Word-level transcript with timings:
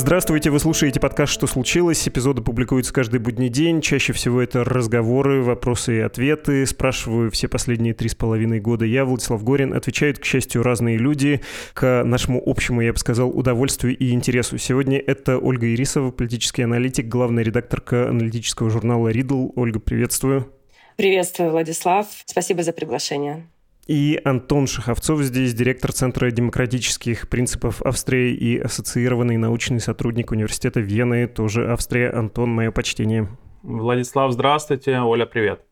Здравствуйте, 0.00 0.50
вы 0.50 0.60
слушаете 0.60 1.00
подкаст 1.00 1.32
«Что 1.32 1.48
случилось?». 1.48 2.06
Эпизоды 2.06 2.40
публикуются 2.40 2.92
каждый 2.92 3.18
будний 3.18 3.48
день. 3.48 3.80
Чаще 3.80 4.12
всего 4.12 4.40
это 4.40 4.62
разговоры, 4.62 5.42
вопросы 5.42 5.96
и 5.96 6.00
ответы. 6.00 6.64
Спрашиваю 6.66 7.32
все 7.32 7.48
последние 7.48 7.94
три 7.94 8.08
с 8.08 8.14
половиной 8.14 8.60
года 8.60 8.84
я, 8.84 9.04
Владислав 9.04 9.42
Горин. 9.42 9.74
Отвечают, 9.74 10.20
к 10.20 10.24
счастью, 10.24 10.62
разные 10.62 10.98
люди 10.98 11.40
к 11.74 12.04
нашему 12.04 12.40
общему, 12.46 12.80
я 12.80 12.92
бы 12.92 12.98
сказал, 13.00 13.28
удовольствию 13.36 13.98
и 13.98 14.12
интересу. 14.12 14.56
Сегодня 14.56 15.00
это 15.00 15.36
Ольга 15.36 15.66
Ирисова, 15.66 16.12
политический 16.12 16.62
аналитик, 16.62 17.08
главная 17.08 17.42
редакторка 17.42 18.08
аналитического 18.08 18.70
журнала 18.70 19.08
«Ридл». 19.08 19.48
Ольга, 19.56 19.80
приветствую. 19.80 20.46
Приветствую, 20.94 21.50
Владислав. 21.50 22.06
Спасибо 22.24 22.62
за 22.62 22.72
приглашение. 22.72 23.48
И 23.88 24.20
Антон 24.22 24.66
Шаховцов 24.66 25.22
здесь, 25.22 25.54
директор 25.54 25.92
Центра 25.92 26.30
демократических 26.30 27.26
принципов 27.30 27.80
Австрии 27.80 28.34
и 28.34 28.58
ассоциированный 28.58 29.38
научный 29.38 29.80
сотрудник 29.80 30.30
Университета 30.30 30.80
Вены, 30.80 31.26
тоже 31.26 31.72
Австрия. 31.72 32.10
Антон, 32.10 32.50
мое 32.50 32.70
почтение. 32.70 33.28
Владислав, 33.62 34.32
здравствуйте. 34.32 34.98
Оля, 35.00 35.24
привет. 35.24 35.62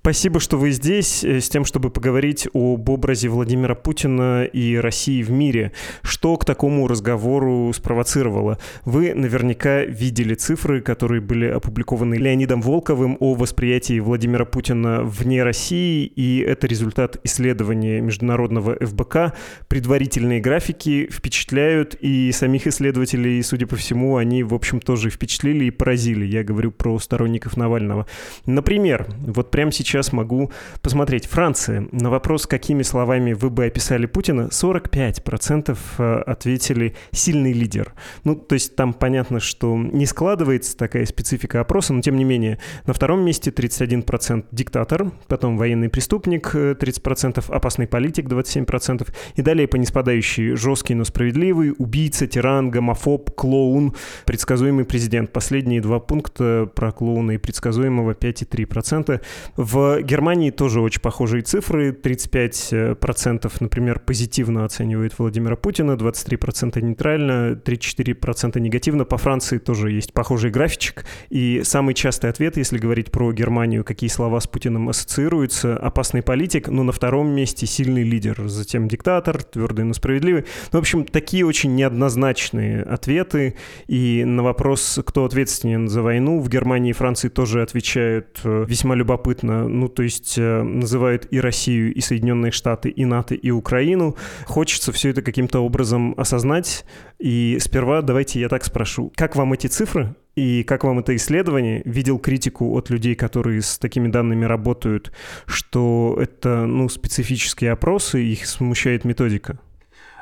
Спасибо, 0.00 0.38
что 0.38 0.56
вы 0.56 0.70
здесь 0.70 1.24
э, 1.24 1.40
с 1.40 1.48
тем, 1.48 1.64
чтобы 1.64 1.90
поговорить 1.90 2.48
об 2.54 2.88
образе 2.88 3.28
Владимира 3.28 3.74
Путина 3.74 4.44
и 4.44 4.76
России 4.76 5.22
в 5.22 5.30
мире. 5.30 5.72
Что 6.02 6.36
к 6.36 6.44
такому 6.44 6.86
разговору 6.86 7.70
спровоцировало? 7.74 8.58
Вы 8.84 9.12
наверняка 9.12 9.82
видели 9.82 10.34
цифры, 10.34 10.80
которые 10.82 11.20
были 11.20 11.46
опубликованы 11.46 12.14
Леонидом 12.14 12.62
Волковым 12.62 13.16
о 13.18 13.34
восприятии 13.34 13.98
Владимира 13.98 14.44
Путина 14.44 15.02
вне 15.02 15.42
России, 15.42 16.06
и 16.06 16.38
это 16.38 16.68
результат 16.68 17.18
исследования 17.24 18.00
международного 18.00 18.76
ФБК. 18.80 19.34
Предварительные 19.66 20.40
графики 20.40 21.08
впечатляют, 21.12 21.96
и 22.00 22.30
самих 22.32 22.68
исследователей, 22.68 23.42
судя 23.42 23.66
по 23.66 23.74
всему, 23.74 24.16
они, 24.16 24.44
в 24.44 24.54
общем, 24.54 24.80
тоже 24.80 25.10
впечатлили 25.10 25.64
и 25.64 25.70
поразили. 25.70 26.24
Я 26.24 26.44
говорю 26.44 26.70
про 26.70 26.98
сторонников 27.00 27.56
Навального. 27.56 28.06
Например, 28.46 29.06
вот 29.18 29.50
прямо 29.50 29.72
сейчас 29.72 29.87
сейчас 29.88 30.12
могу 30.12 30.50
посмотреть. 30.82 31.26
Франция. 31.26 31.88
На 31.92 32.10
вопрос, 32.10 32.46
какими 32.46 32.82
словами 32.82 33.32
вы 33.32 33.50
бы 33.50 33.64
описали 33.64 34.06
Путина, 34.06 34.48
45% 34.50 35.78
э, 35.98 36.22
ответили 36.26 36.94
«сильный 37.12 37.52
лидер». 37.52 37.94
Ну, 38.24 38.34
то 38.34 38.54
есть 38.54 38.76
там 38.76 38.92
понятно, 38.92 39.40
что 39.40 39.76
не 39.76 40.06
складывается 40.06 40.76
такая 40.76 41.06
специфика 41.06 41.60
опроса, 41.60 41.94
но 41.94 42.02
тем 42.02 42.16
не 42.16 42.24
менее. 42.24 42.58
На 42.86 42.92
втором 42.92 43.20
месте 43.24 43.50
31% 43.50 44.44
диктатор, 44.52 45.10
потом 45.26 45.56
военный 45.56 45.88
преступник 45.88 46.54
30%, 46.54 47.38
э, 47.50 47.54
опасный 47.54 47.86
политик 47.86 48.26
27%, 48.26 49.08
и 49.36 49.42
далее 49.42 49.66
по 49.66 49.76
неспадающей 49.76 50.54
жесткий, 50.54 50.94
но 50.94 51.04
справедливый, 51.04 51.74
убийца, 51.78 52.26
тиран, 52.26 52.70
гомофоб, 52.70 53.30
клоун, 53.34 53.94
предсказуемый 54.26 54.84
президент. 54.84 55.32
Последние 55.32 55.80
два 55.80 55.98
пункта 55.98 56.68
про 56.74 56.92
клоуна 56.92 57.32
и 57.32 57.38
предсказуемого 57.38 58.12
5,3%. 58.12 59.20
В 59.56 59.77
Германии 60.02 60.50
тоже 60.50 60.80
очень 60.80 61.00
похожие 61.00 61.42
цифры. 61.42 61.92
35%, 61.92 63.52
например, 63.60 64.00
позитивно 64.00 64.64
оценивают 64.64 65.18
Владимира 65.18 65.56
Путина, 65.56 65.92
23% 65.92 66.80
нейтрально, 66.80 67.52
34% 67.52 68.58
негативно. 68.60 69.04
По 69.04 69.18
Франции 69.18 69.58
тоже 69.58 69.90
есть 69.90 70.12
похожий 70.12 70.50
графичек. 70.50 71.04
И 71.30 71.62
самый 71.64 71.94
частый 71.94 72.30
ответ, 72.30 72.56
если 72.56 72.78
говорить 72.78 73.10
про 73.10 73.32
Германию, 73.32 73.84
какие 73.84 74.08
слова 74.08 74.40
с 74.40 74.46
Путиным 74.46 74.88
ассоциируются, 74.88 75.76
опасный 75.76 76.22
политик, 76.22 76.68
но 76.68 76.82
на 76.82 76.92
втором 76.92 77.28
месте 77.28 77.66
сильный 77.66 78.02
лидер, 78.02 78.48
затем 78.48 78.88
диктатор, 78.88 79.42
твердый, 79.42 79.84
но 79.84 79.94
справедливый. 79.94 80.44
Ну, 80.72 80.78
в 80.78 80.82
общем, 80.82 81.04
такие 81.04 81.44
очень 81.46 81.74
неоднозначные 81.74 82.82
ответы. 82.82 83.56
И 83.86 84.24
на 84.24 84.42
вопрос, 84.42 85.00
кто 85.04 85.24
ответственен 85.24 85.88
за 85.88 86.02
войну, 86.02 86.40
в 86.40 86.48
Германии 86.48 86.90
и 86.90 86.94
Франции 86.94 87.28
тоже 87.28 87.62
отвечают 87.62 88.40
э, 88.44 88.64
весьма 88.66 88.94
любопытно 88.94 89.67
ну, 89.68 89.88
то 89.88 90.02
есть 90.02 90.36
э, 90.38 90.62
называют 90.62 91.28
и 91.30 91.40
Россию, 91.40 91.94
и 91.94 92.00
Соединенные 92.00 92.52
Штаты, 92.52 92.88
и 92.88 93.04
НАТО, 93.04 93.34
и 93.34 93.50
Украину. 93.50 94.16
Хочется 94.46 94.92
все 94.92 95.10
это 95.10 95.22
каким-то 95.22 95.60
образом 95.60 96.14
осознать. 96.16 96.84
И 97.18 97.58
сперва 97.60 98.02
давайте 98.02 98.40
я 98.40 98.48
так 98.48 98.64
спрошу. 98.64 99.12
Как 99.16 99.36
вам 99.36 99.52
эти 99.52 99.66
цифры? 99.66 100.14
И 100.34 100.62
как 100.62 100.84
вам 100.84 101.00
это 101.00 101.14
исследование? 101.16 101.82
Видел 101.84 102.18
критику 102.18 102.76
от 102.76 102.90
людей, 102.90 103.14
которые 103.14 103.60
с 103.60 103.78
такими 103.78 104.08
данными 104.08 104.44
работают, 104.44 105.12
что 105.46 106.16
это 106.20 106.66
ну, 106.66 106.88
специфические 106.88 107.72
опросы, 107.72 108.22
их 108.22 108.46
смущает 108.46 109.04
методика? 109.04 109.58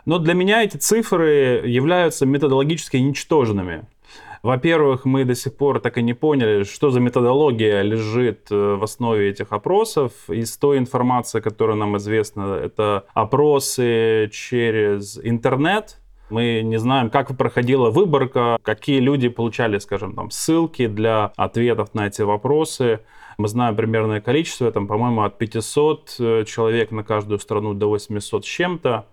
Но 0.06 0.18
для 0.18 0.34
меня 0.34 0.62
эти 0.62 0.76
цифры 0.76 1.62
являются 1.66 2.26
методологически 2.26 2.96
ничтожными. 2.96 3.86
Во-первых, 4.46 5.04
мы 5.04 5.24
до 5.24 5.34
сих 5.34 5.56
пор 5.56 5.80
так 5.80 5.98
и 5.98 6.02
не 6.02 6.14
поняли, 6.14 6.62
что 6.62 6.90
за 6.90 7.00
методология 7.00 7.82
лежит 7.82 8.46
э, 8.52 8.76
в 8.76 8.84
основе 8.84 9.28
этих 9.28 9.50
опросов. 9.50 10.12
Из 10.28 10.56
той 10.56 10.78
информации, 10.78 11.40
которая 11.40 11.76
нам 11.76 11.96
известна, 11.96 12.54
это 12.54 13.06
опросы 13.12 14.30
через 14.32 15.18
интернет, 15.20 15.98
мы 16.30 16.62
не 16.62 16.78
знаем, 16.78 17.10
как 17.10 17.36
проходила 17.36 17.90
выборка, 17.90 18.58
какие 18.62 19.00
люди 19.00 19.28
получали, 19.28 19.78
скажем, 19.78 20.14
там, 20.14 20.30
ссылки 20.30 20.86
для 20.86 21.32
ответов 21.36 21.92
на 21.94 22.06
эти 22.06 22.22
вопросы. 22.22 23.00
Мы 23.38 23.48
знаем 23.48 23.74
примерное 23.74 24.20
количество, 24.20 24.70
там, 24.70 24.86
по-моему, 24.86 25.22
от 25.22 25.38
500 25.38 26.16
э, 26.20 26.44
человек 26.46 26.92
на 26.92 27.02
каждую 27.02 27.40
страну 27.40 27.74
до 27.74 27.88
800 27.88 28.44
с 28.44 28.48
чем-то. 28.48 29.06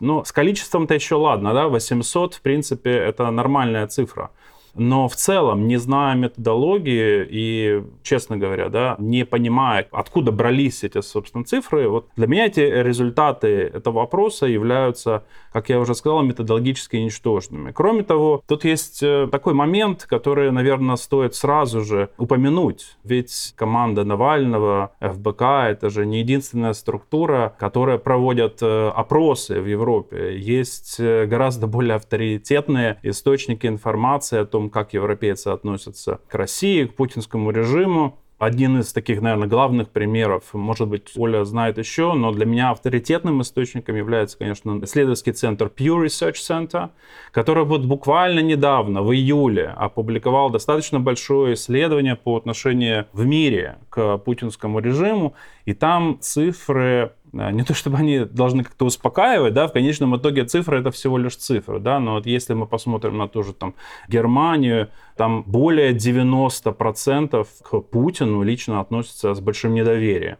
Но 0.00 0.24
с 0.24 0.32
количеством-то 0.32 0.92
еще 0.92 1.14
ладно, 1.14 1.54
да, 1.54 1.68
800, 1.68 2.34
в 2.34 2.42
принципе, 2.42 2.90
это 2.90 3.30
нормальная 3.30 3.86
цифра. 3.86 4.30
Но 4.74 5.08
в 5.08 5.16
целом, 5.16 5.66
не 5.66 5.76
зная 5.76 6.14
методологии 6.14 7.26
и, 7.28 7.82
честно 8.02 8.36
говоря, 8.36 8.68
да, 8.68 8.96
не 8.98 9.24
понимая, 9.24 9.86
откуда 9.90 10.32
брались 10.32 10.84
эти, 10.84 11.00
собственно, 11.00 11.44
цифры, 11.44 11.88
вот 11.88 12.08
для 12.16 12.26
меня 12.26 12.46
эти 12.46 12.60
результаты 12.60 13.48
этого 13.74 14.00
вопроса 14.00 14.46
являются, 14.46 15.24
как 15.52 15.68
я 15.68 15.78
уже 15.80 15.94
сказал, 15.94 16.22
методологически 16.22 16.96
ничтожными. 16.96 17.72
Кроме 17.72 18.02
того, 18.02 18.42
тут 18.46 18.64
есть 18.64 19.02
э, 19.02 19.28
такой 19.30 19.54
момент, 19.54 20.04
который, 20.08 20.50
наверное, 20.50 20.96
стоит 20.96 21.34
сразу 21.34 21.82
же 21.82 22.10
упомянуть. 22.18 22.96
Ведь 23.04 23.54
команда 23.56 24.04
Навального, 24.04 24.92
ФБК, 25.00 25.42
это 25.68 25.90
же 25.90 26.06
не 26.06 26.20
единственная 26.20 26.72
структура, 26.72 27.54
которая 27.58 27.98
проводит 27.98 28.58
э, 28.62 28.88
опросы 28.88 29.60
в 29.60 29.66
Европе. 29.66 30.36
Есть 30.36 30.96
э, 30.98 31.26
гораздо 31.26 31.66
более 31.66 31.94
авторитетные 31.94 32.98
источники 33.02 33.66
информации 33.66 34.38
о 34.38 34.44
том, 34.44 34.63
том, 34.64 34.70
как 34.70 34.94
европейцы 34.94 35.48
относятся 35.48 36.20
к 36.28 36.34
России, 36.34 36.84
к 36.84 36.94
путинскому 36.94 37.50
режиму. 37.50 38.18
Один 38.36 38.80
из 38.80 38.92
таких, 38.92 39.22
наверное, 39.22 39.48
главных 39.48 39.90
примеров, 39.90 40.54
может 40.54 40.88
быть, 40.88 41.12
Оля 41.16 41.44
знает 41.44 41.78
еще, 41.78 42.14
но 42.14 42.32
для 42.32 42.44
меня 42.44 42.70
авторитетным 42.70 43.40
источником 43.40 43.94
является, 43.94 44.36
конечно, 44.36 44.80
исследовательский 44.82 45.32
центр 45.32 45.66
Pew 45.66 46.04
Research 46.04 46.34
Center, 46.34 46.90
который 47.30 47.64
вот 47.64 47.84
буквально 47.84 48.40
недавно, 48.40 49.02
в 49.02 49.14
июле, 49.14 49.72
опубликовал 49.76 50.50
достаточно 50.50 50.98
большое 50.98 51.54
исследование 51.54 52.16
по 52.16 52.36
отношению 52.36 53.06
в 53.12 53.24
мире 53.24 53.76
к 53.88 54.18
путинскому 54.18 54.80
режиму, 54.80 55.34
и 55.64 55.72
там 55.72 56.18
цифры 56.20 57.12
не 57.34 57.64
то 57.64 57.74
чтобы 57.74 57.98
они 57.98 58.20
должны 58.20 58.64
как-то 58.64 58.84
успокаивать, 58.84 59.54
да, 59.54 59.66
в 59.66 59.72
конечном 59.72 60.16
итоге 60.16 60.44
цифры 60.44 60.80
это 60.80 60.90
всего 60.90 61.18
лишь 61.18 61.36
цифры, 61.36 61.80
да, 61.80 62.00
но 62.00 62.14
вот 62.14 62.26
если 62.26 62.54
мы 62.54 62.66
посмотрим 62.66 63.18
на 63.18 63.28
ту 63.28 63.42
же 63.42 63.52
там 63.52 63.74
Германию, 64.08 64.88
там 65.16 65.42
более 65.42 65.92
90% 65.92 67.46
к 67.62 67.80
Путину 67.80 68.42
лично 68.42 68.80
относятся 68.80 69.34
с 69.34 69.40
большим 69.40 69.74
недоверием. 69.74 70.36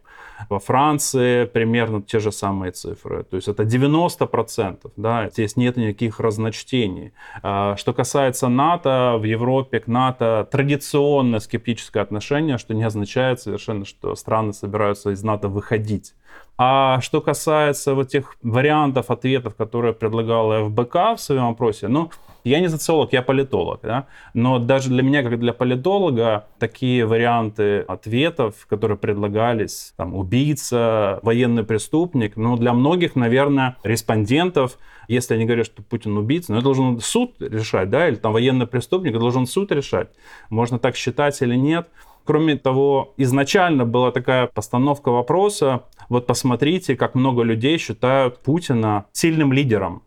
Во 0.48 0.58
Франции 0.58 1.44
примерно 1.44 2.02
те 2.02 2.18
же 2.18 2.32
самые 2.32 2.72
цифры. 2.72 3.24
То 3.24 3.36
есть 3.36 3.48
это 3.48 3.62
90%. 3.62 4.90
Да, 4.96 5.30
здесь 5.30 5.56
нет 5.56 5.76
никаких 5.76 6.20
разночтений. 6.20 7.12
А, 7.42 7.76
что 7.76 7.92
касается 7.92 8.48
НАТО, 8.48 9.16
в 9.18 9.24
Европе 9.24 9.80
к 9.80 9.86
НАТО 9.86 10.46
традиционно 10.50 11.38
скептическое 11.38 12.02
отношение, 12.02 12.58
что 12.58 12.74
не 12.74 12.82
означает 12.82 13.40
совершенно, 13.40 13.84
что 13.84 14.14
страны 14.16 14.52
собираются 14.52 15.10
из 15.10 15.22
НАТО 15.22 15.48
выходить. 15.48 16.14
А 16.56 17.00
что 17.00 17.20
касается 17.20 17.94
вот 17.94 18.08
тех 18.08 18.36
вариантов 18.42 19.10
ответов, 19.10 19.56
которые 19.56 19.92
предлагала 19.92 20.68
ФБК 20.68 21.16
в 21.16 21.18
своем 21.18 21.46
опросе, 21.46 21.88
ну, 21.88 22.10
я 22.44 22.60
не 22.60 22.68
социолог, 22.68 23.12
я 23.12 23.22
политолог, 23.22 23.80
да? 23.82 24.06
но 24.34 24.58
даже 24.58 24.90
для 24.90 25.02
меня, 25.02 25.22
как 25.22 25.40
для 25.40 25.52
политолога, 25.52 26.46
такие 26.58 27.06
варианты 27.06 27.80
ответов, 27.80 28.66
которые 28.68 28.98
предлагались, 28.98 29.94
там, 29.96 30.14
убийца, 30.14 31.18
военный 31.22 31.64
преступник, 31.64 32.36
ну, 32.36 32.56
для 32.56 32.72
многих, 32.72 33.16
наверное, 33.16 33.76
респондентов, 33.82 34.78
если 35.08 35.34
они 35.34 35.46
говорят, 35.46 35.66
что 35.66 35.82
Путин 35.82 36.16
убийца, 36.16 36.52
ну, 36.52 36.58
это 36.58 36.64
должен 36.64 37.00
суд 37.00 37.34
решать, 37.40 37.90
да, 37.90 38.08
или 38.08 38.16
там 38.16 38.32
военный 38.32 38.66
преступник, 38.66 39.18
должен 39.18 39.46
суд 39.46 39.72
решать, 39.72 40.08
можно 40.50 40.78
так 40.78 40.96
считать 40.96 41.40
или 41.42 41.56
нет. 41.56 41.88
Кроме 42.24 42.56
того, 42.56 43.12
изначально 43.18 43.84
была 43.84 44.10
такая 44.10 44.46
постановка 44.46 45.10
вопроса, 45.10 45.84
вот 46.08 46.26
посмотрите, 46.26 46.96
как 46.96 47.14
много 47.14 47.42
людей 47.42 47.76
считают 47.78 48.38
Путина 48.38 49.04
сильным 49.12 49.52
лидером. 49.52 50.02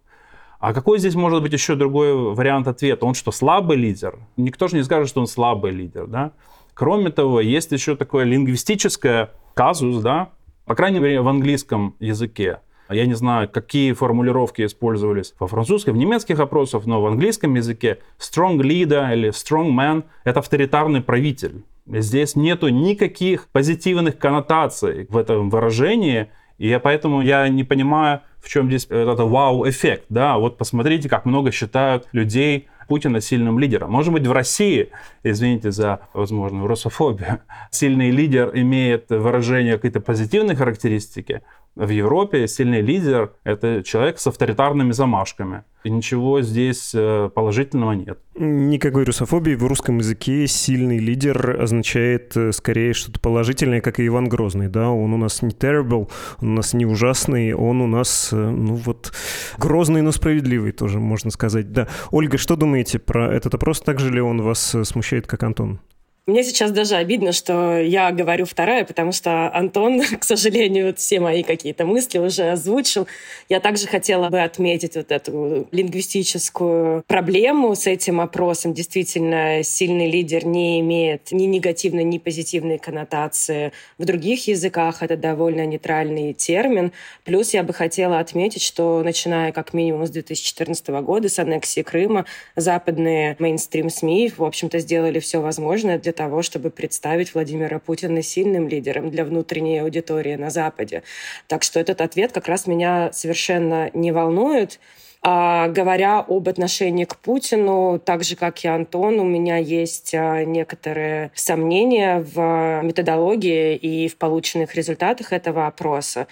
А 0.60 0.74
какой 0.74 0.98
здесь 0.98 1.14
может 1.14 1.44
быть 1.44 1.54
еще 1.54 1.76
другой 1.76 2.16
вариант 2.34 2.68
ответа? 2.68 3.06
Он 3.06 3.14
что, 3.14 3.32
слабый 3.32 3.78
лидер? 3.78 4.18
Никто 4.38 4.68
же 4.68 4.76
не 4.78 4.84
скажет, 4.84 5.10
что 5.10 5.22
он 5.22 5.28
слабый 5.28 5.72
лидер, 5.72 6.08
да? 6.08 6.32
Кроме 6.74 7.12
того, 7.12 7.42
есть 7.42 7.72
еще 7.72 7.96
такое 7.96 8.24
лингвистическое 8.24 9.32
казус, 9.54 10.02
да, 10.02 10.30
по 10.66 10.76
крайней 10.76 11.00
мере, 11.00 11.22
в 11.22 11.28
английском 11.28 11.96
языке. 12.00 12.60
Я 12.90 13.06
не 13.06 13.14
знаю, 13.16 13.50
какие 13.50 13.94
формулировки 13.94 14.66
использовались 14.66 15.34
во 15.40 15.48
французском, 15.48 15.94
в 15.94 15.98
немецких 15.98 16.40
опросах, 16.40 16.86
но 16.86 17.02
в 17.02 17.06
английском 17.06 17.54
языке 17.56 18.00
strong 18.18 18.58
leader 18.58 19.14
или 19.14 19.30
strong 19.30 19.72
man— 19.72 20.04
это 20.24 20.40
авторитарный 20.40 21.02
правитель. 21.02 21.64
Здесь 21.88 22.36
нету 22.36 22.70
никаких 22.70 23.48
позитивных 23.48 24.18
коннотаций 24.18 25.08
в 25.10 25.18
этом 25.18 25.50
выражении, 25.50 26.30
и 26.58 26.80
поэтому 26.84 27.22
я 27.22 27.48
не 27.48 27.64
понимаю, 27.64 28.22
в 28.42 28.50
чем 28.50 28.68
здесь 28.68 28.86
этот 28.90 29.20
вау-эффект. 29.20 30.06
Да, 30.10 30.38
вот 30.38 30.58
посмотрите, 30.58 31.08
как 31.08 31.26
много 31.26 31.52
считают 31.52 32.08
людей 32.12 32.68
Путина 32.88 33.22
сильным 33.22 33.60
лидером. 33.60 33.92
Может 33.92 34.14
быть, 34.14 34.26
в 34.26 34.32
России, 34.32 34.90
извините 35.24 35.72
за, 35.72 36.00
возможно, 36.14 36.68
русофобию, 36.68 37.42
сильный 37.72 38.10
лидер 38.10 38.52
имеет 38.54 39.10
выражение 39.10 39.76
какой-то 39.76 40.00
позитивной 40.00 40.56
характеристики, 40.56 41.42
в 41.78 41.90
Европе 41.90 42.48
сильный 42.48 42.82
лидер— 42.82 43.34
это 43.44 43.84
человек 43.84 44.20
с 44.20 44.28
авторитарными 44.28 44.92
замашками. 44.92 45.64
И 45.84 45.90
ничего 45.90 46.42
здесь 46.42 46.92
э, 46.94 47.30
положительного 47.34 47.94
нет. 47.94 48.20
Никакой 48.36 49.06
русофобии 49.06 49.54
в 49.54 49.64
русском 49.64 50.00
языке 50.00 50.48
сильный 50.48 50.98
лидер 50.98 51.62
означает 51.62 52.36
э, 52.36 52.52
скорее 52.52 52.94
что-то 52.94 53.20
положительное, 53.20 53.80
как 53.80 54.00
и 54.00 54.08
Иван 54.08 54.28
Грозный. 54.28 54.68
Да? 54.68 54.90
Он 54.90 55.14
у 55.14 55.18
нас 55.18 55.42
не 55.42 55.52
terrible, 55.52 56.10
он 56.42 56.50
у 56.50 56.54
нас 56.54 56.74
не 56.74 56.86
ужасный, 56.86 57.54
он 57.54 57.82
у 57.82 57.88
нас, 57.88 58.30
э, 58.34 58.36
ну 58.36 58.74
вот, 58.74 59.14
грозный, 59.58 60.02
но 60.02 60.12
справедливый 60.12 60.72
тоже, 60.72 61.00
можно 61.00 61.30
сказать. 61.30 61.72
Да. 61.72 61.88
Ольга, 62.12 62.38
что 62.38 62.56
думаете 62.56 63.00
про 63.00 63.32
этот 63.32 63.54
опрос? 63.54 63.80
Так 63.82 64.00
же 64.00 64.12
ли 64.12 64.20
он 64.20 64.42
вас 64.42 64.76
смущает, 64.84 65.28
как 65.28 65.44
Антон? 65.44 65.80
Мне 66.28 66.44
сейчас 66.44 66.72
даже 66.72 66.96
обидно, 66.96 67.32
что 67.32 67.80
я 67.80 68.12
говорю 68.12 68.46
вторая, 68.46 68.84
потому 68.84 69.14
что 69.14 69.50
Антон, 69.56 70.02
к 70.20 70.26
сожалению, 70.26 70.94
все 70.94 71.22
мои 71.22 71.42
какие-то 71.42 71.86
мысли 71.86 72.20
уже 72.20 72.52
озвучил. 72.52 73.08
Я 73.48 73.62
также 73.62 73.88
хотела 73.88 74.28
бы 74.28 74.42
отметить 74.42 74.98
вот 74.98 75.10
эту 75.14 75.70
лингвистическую 75.72 77.04
проблему 77.08 77.74
с 77.76 77.88
этим 77.88 78.20
опросом. 78.20 78.74
Действительно, 78.74 79.64
сильный 79.64 80.12
лидер 80.12 80.46
не 80.46 80.82
имеет 80.82 81.32
ни 81.32 81.46
негативной, 81.46 82.04
ни 82.04 82.18
позитивной 82.18 82.78
коннотации. 82.78 83.72
В 83.98 84.04
других 84.04 84.50
языках 84.50 85.04
это 85.04 85.16
довольно 85.16 85.66
нейтральный 85.66 86.34
термин. 86.34 86.92
Плюс 87.24 87.54
я 87.54 87.64
бы 87.64 87.72
хотела 87.72 88.20
отметить, 88.20 88.64
что 88.64 89.02
начиная 89.02 89.54
как 89.54 89.74
минимум 89.74 90.06
с 90.06 90.10
2014 90.10 90.90
года, 90.90 91.30
с 91.30 91.40
аннексии 91.40 91.84
Крыма, 91.84 92.26
западные 92.58 93.38
мейнстрим-СМИ, 93.40 94.34
в 94.36 94.44
общем-то, 94.44 94.80
сделали 94.80 95.22
все 95.22 95.40
возможное 95.40 95.98
для 95.98 96.17
того, 96.18 96.42
чтобы 96.42 96.70
представить 96.70 97.34
Владимира 97.34 97.80
Путина 97.80 98.22
сильным 98.22 98.68
лидером 98.68 99.10
для 99.10 99.24
внутренней 99.24 99.78
аудитории 99.80 100.36
на 100.36 100.50
Западе. 100.50 101.04
Так 101.48 101.64
что 101.64 101.80
этот 101.80 102.02
ответ 102.02 102.34
как 102.34 102.48
раз 102.50 102.68
меня 102.68 103.14
совершенно 103.14 103.90
не 103.94 104.12
волнует. 104.12 104.80
А, 105.22 105.68
говоря 105.68 106.20
об 106.20 106.48
отношении 106.48 107.06
к 107.06 107.18
Путину, 107.18 108.00
так 108.00 108.24
же, 108.24 108.36
как 108.36 108.64
и 108.64 108.68
Антон, 108.68 109.20
у 109.20 109.24
меня 109.24 109.58
есть 109.58 110.14
а, 110.14 110.44
некоторые 110.44 111.32
сомнения 111.34 112.20
в 112.20 112.82
методологии 112.84 113.76
и 113.76 114.08
в 114.08 114.18
полученных 114.18 114.76
результатах 114.76 115.34
этого 115.34 115.68
опроса. 115.68 116.28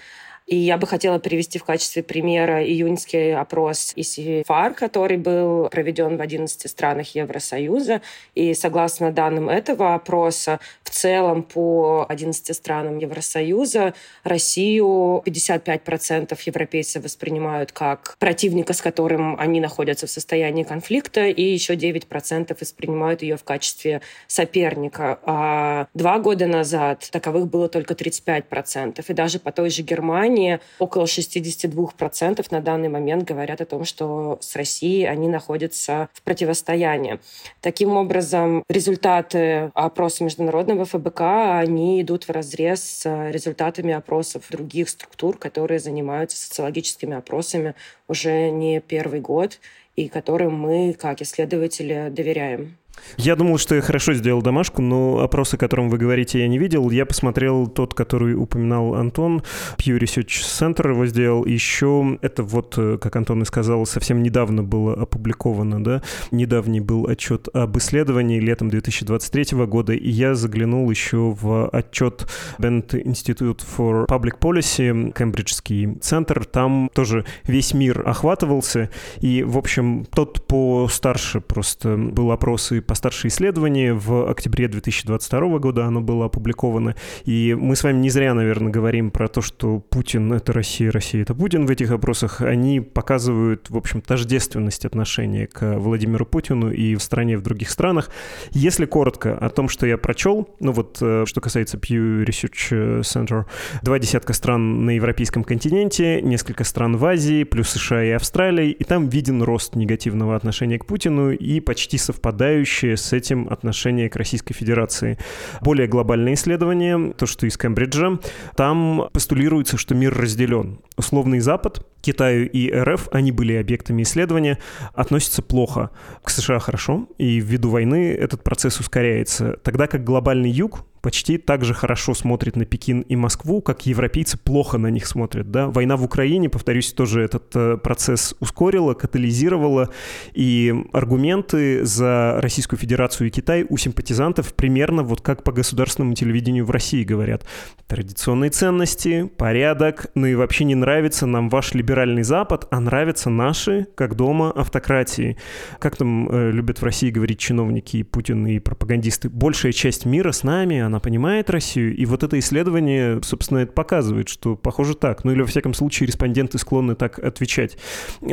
И 0.46 0.56
я 0.56 0.78
бы 0.78 0.86
хотела 0.86 1.18
привести 1.18 1.58
в 1.58 1.64
качестве 1.64 2.04
примера 2.04 2.64
июньский 2.64 3.34
опрос 3.34 3.92
ИСИФАР, 3.96 4.74
который 4.74 5.16
был 5.16 5.68
проведен 5.70 6.16
в 6.16 6.20
11 6.20 6.70
странах 6.70 7.16
Евросоюза. 7.16 8.00
И 8.36 8.54
согласно 8.54 9.10
данным 9.10 9.48
этого 9.48 9.94
опроса, 9.94 10.60
в 10.84 10.90
целом 10.90 11.42
по 11.42 12.06
11 12.08 12.54
странам 12.54 12.98
Евросоюза 12.98 13.94
Россию 14.22 15.22
55% 15.26 16.38
европейцев 16.46 17.02
воспринимают 17.02 17.72
как 17.72 18.16
противника, 18.20 18.72
с 18.72 18.80
которым 18.80 19.38
они 19.40 19.60
находятся 19.60 20.06
в 20.06 20.10
состоянии 20.10 20.62
конфликта, 20.62 21.26
и 21.26 21.42
еще 21.42 21.74
9% 21.74 22.56
воспринимают 22.60 23.22
ее 23.22 23.36
в 23.36 23.42
качестве 23.42 24.00
соперника. 24.28 25.18
А 25.24 25.88
два 25.94 26.20
года 26.20 26.46
назад 26.46 27.08
таковых 27.10 27.48
было 27.48 27.68
только 27.68 27.94
35%. 27.94 29.04
И 29.08 29.12
даже 29.12 29.40
по 29.40 29.50
той 29.50 29.70
же 29.70 29.82
Германии 29.82 30.35
Германии 30.36 30.60
около 30.78 31.04
62% 31.04 32.46
на 32.50 32.60
данный 32.60 32.88
момент 32.88 33.24
говорят 33.24 33.60
о 33.60 33.66
том, 33.66 33.84
что 33.84 34.38
с 34.40 34.54
Россией 34.56 35.04
они 35.04 35.28
находятся 35.28 36.08
в 36.12 36.22
противостоянии. 36.22 37.18
Таким 37.60 37.96
образом, 37.96 38.62
результаты 38.68 39.70
опроса 39.74 40.24
международного 40.24 40.84
ФБК, 40.84 41.20
они 41.58 42.02
идут 42.02 42.24
в 42.24 42.30
разрез 42.30 42.82
с 42.82 43.30
результатами 43.30 43.94
опросов 43.94 44.44
других 44.50 44.88
структур, 44.88 45.38
которые 45.38 45.78
занимаются 45.78 46.36
социологическими 46.36 47.16
опросами 47.16 47.74
уже 48.08 48.50
не 48.50 48.80
первый 48.80 49.20
год 49.20 49.58
и 49.96 50.08
которым 50.08 50.54
мы, 50.60 50.92
как 50.92 51.22
исследователи, 51.22 52.08
доверяем. 52.10 52.76
Я 53.16 53.36
думал, 53.36 53.58
что 53.58 53.74
я 53.74 53.80
хорошо 53.80 54.12
сделал 54.12 54.42
домашку, 54.42 54.82
но 54.82 55.20
опрос, 55.20 55.54
о 55.54 55.56
котором 55.56 55.88
вы 55.88 55.98
говорите, 55.98 56.40
я 56.40 56.48
не 56.48 56.58
видел. 56.58 56.90
Я 56.90 57.06
посмотрел 57.06 57.66
тот, 57.66 57.94
который 57.94 58.34
упоминал 58.34 58.94
Антон. 58.94 59.42
Pew 59.78 59.98
Research 59.98 60.42
Center 60.42 60.90
его 60.90 61.06
сделал. 61.06 61.44
Еще 61.46 62.18
это 62.20 62.42
вот, 62.42 62.74
э, 62.76 62.98
как 63.00 63.16
Антон 63.16 63.42
и 63.42 63.44
сказал, 63.44 63.86
совсем 63.86 64.22
недавно 64.22 64.62
было 64.62 64.94
опубликовано, 64.94 65.82
да? 65.82 66.02
Недавний 66.30 66.80
был 66.80 67.06
отчет 67.06 67.48
об 67.54 67.76
исследовании 67.78 68.38
летом 68.38 68.68
2023 68.68 69.66
года, 69.66 69.92
и 69.92 70.10
я 70.10 70.34
заглянул 70.34 70.90
еще 70.90 71.34
в 71.40 71.68
отчет 71.68 72.26
Bennett 72.58 72.90
Institute 72.90 73.62
for 73.76 74.06
Public 74.06 74.38
Policy, 74.38 75.12
Кембриджский 75.12 75.94
центр. 76.00 76.44
Там 76.44 76.90
тоже 76.92 77.24
весь 77.44 77.72
мир 77.72 78.02
охватывался, 78.06 78.90
и, 79.20 79.42
в 79.42 79.56
общем, 79.56 80.04
тот 80.04 80.46
по 80.46 80.88
старше 80.88 81.40
просто 81.40 81.96
был 81.96 82.30
опрос 82.30 82.72
и 82.72 82.80
постарше 82.86 83.28
исследование 83.28 83.92
в 83.94 84.30
октябре 84.30 84.68
2022 84.68 85.58
года 85.58 85.84
оно 85.84 86.00
было 86.00 86.26
опубликовано. 86.26 86.94
И 87.24 87.56
мы 87.58 87.76
с 87.76 87.82
вами 87.82 87.98
не 87.98 88.10
зря, 88.10 88.34
наверное, 88.34 88.72
говорим 88.72 89.10
про 89.10 89.28
то, 89.28 89.40
что 89.42 89.80
Путин— 89.80 90.32
это 90.34 90.52
Россия, 90.52 90.90
Россия— 90.90 91.22
это 91.22 91.34
Путин 91.34 91.66
в 91.66 91.70
этих 91.70 91.90
опросах. 91.90 92.40
Они 92.40 92.80
показывают, 92.80 93.70
в 93.70 93.76
общем, 93.76 94.00
тождественность 94.00 94.84
отношения 94.84 95.46
к 95.46 95.78
Владимиру 95.78 96.24
Путину 96.24 96.70
и 96.70 96.94
в 96.94 97.02
стране, 97.02 97.34
и 97.34 97.36
в 97.36 97.42
других 97.42 97.70
странах. 97.70 98.10
Если 98.52 98.86
коротко 98.86 99.36
о 99.36 99.50
том, 99.50 99.68
что 99.68 99.86
я 99.86 99.98
прочел, 99.98 100.48
ну 100.60 100.72
вот, 100.72 100.98
э, 101.00 101.24
что 101.26 101.40
касается 101.40 101.76
Pew 101.76 102.24
Research 102.24 103.00
Center, 103.00 103.46
два 103.82 103.98
десятка 103.98 104.32
стран 104.32 104.86
на 104.86 104.90
европейском 104.90 105.44
континенте, 105.44 106.22
несколько 106.22 106.64
стран 106.64 106.96
в 106.96 107.04
Азии, 107.04 107.44
плюс 107.44 107.70
США 107.70 108.04
и 108.04 108.10
Австралия, 108.10 108.70
и 108.70 108.84
там 108.84 109.08
виден 109.08 109.42
рост 109.42 109.74
негативного 109.74 110.36
отношения 110.36 110.78
к 110.78 110.86
Путину 110.86 111.32
и 111.32 111.60
почти 111.60 111.98
совпадающий 111.98 112.75
сопутствующее 112.76 112.96
с 112.96 113.12
этим 113.12 113.48
отношение 113.48 114.08
к 114.08 114.16
Российской 114.16 114.54
Федерации. 114.54 115.18
Более 115.62 115.86
глобальное 115.86 116.34
исследование, 116.34 117.12
то, 117.12 117.26
что 117.26 117.46
из 117.46 117.56
Кембриджа, 117.56 118.18
там 118.56 119.08
постулируется, 119.12 119.76
что 119.76 119.94
мир 119.94 120.14
разделен. 120.14 120.78
Условный 120.96 121.40
Запад, 121.40 121.86
Китаю 122.00 122.48
и 122.48 122.70
РФ, 122.70 123.08
они 123.12 123.32
были 123.32 123.54
объектами 123.54 124.02
исследования, 124.02 124.58
относятся 124.94 125.42
плохо. 125.42 125.90
К 126.22 126.30
США 126.30 126.58
хорошо, 126.58 127.08
и 127.18 127.40
ввиду 127.40 127.70
войны 127.70 128.12
этот 128.12 128.44
процесс 128.44 128.80
ускоряется. 128.80 129.56
Тогда 129.62 129.86
как 129.86 130.04
глобальный 130.04 130.50
юг, 130.50 130.84
почти 131.06 131.38
так 131.38 131.64
же 131.64 131.72
хорошо 131.72 132.14
смотрит 132.14 132.56
на 132.56 132.64
Пекин 132.64 133.02
и 133.02 133.14
Москву, 133.14 133.60
как 133.60 133.86
европейцы 133.86 134.36
плохо 134.36 134.76
на 134.76 134.88
них 134.88 135.06
смотрят. 135.06 135.52
Да? 135.52 135.68
Война 135.68 135.96
в 135.96 136.02
Украине, 136.02 136.48
повторюсь, 136.48 136.92
тоже 136.92 137.22
этот 137.22 137.54
э, 137.54 137.76
процесс 137.76 138.34
ускорила, 138.40 138.92
катализировала, 138.94 139.90
и 140.34 140.74
аргументы 140.92 141.84
за 141.84 142.40
Российскую 142.40 142.80
Федерацию 142.80 143.28
и 143.28 143.30
Китай 143.30 143.64
у 143.68 143.76
симпатизантов 143.76 144.52
примерно 144.52 145.04
вот 145.04 145.20
как 145.20 145.44
по 145.44 145.52
государственному 145.52 146.16
телевидению 146.16 146.64
в 146.64 146.72
России 146.72 147.04
говорят. 147.04 147.46
Традиционные 147.86 148.50
ценности, 148.50 149.30
порядок, 149.36 150.08
ну 150.16 150.26
и 150.26 150.34
вообще 150.34 150.64
не 150.64 150.74
нравится 150.74 151.26
нам 151.26 151.50
ваш 151.50 151.72
либеральный 151.74 152.24
Запад, 152.24 152.66
а 152.72 152.80
нравятся 152.80 153.30
наши, 153.30 153.86
как 153.94 154.16
дома, 154.16 154.50
автократии. 154.50 155.36
Как 155.78 155.94
там 155.94 156.28
э, 156.28 156.50
любят 156.50 156.80
в 156.80 156.82
России 156.82 157.10
говорить 157.10 157.38
чиновники, 157.38 158.02
Путин 158.02 158.44
и 158.48 158.58
пропагандисты, 158.58 159.28
большая 159.28 159.70
часть 159.70 160.04
мира 160.04 160.32
с 160.32 160.42
нами, 160.42 160.80
она 160.80 160.95
она 160.96 161.00
понимает 161.00 161.50
Россию, 161.50 161.94
и 161.94 162.06
вот 162.06 162.22
это 162.22 162.38
исследование, 162.38 163.20
собственно, 163.22 163.58
это 163.58 163.72
показывает, 163.72 164.30
что 164.30 164.56
похоже 164.56 164.94
так. 164.94 165.24
Ну 165.24 165.32
или, 165.32 165.42
во 165.42 165.46
всяком 165.46 165.74
случае, 165.74 166.06
респонденты 166.06 166.56
склонны 166.56 166.94
так 166.94 167.18
отвечать. 167.18 167.76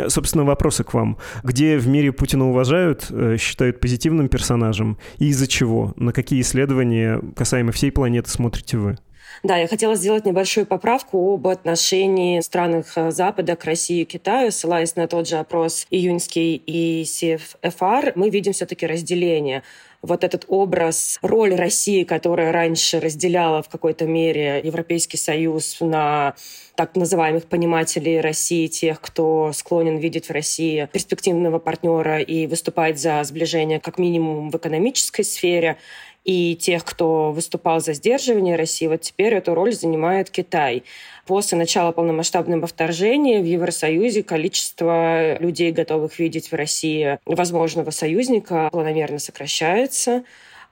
Собственно, 0.08 0.46
вопросы 0.46 0.86
к 0.86 0.93
вам. 0.93 1.17
Где 1.43 1.77
в 1.77 1.88
мире 1.88 2.13
Путина 2.13 2.50
уважают, 2.50 3.08
э, 3.10 3.36
считают 3.38 3.82
позитивным 3.82 4.29
персонажем, 4.29 4.98
и 5.17 5.27
из-за 5.27 5.48
чего? 5.48 5.93
На 5.98 6.13
какие 6.13 6.39
исследования 6.39 7.22
касаемо 7.36 7.74
всей 7.74 7.91
планеты 7.91 8.29
смотрите 8.29 8.77
вы? 8.77 8.98
Да, 9.41 9.58
я 9.58 9.67
хотела 9.67 9.96
сделать 9.96 10.25
небольшую 10.25 10.65
поправку 10.65 11.34
об 11.34 11.48
отношении 11.48 12.39
стран 12.39 12.86
Запада 13.10 13.58
к 13.58 13.65
России 13.65 14.01
и 14.01 14.05
Китаю, 14.05 14.51
ссылаясь 14.51 14.96
на 14.96 15.08
тот 15.08 15.27
же 15.27 15.36
опрос 15.36 15.86
июньский 15.89 16.55
и 16.55 17.03
CFR, 17.03 18.13
мы 18.15 18.29
видим 18.29 18.53
все-таки 18.53 18.86
разделение 18.86 19.63
вот 20.03 20.25
этот 20.25 20.43
образ, 20.50 21.17
роль 21.22 21.55
России, 21.55 22.03
которая 22.03 22.51
раньше 22.51 23.00
разделяла 23.00 23.63
в 23.63 23.69
какой-то 23.69 24.05
мере 24.05 24.62
Европейский 24.63 25.17
Союз 25.17 25.77
на 25.79 26.36
так 26.75 26.95
называемых 26.95 27.45
понимателей 27.45 28.19
России, 28.19 28.67
тех, 28.67 29.00
кто 29.00 29.51
склонен 29.53 29.98
видеть 29.98 30.27
в 30.27 30.31
России 30.31 30.89
перспективного 30.91 31.57
партнера 31.57 32.19
и 32.19 32.48
выступать 32.48 33.00
за 33.00 33.24
сближение 33.24 33.79
как 33.79 33.98
минимум 33.98 34.50
в 34.50 34.57
экономической 34.57 35.24
сфере, 35.24 35.77
и 36.24 36.55
тех, 36.55 36.86
кто 36.86 37.31
выступал 37.31 37.81
за 37.81 37.93
сдерживание 37.93 38.55
России, 38.55 38.88
вот 38.88 39.01
теперь 39.01 39.33
эту 39.33 39.53
роль 39.55 39.74
занимает 39.74 40.29
Китай. 40.29 40.83
После 41.25 41.58
начала 41.58 41.94
полномасштабного 41.94 42.68
вторжения 42.68 43.39
в 43.42 43.46
Евросоюзе 43.46 44.24
количество 44.24 45.38
людей, 45.39 45.72
готовых 45.72 46.20
видеть 46.20 46.51
в 46.51 46.56
России 46.56 47.18
возможного 47.25 47.92
союзника, 47.92 48.68
планомерно 48.72 49.20
сокращается. 49.20 50.24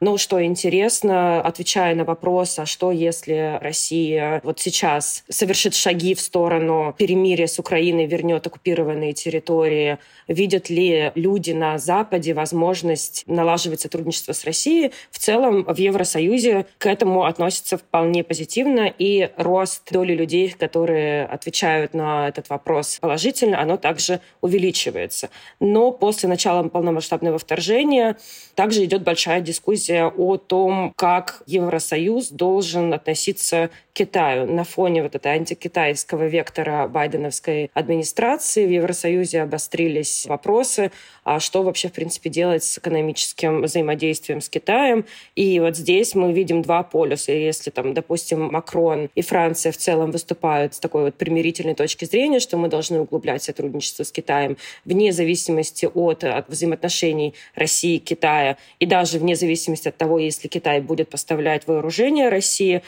Но 0.04 0.18
что 0.18 0.44
интересно, 0.44 1.42
отвечая 1.42 1.94
на 1.94 2.06
вопрос, 2.06 2.58
а 2.58 2.66
что 2.66 2.92
если 2.92 3.60
Россия 3.62 4.42
вот 4.44 4.60
сейчас 4.60 5.24
совершит 5.30 5.76
шаги 5.76 6.16
в 6.16 6.22
сторону 6.22 6.96
перемирия 6.98 7.46
с 7.46 7.60
Украиной, 7.60 8.08
вернет 8.08 8.48
оккупированные 8.48 9.14
территории, 9.14 10.00
видят 10.28 10.72
ли 10.72 11.12
люди 11.14 11.52
на 11.52 11.78
Западе 11.78 12.34
возможность 12.34 13.26
налаживать 13.28 13.82
сотрудничество 13.82 14.34
с 14.34 14.44
Россией? 14.44 14.92
В 15.12 15.20
целом 15.20 15.66
в 15.66 15.78
Евросоюзе 15.78 16.66
к 16.80 16.88
этому 16.88 17.26
относятся 17.26 17.78
вполне 17.78 18.24
позитивно, 18.24 18.92
и 18.98 19.30
рост 19.38 19.84
доли 19.92 20.16
людей, 20.16 20.50
которые 20.50 21.26
отвечают 21.26 21.94
на 21.94 22.28
этот 22.28 22.50
вопрос 22.50 22.98
положительно, 23.00 23.62
оно 23.62 23.78
также 23.78 24.20
увеличивается. 24.42 25.30
Но 25.60 25.92
после 25.92 26.28
начала 26.28 26.68
полномасштабного 26.68 27.38
вторжения 27.38 28.18
также 28.56 28.84
идет 28.84 29.04
большая 29.04 29.42
дискуссия 29.42 29.91
о 30.00 30.38
том, 30.38 30.94
как 30.96 31.44
Евросоюз 31.46 32.30
должен 32.30 32.94
относиться 32.94 33.70
Китаю 33.94 34.46
на 34.46 34.64
фоне 34.64 35.04
вот 35.04 35.16
этой 35.16 35.34
антикитайского 35.34 36.26
вектора 36.26 36.88
байденовской 36.88 37.72
администрации. 37.74 38.66
В 38.66 38.70
Евросоюзе 38.70 39.42
обострились 39.42 40.26
вопросы, 40.26 40.92
а 41.24 41.40
что 41.40 41.64
вообще, 41.64 41.90
в 41.90 41.94
принципе, 41.94 42.30
делать 42.30 42.64
с 42.64 42.78
экономическим 42.78 43.62
взаимодействием 43.64 44.42
с 44.42 44.50
Китаем. 44.50 45.06
И 45.36 45.60
вот 45.60 45.76
здесь 45.76 46.16
мы 46.16 46.32
видим 46.32 46.62
два 46.62 46.84
полюса. 46.84 47.32
Если 47.32 47.70
там, 47.70 47.94
допустим, 47.94 48.52
Макрон 48.52 49.10
и 49.16 49.22
Франция 49.22 49.72
в 49.72 49.78
целом 49.78 50.12
выступают 50.12 50.74
с 50.74 50.80
такой 50.80 51.06
вот 51.06 51.16
примирительной 51.16 51.76
точки 51.76 52.06
зрения, 52.06 52.40
что 52.40 52.58
мы 52.58 52.70
должны 52.70 53.02
углублять 53.02 53.44
сотрудничество 53.44 54.04
с 54.04 54.12
Китаем 54.12 54.58
вне 54.86 55.12
зависимости 55.12 55.90
от, 55.94 56.24
от 56.24 56.48
взаимоотношений 56.50 57.34
России 57.56 57.96
и 57.96 58.00
Китая, 58.00 58.58
и 58.80 58.86
даже 58.86 59.20
вне 59.20 59.36
зависимости 59.36 59.90
от 59.90 59.98
того, 59.98 60.20
если 60.20 60.48
Китай 60.48 60.82
будет 60.82 61.10
поставлять 61.10 61.68
вооружение 61.68 62.30
России, 62.30 62.82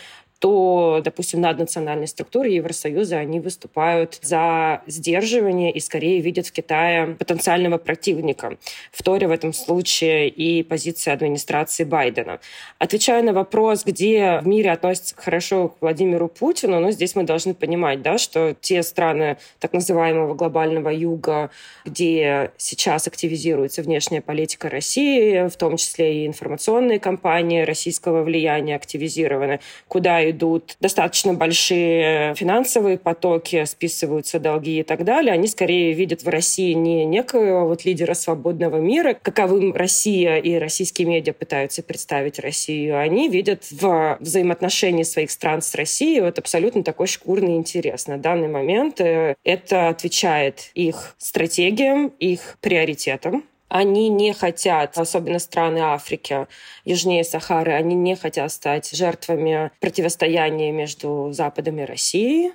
то, 0.44 1.00
допустим, 1.02 1.40
наднациональные 1.40 2.08
структуры 2.08 2.50
Евросоюза, 2.50 3.16
они 3.16 3.40
выступают 3.40 4.20
за 4.22 4.82
сдерживание 4.88 5.72
и 5.72 5.80
скорее 5.80 6.20
видят 6.20 6.48
в 6.48 6.52
Китае 6.52 7.16
потенциального 7.18 7.78
противника. 7.78 8.58
Вторя 8.92 9.30
в 9.30 9.32
этом 9.32 9.54
случае 9.54 10.28
и 10.28 10.62
позиция 10.64 11.14
администрации 11.14 11.86
Байдена. 11.86 12.42
Отвечая 12.78 13.24
на 13.24 13.32
вопрос, 13.32 13.86
где 13.86 14.42
в 14.44 14.46
мире 14.46 14.72
относятся 14.72 15.16
хорошо 15.16 15.70
к 15.70 15.78
Владимиру 15.80 16.28
Путину, 16.28 16.82
ну, 16.82 16.92
здесь 16.92 17.16
мы 17.16 17.24
должны 17.24 17.54
понимать, 17.54 18.02
да, 18.02 18.18
что 18.18 18.54
те 18.60 18.84
страны 18.84 19.38
так 19.60 19.72
называемого 19.72 20.34
глобального 20.34 20.90
юга, 20.90 21.52
где 21.86 22.52
сейчас 22.58 23.08
активизируется 23.08 23.82
внешняя 23.82 24.20
политика 24.20 24.68
России, 24.70 25.48
в 25.48 25.56
том 25.56 25.78
числе 25.78 26.26
и 26.26 26.28
информационные 26.28 27.00
кампании 27.00 27.62
российского 27.62 28.24
влияния 28.24 28.76
активизированы, 28.76 29.62
куда 29.88 30.33
идут 30.34 30.76
достаточно 30.80 31.34
большие 31.34 32.36
финансовые 32.36 32.98
потоки, 32.98 33.64
списываются 33.66 34.40
долги 34.40 34.80
и 34.80 34.84
так 34.84 35.06
далее, 35.06 35.34
они 35.34 35.48
скорее 35.48 35.94
видят 35.94 36.24
в 36.24 36.28
России 36.28 36.74
не 36.74 37.06
некого 37.06 37.66
вот 37.66 37.86
лидера 37.86 38.14
свободного 38.14 38.78
мира, 38.78 39.18
каковым 39.20 39.74
Россия 39.74 40.38
и 40.38 40.56
российские 40.56 41.08
медиа 41.08 41.34
пытаются 41.34 41.82
представить 41.82 42.40
Россию, 42.40 43.00
они 43.00 43.30
видят 43.30 43.64
в 43.72 44.18
взаимоотношении 44.20 45.04
своих 45.04 45.32
стран 45.32 45.62
с 45.62 45.74
Россией 45.76 46.22
вот 46.22 46.40
абсолютно 46.40 46.84
такой 46.84 47.08
шкурный 47.08 47.56
интерес. 47.56 48.08
На 48.08 48.18
данный 48.18 48.48
момент 48.48 49.00
э, 49.00 49.36
это 49.44 49.90
отвечает 49.90 50.72
их 50.74 51.16
стратегиям, 51.18 52.08
их 52.20 52.58
приоритетам, 52.62 53.44
они 53.74 54.10
не 54.10 54.34
хотят, 54.34 55.00
особенно 55.00 55.40
страны 55.40 55.80
Африки, 55.80 56.46
южнее 56.86 57.24
Сахары, 57.24 57.72
они 57.72 57.96
не 57.96 58.16
хотят 58.16 58.52
стать 58.52 58.92
жертвами 58.92 59.72
противостояния 59.80 60.72
между 60.72 61.32
Западом 61.32 61.80
и 61.80 61.84
Россией 61.84 62.54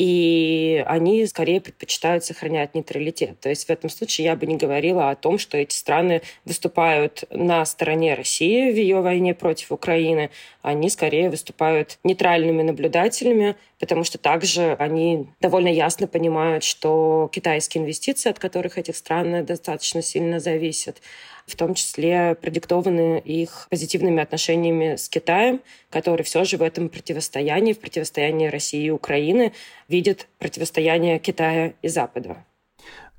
и 0.00 0.82
они 0.86 1.26
скорее 1.26 1.60
предпочитают 1.60 2.24
сохранять 2.24 2.74
нейтралитет. 2.74 3.38
То 3.38 3.50
есть 3.50 3.66
в 3.66 3.70
этом 3.70 3.90
случае 3.90 4.24
я 4.24 4.34
бы 4.34 4.46
не 4.46 4.56
говорила 4.56 5.10
о 5.10 5.14
том, 5.14 5.38
что 5.38 5.58
эти 5.58 5.74
страны 5.74 6.22
выступают 6.46 7.24
на 7.28 7.66
стороне 7.66 8.14
России 8.14 8.72
в 8.72 8.76
ее 8.76 9.02
войне 9.02 9.34
против 9.34 9.70
Украины. 9.72 10.30
Они 10.62 10.88
скорее 10.88 11.28
выступают 11.28 11.98
нейтральными 12.02 12.62
наблюдателями, 12.62 13.56
потому 13.80 14.04
что 14.04 14.18
также 14.18 14.74
они 14.78 15.26
довольно 15.40 15.68
ясно 15.68 16.06
понимают, 16.06 16.62
что 16.62 17.28
китайские 17.32 17.82
инвестиции, 17.82 18.30
от 18.30 18.38
которых 18.38 18.78
этих 18.78 18.94
стран 18.94 19.44
достаточно 19.44 20.02
сильно 20.02 20.38
зависят, 20.38 21.00
в 21.46 21.56
том 21.56 21.74
числе 21.74 22.36
продиктованы 22.40 23.18
их 23.24 23.66
позитивными 23.70 24.22
отношениями 24.22 24.96
с 24.96 25.08
Китаем, 25.08 25.60
который 25.88 26.22
все 26.22 26.44
же 26.44 26.58
в 26.58 26.62
этом 26.62 26.90
противостоянии, 26.90 27.72
в 27.72 27.80
противостоянии 27.80 28.46
России 28.46 28.84
и 28.84 28.90
Украины, 28.90 29.52
видит 29.88 30.28
противостояние 30.38 31.18
Китая 31.18 31.72
и 31.82 31.88
Запада. 31.88 32.44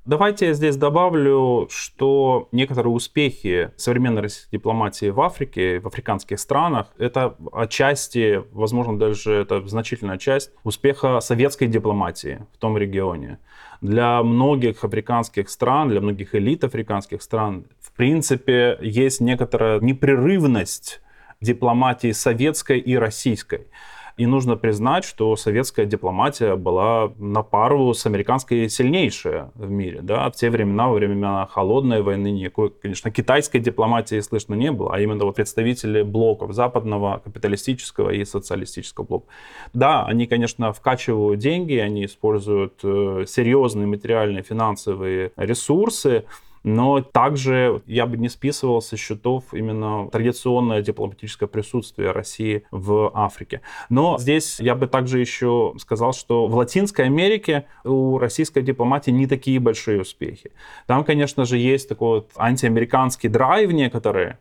Давайте 0.04 0.46
я 0.46 0.52
здесь 0.52 0.76
добавлю, 0.76 1.68
что 1.70 2.48
некоторые 2.50 2.92
успехи 2.92 3.70
современной 3.76 4.22
российской 4.22 4.56
дипломатии 4.56 5.10
в 5.10 5.20
Африке, 5.20 5.78
в 5.78 5.86
африканских 5.86 6.40
странах, 6.40 6.88
это 6.98 7.36
отчасти, 7.52 8.42
возможно, 8.50 8.98
даже 8.98 9.32
это 9.32 9.64
значительная 9.68 10.18
часть 10.18 10.50
успеха 10.64 11.20
советской 11.20 11.68
дипломатии 11.68 12.44
в 12.52 12.58
том 12.58 12.76
регионе. 12.76 13.38
Для 13.80 14.24
многих 14.24 14.82
африканских 14.82 15.48
стран, 15.48 15.90
для 15.90 16.00
многих 16.00 16.34
элит 16.34 16.64
африканских 16.64 17.22
стран, 17.22 17.66
в 17.80 17.92
принципе, 17.92 18.78
есть 18.80 19.20
некоторая 19.20 19.78
непрерывность 19.78 21.00
дипломатии 21.40 22.10
советской 22.10 22.80
и 22.80 22.96
российской. 22.96 23.68
И 24.16 24.26
нужно 24.26 24.56
признать, 24.56 25.04
что 25.04 25.34
советская 25.36 25.86
дипломатия 25.86 26.56
была 26.56 27.12
на 27.18 27.42
пару 27.42 27.94
с 27.94 28.06
американской 28.06 28.68
сильнейшая 28.68 29.50
в 29.54 29.70
мире. 29.70 30.00
Да? 30.02 30.30
В 30.30 30.34
те 30.34 30.50
времена, 30.50 30.88
во 30.88 30.94
времена 30.94 31.46
холодной 31.50 32.02
войны, 32.02 32.30
никакой, 32.30 32.70
конечно, 32.70 33.10
китайской 33.10 33.58
дипломатии 33.58 34.20
слышно 34.20 34.54
не 34.54 34.70
было, 34.70 34.94
а 34.94 35.00
именно 35.00 35.24
вот 35.24 35.36
представители 35.36 36.02
блоков 36.02 36.52
западного, 36.52 37.20
капиталистического 37.24 38.10
и 38.10 38.24
социалистического 38.24 39.04
блока. 39.04 39.26
Да, 39.72 40.04
они, 40.04 40.26
конечно, 40.26 40.72
вкачивают 40.72 41.40
деньги, 41.40 41.74
они 41.74 42.04
используют 42.04 42.80
э, 42.82 43.24
серьезные 43.26 43.86
материальные 43.86 44.42
финансовые 44.42 45.32
ресурсы, 45.36 46.24
но 46.62 47.00
также 47.00 47.82
я 47.86 48.06
бы 48.06 48.16
не 48.16 48.28
списывал 48.28 48.82
со 48.82 48.96
счетов 48.96 49.52
именно 49.52 50.08
традиционное 50.10 50.82
дипломатическое 50.82 51.48
присутствие 51.48 52.12
России 52.12 52.64
в 52.70 53.10
Африке. 53.14 53.60
Но 53.88 54.18
здесь 54.18 54.60
я 54.60 54.74
бы 54.74 54.86
также 54.86 55.18
еще 55.18 55.74
сказал, 55.78 56.12
что 56.12 56.46
в 56.46 56.54
Латинской 56.54 57.06
Америке 57.06 57.66
у 57.84 58.18
российской 58.18 58.62
дипломатии 58.62 59.10
не 59.10 59.26
такие 59.26 59.58
большие 59.60 60.00
успехи. 60.00 60.52
Там, 60.86 61.04
конечно 61.04 61.44
же, 61.44 61.58
есть 61.58 61.88
такой 61.88 62.20
вот 62.20 62.30
антиамериканский 62.36 63.28
драйв 63.28 63.72
некоторые, 63.72 64.38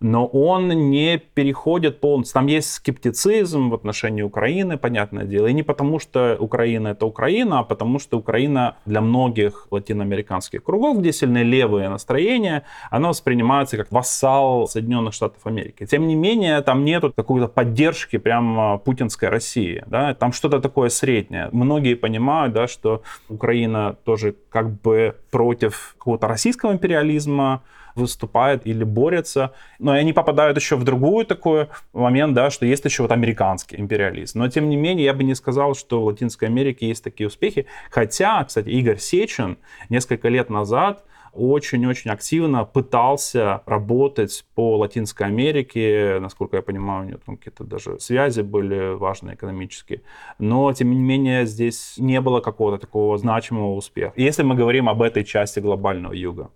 но 0.00 0.26
он 0.26 0.68
не 0.90 1.18
переходит 1.18 2.00
полностью. 2.00 2.34
Там 2.34 2.46
есть 2.46 2.72
скептицизм 2.72 3.70
в 3.70 3.74
отношении 3.74 4.22
Украины, 4.22 4.76
понятное 4.76 5.24
дело, 5.24 5.46
и 5.46 5.52
не 5.52 5.62
потому, 5.62 5.98
что 5.98 6.36
Украина 6.38 6.88
это 6.88 7.06
Украина, 7.06 7.60
а 7.60 7.64
потому, 7.64 7.98
что 7.98 8.18
Украина 8.18 8.76
для 8.86 9.00
многих 9.00 9.66
латиноамериканских 9.70 10.62
кругов, 10.62 10.98
где 10.98 11.12
сильные 11.12 11.44
левые 11.44 11.88
настроения, 11.88 12.64
она 12.90 13.08
воспринимается 13.08 13.76
как 13.76 13.92
вассал 13.92 14.68
Соединенных 14.68 15.14
Штатов 15.14 15.46
Америки. 15.46 15.86
Тем 15.86 16.06
не 16.06 16.14
менее, 16.14 16.60
там 16.62 16.84
нету 16.84 17.12
какой-то 17.14 17.48
поддержки 17.48 18.18
прямо 18.18 18.78
путинской 18.78 19.28
России, 19.28 19.84
да, 19.86 20.14
там 20.14 20.32
что-то 20.32 20.60
такое 20.60 20.88
среднее. 20.88 21.48
Многие 21.52 21.94
понимают, 21.94 22.52
да, 22.54 22.66
что 22.66 23.02
Украина 23.28 23.96
тоже 24.04 24.34
как 24.50 24.80
бы 24.80 25.14
против 25.30 25.94
какого-то 25.98 26.28
российского 26.28 26.72
империализма, 26.72 27.62
выступает 27.98 28.66
или 28.66 28.84
борется. 28.84 29.52
Но 29.78 29.92
они 29.92 30.12
попадают 30.12 30.56
еще 30.56 30.76
в 30.76 30.84
другую 30.84 31.26
такой 31.26 31.68
момент, 31.92 32.34
да, 32.34 32.50
что 32.50 32.66
есть 32.66 32.84
еще 32.84 33.02
вот 33.02 33.12
американский 33.12 33.76
империализм. 33.78 34.38
Но, 34.38 34.48
тем 34.48 34.68
не 34.68 34.76
менее, 34.76 35.04
я 35.04 35.14
бы 35.14 35.24
не 35.24 35.34
сказал, 35.34 35.74
что 35.74 36.02
в 36.02 36.06
Латинской 36.06 36.48
Америке 36.48 36.88
есть 36.88 37.04
такие 37.04 37.26
успехи. 37.26 37.66
Хотя, 37.90 38.44
кстати, 38.44 38.68
Игорь 38.68 38.98
Сечин 38.98 39.58
несколько 39.88 40.28
лет 40.28 40.50
назад 40.50 41.04
очень-очень 41.32 42.10
активно 42.10 42.64
пытался 42.64 43.62
работать 43.66 44.44
по 44.54 44.76
Латинской 44.78 45.26
Америке. 45.26 46.18
Насколько 46.20 46.56
я 46.56 46.62
понимаю, 46.62 47.04
у 47.04 47.08
него 47.08 47.18
там 47.24 47.36
какие-то 47.36 47.64
даже 47.64 47.98
связи 48.00 48.40
были 48.40 48.94
важные 48.94 49.34
экономические. 49.36 50.02
Но, 50.38 50.72
тем 50.72 50.90
не 50.90 51.00
менее, 51.00 51.46
здесь 51.46 51.94
не 51.98 52.20
было 52.20 52.40
какого-то 52.40 52.78
такого 52.78 53.16
значимого 53.18 53.74
успеха. 53.74 54.12
Если 54.16 54.42
мы 54.42 54.54
говорим 54.54 54.88
об 54.88 55.02
этой 55.02 55.24
части 55.24 55.60
глобального 55.60 56.12
юга. 56.12 56.50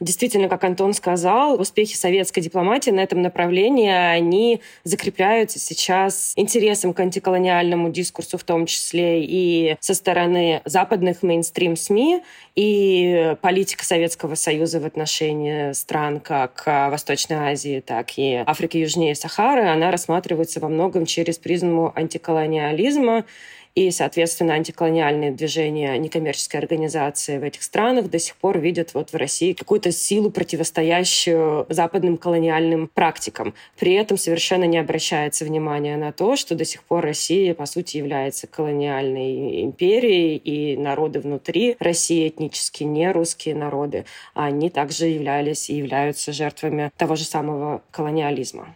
Действительно, 0.00 0.48
как 0.48 0.64
Антон 0.64 0.94
сказал, 0.94 1.60
успехи 1.60 1.94
советской 1.94 2.40
дипломатии 2.40 2.90
на 2.90 3.00
этом 3.00 3.20
направлении, 3.20 3.90
они 3.90 4.62
закрепляются 4.82 5.58
сейчас 5.58 6.32
интересом 6.36 6.94
к 6.94 7.00
антиколониальному 7.00 7.90
дискурсу, 7.90 8.38
в 8.38 8.44
том 8.44 8.64
числе 8.64 9.22
и 9.22 9.76
со 9.80 9.92
стороны 9.92 10.62
западных 10.64 11.22
мейнстрим-СМИ, 11.22 12.22
и 12.56 13.36
политика 13.42 13.84
Советского 13.84 14.36
Союза 14.36 14.80
в 14.80 14.86
отношении 14.86 15.72
стран 15.72 16.20
как 16.20 16.64
Восточной 16.66 17.52
Азии, 17.52 17.82
так 17.84 18.16
и 18.16 18.42
Африки 18.46 18.78
южнее 18.78 19.14
Сахары, 19.14 19.66
она 19.66 19.90
рассматривается 19.90 20.60
во 20.60 20.68
многом 20.68 21.04
через 21.04 21.36
призму 21.36 21.92
антиколониализма 21.94 23.26
и, 23.74 23.90
соответственно, 23.90 24.54
антиколониальные 24.54 25.30
движения, 25.30 25.96
некоммерческие 25.98 26.58
организации 26.60 27.38
в 27.38 27.44
этих 27.44 27.62
странах 27.62 28.10
до 28.10 28.18
сих 28.18 28.36
пор 28.36 28.58
видят 28.58 28.94
вот 28.94 29.12
в 29.12 29.16
России 29.16 29.52
какую-то 29.52 29.92
силу, 29.92 30.30
противостоящую 30.30 31.66
западным 31.68 32.16
колониальным 32.16 32.88
практикам. 32.88 33.54
При 33.78 33.94
этом 33.94 34.16
совершенно 34.16 34.64
не 34.64 34.78
обращается 34.78 35.44
внимания 35.44 35.96
на 35.96 36.12
то, 36.12 36.36
что 36.36 36.54
до 36.54 36.64
сих 36.64 36.82
пор 36.82 37.04
Россия, 37.04 37.54
по 37.54 37.66
сути, 37.66 37.96
является 37.96 38.46
колониальной 38.46 39.62
империей, 39.62 40.36
и 40.36 40.76
народы 40.76 41.20
внутри 41.20 41.76
России, 41.78 42.28
этнически 42.28 42.84
не 42.84 43.10
русские 43.12 43.54
народы, 43.54 44.04
они 44.34 44.70
также 44.70 45.06
являлись 45.06 45.70
и 45.70 45.76
являются 45.76 46.32
жертвами 46.32 46.90
того 46.96 47.16
же 47.16 47.24
самого 47.24 47.82
колониализма. 47.90 48.74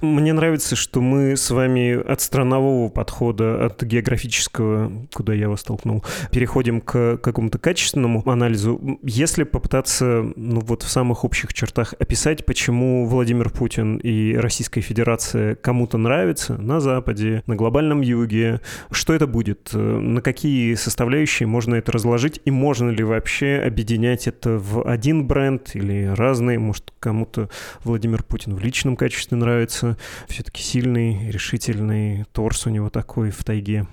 Мне 0.00 0.32
нравится, 0.32 0.76
что 0.76 1.00
мы 1.00 1.36
с 1.36 1.50
вами 1.50 1.92
от 1.94 2.20
странового 2.20 2.88
подхода, 2.88 3.66
от 3.66 3.82
географического, 3.82 4.92
куда 5.12 5.32
я 5.34 5.48
вас 5.48 5.62
толкнул, 5.62 6.04
переходим 6.30 6.80
к 6.80 7.18
какому-то 7.18 7.58
качественному 7.58 8.28
анализу. 8.28 8.98
Если 9.02 9.44
попытаться, 9.44 10.24
ну 10.36 10.60
вот 10.60 10.82
в 10.82 10.88
самых 10.88 11.24
общих 11.24 11.52
чертах 11.54 11.94
описать, 11.98 12.46
почему 12.46 13.06
Владимир 13.06 13.50
Путин 13.50 13.96
и 13.96 14.34
Российская 14.36 14.80
Федерация 14.80 15.54
кому-то 15.54 15.98
нравятся 15.98 16.56
на 16.56 16.80
Западе, 16.80 17.42
на 17.46 17.56
глобальном 17.56 18.00
юге, 18.00 18.60
что 18.90 19.12
это 19.14 19.26
будет, 19.26 19.70
на 19.72 20.20
какие 20.20 20.74
составляющие 20.74 21.46
можно 21.46 21.74
это 21.74 21.92
разложить, 21.92 22.40
и 22.44 22.50
можно 22.50 22.90
ли 22.90 23.04
вообще 23.04 23.62
объединять 23.64 24.26
это 24.26 24.58
в 24.58 24.86
один 24.88 25.26
бренд 25.26 25.70
или 25.74 26.12
разные, 26.14 26.58
может, 26.58 26.92
кому-то 27.00 27.48
Владимир 27.82 28.22
Путин 28.22 28.54
в 28.54 28.60
личном 28.60 28.96
качестве 28.96 29.36
нравится, 29.36 29.63
нравится. 29.64 29.96
Все-таки 30.28 30.62
сильный, 30.62 31.30
решительный 31.30 32.24
торс 32.32 32.66
у 32.66 32.70
него 32.70 32.90
такой 32.90 33.30
в 33.30 33.42
тайге. 33.44 33.86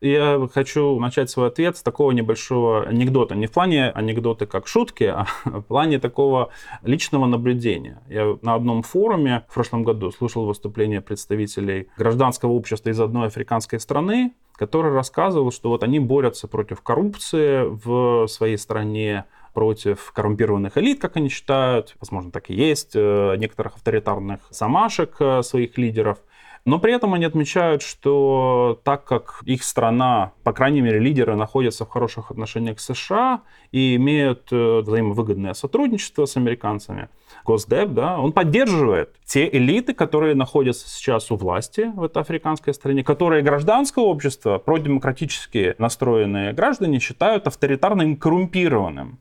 Я 0.00 0.48
хочу 0.54 0.98
начать 0.98 1.28
свой 1.28 1.48
ответ 1.48 1.76
с 1.76 1.82
такого 1.82 2.12
небольшого 2.12 2.86
анекдота. 2.86 3.34
Не 3.34 3.46
в 3.46 3.52
плане 3.52 3.90
анекдоты 3.90 4.46
как 4.46 4.66
шутки, 4.66 5.04
а 5.04 5.26
в 5.44 5.60
плане 5.62 5.98
такого 5.98 6.50
личного 6.82 7.26
наблюдения. 7.26 8.00
Я 8.08 8.38
на 8.40 8.54
одном 8.54 8.82
форуме 8.82 9.44
в 9.50 9.54
прошлом 9.54 9.84
году 9.84 10.10
слушал 10.10 10.46
выступление 10.46 11.02
представителей 11.02 11.88
гражданского 11.98 12.52
общества 12.52 12.88
из 12.90 13.00
одной 13.00 13.26
африканской 13.26 13.78
страны, 13.78 14.32
который 14.56 14.92
рассказывал, 14.92 15.52
что 15.52 15.68
вот 15.68 15.82
они 15.82 16.00
борются 16.00 16.48
против 16.48 16.80
коррупции 16.80 17.64
в 17.64 18.26
своей 18.26 18.56
стране, 18.56 19.26
против 19.52 20.12
коррумпированных 20.12 20.76
элит, 20.78 21.00
как 21.00 21.16
они 21.16 21.28
считают, 21.28 21.96
возможно, 22.00 22.30
так 22.30 22.50
и 22.50 22.54
есть, 22.54 22.92
э, 22.94 23.36
некоторых 23.36 23.76
авторитарных 23.76 24.40
замашек 24.50 25.16
э, 25.20 25.42
своих 25.42 25.78
лидеров. 25.78 26.18
Но 26.66 26.78
при 26.78 26.92
этом 26.92 27.14
они 27.14 27.24
отмечают, 27.24 27.82
что 27.82 28.80
так 28.84 29.04
как 29.04 29.40
их 29.46 29.64
страна, 29.64 30.32
по 30.44 30.52
крайней 30.52 30.82
мере, 30.82 30.98
лидеры 30.98 31.34
находятся 31.34 31.86
в 31.86 31.88
хороших 31.88 32.30
отношениях 32.30 32.80
с 32.80 32.94
США 32.94 33.40
и 33.72 33.96
имеют 33.96 34.48
э, 34.52 34.80
взаимовыгодное 34.80 35.54
сотрудничество 35.54 36.26
с 36.26 36.36
американцами, 36.36 37.08
Госдеп, 37.44 37.90
да, 37.90 38.18
он 38.18 38.32
поддерживает 38.32 39.16
те 39.24 39.48
элиты, 39.48 39.94
которые 39.94 40.34
находятся 40.34 40.88
сейчас 40.88 41.30
у 41.30 41.36
власти 41.36 41.90
в 41.94 42.04
этой 42.04 42.22
африканской 42.22 42.74
стране, 42.74 43.02
которые 43.02 43.42
гражданское 43.42 44.04
общество, 44.04 44.58
продемократически 44.58 45.74
настроенные 45.78 46.52
граждане 46.52 46.98
считают 46.98 47.46
авторитарным 47.46 48.16
коррумпированным. 48.16 49.18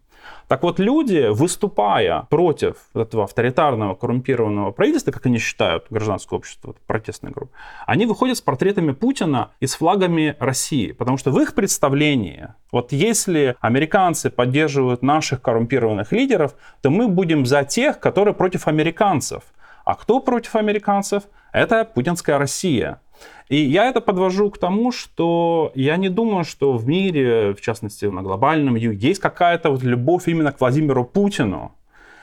Так 0.48 0.64
вот, 0.64 0.80
люди, 0.80 1.28
выступая 1.30 2.26
против 2.30 2.76
этого 2.94 3.26
авторитарного, 3.26 3.94
коррумпированного 3.96 4.72
правительства, 4.72 5.12
как 5.12 5.26
они 5.28 5.38
считают, 5.38 5.86
гражданское 5.90 6.36
общество, 6.36 6.76
протестная 6.88 7.32
группа, 7.32 7.52
они 7.86 8.06
выходят 8.06 8.38
с 8.38 8.42
портретами 8.42 8.92
Путина 8.92 9.52
и 9.60 9.68
с 9.68 9.76
флагами 9.76 10.36
России. 10.40 10.92
Потому 10.92 11.18
что 11.18 11.32
в 11.32 11.40
их 11.40 11.54
представлении, 11.54 12.48
вот 12.72 12.92
если 12.92 13.56
американцы 13.62 14.30
поддерживают 14.30 15.02
наших 15.04 15.42
коррумпированных 15.42 16.12
лидеров, 16.12 16.56
то 16.82 16.90
мы 16.90 17.08
будем 17.08 17.46
за 17.46 17.64
тех, 17.64 18.00
которые 18.00 18.34
против 18.34 18.68
американцев. 18.68 19.44
А 19.86 19.96
кто 19.96 20.20
против 20.20 20.56
американцев? 20.56 21.24
Это 21.52 21.86
путинская 21.86 22.38
Россия. 22.38 23.02
И 23.50 23.58
я 23.58 23.90
это 23.90 24.02
подвожу 24.02 24.52
к 24.52 24.58
тому, 24.58 24.92
что 24.92 25.72
я 25.76 25.98
не 25.98 26.10
думаю, 26.10 26.44
что 26.44 26.74
в 26.74 26.88
мире, 26.88 27.54
в 27.54 27.62
частности 27.62 28.06
на 28.06 28.22
глобальном 28.22 28.76
юге, 28.76 29.08
есть 29.10 29.20
какая-то 29.20 29.72
вот 29.72 29.84
любовь 29.84 30.28
именно 30.28 30.52
к 30.52 30.60
Владимиру 30.60 31.04
Путину. 31.04 31.72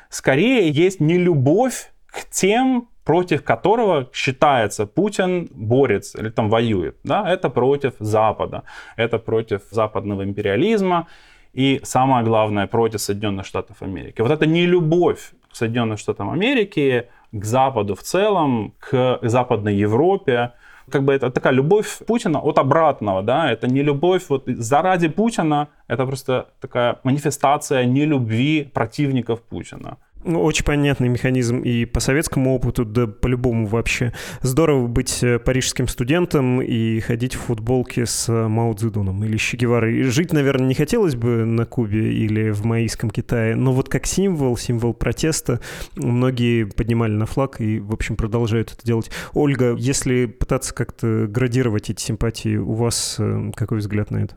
Скорее 0.09 0.71
есть 0.71 1.01
не 1.01 1.19
любовь 1.19 1.93
к 2.07 2.31
тем, 2.31 2.89
против 3.07 3.45
которого 3.45 4.09
считается 4.13 4.87
Путин 4.87 5.49
борется 5.53 6.19
или 6.19 6.29
там 6.29 6.49
воюет. 6.49 6.97
Да? 7.05 7.25
Это 7.29 7.49
против 7.51 7.95
Запада, 8.01 8.63
это 8.97 9.19
против 9.19 9.63
западного 9.71 10.23
империализма 10.23 11.07
и 11.53 11.81
самое 11.85 12.25
главное 12.25 12.67
против 12.67 13.01
Соединенных 13.01 13.47
Штатов 13.47 13.81
Америки. 13.81 14.21
Вот 14.21 14.31
это 14.31 14.45
не 14.47 14.67
любовь 14.67 15.33
к 15.51 15.57
Соединенным 15.57 15.97
Штатам 15.97 16.31
Америки, 16.31 17.09
к 17.33 17.45
Западу 17.45 17.95
в 17.95 18.03
целом, 18.03 18.75
к 18.79 19.21
Западной 19.23 19.77
Европе, 19.77 20.53
как 20.91 21.03
бы 21.03 21.13
это 21.13 21.31
такая 21.31 21.53
любовь 21.53 21.99
Путина 22.07 22.41
от 22.41 22.59
обратного, 22.59 23.23
да, 23.23 23.51
это 23.51 23.67
не 23.67 23.83
любовь 23.83 24.25
вот 24.29 24.45
заради 24.47 25.09
Путина, 25.09 25.69
это 25.89 26.07
просто 26.07 26.47
такая 26.61 26.99
манифестация 27.05 27.85
нелюбви 27.85 28.71
противников 28.73 29.43
Путина. 29.43 29.99
Ну, 30.27 30.43
очень 30.43 30.65
понятный 30.65 31.09
механизм 31.09 31.61
и 31.61 31.85
по 31.85 32.01
советскому 32.01 32.53
опыту, 32.53 32.85
да 32.85 33.07
по-любому 33.07 33.69
вообще. 33.69 34.13
Здорово 34.43 34.89
быть 34.89 35.23
э, 35.23 35.39
парижским 35.39 35.87
студентом 35.87 36.61
и 36.61 36.99
ходить 36.99 37.37
в 37.37 37.43
футболке 37.43 38.07
с 38.07 38.29
э, 38.29 38.49
Мао 38.49 38.73
Цзэдуном 38.75 39.23
или 39.23 39.37
Че 39.37 39.57
Геварой. 39.57 40.03
Жить, 40.03 40.33
наверное, 40.33 40.67
не 40.67 40.75
хотелось 40.75 41.15
бы 41.15 41.45
на 41.45 41.65
Кубе 41.65 42.13
или 42.13 42.51
в 42.51 42.65
маоистском 42.65 43.11
Китае, 43.11 43.55
но 43.55 43.73
вот 43.73 43.89
как 43.89 44.05
символ, 44.05 44.57
символ 44.57 44.95
протеста, 44.95 45.61
многие 45.95 46.65
поднимали 46.65 47.13
на 47.13 47.27
флаг 47.27 47.61
и, 47.61 47.79
в 47.79 47.93
общем, 47.93 48.17
продолжают 48.17 48.73
это 48.73 48.85
делать. 48.85 49.13
Ольга, 49.33 49.77
если 49.77 50.27
пытаться 50.27 50.75
как-то 50.75 51.29
градировать 51.29 51.89
эти 51.89 52.01
симпатии, 52.01 52.57
у 52.57 52.73
вас 52.73 53.15
э, 53.21 53.53
какой 53.55 53.79
взгляд 53.79 54.11
на 54.11 54.25
это? 54.25 54.37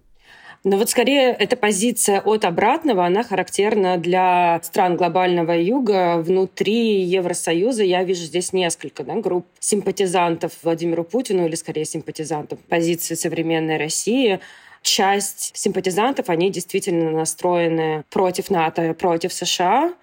Но 0.63 0.78
вот 0.78 0.89
скорее 0.89 1.32
эта 1.32 1.56
позиция 1.56 2.19
от 2.19 2.43
обратного, 2.43 3.06
она 3.06 3.24
характерна 3.24 3.98
для 3.98 4.60
стран 4.62 4.98
глобального 4.98 5.54
юга. 5.54 6.17
Внутри 6.17 7.02
Евросоюза 7.04 7.84
я 7.84 8.04
вижу 8.04 8.24
здесь 8.24 8.52
несколько 8.52 9.04
да, 9.04 9.15
групп 9.15 9.45
симпатизантов 9.60 10.52
Владимиру 10.63 11.06
Путину 11.06 11.45
или 11.45 11.56
скорее 11.56 11.86
симпатизантов 11.86 12.60
позиции 12.60 13.15
современной 13.15 13.78
России 13.78 14.39
часть 14.82 15.52
симпатизантов, 15.56 16.30
они 16.30 16.50
действительно 16.50 17.12
настроены 17.12 18.04
против 18.10 18.50
НАТО, 18.50 18.93
против 18.93 19.34
США. 19.34 19.93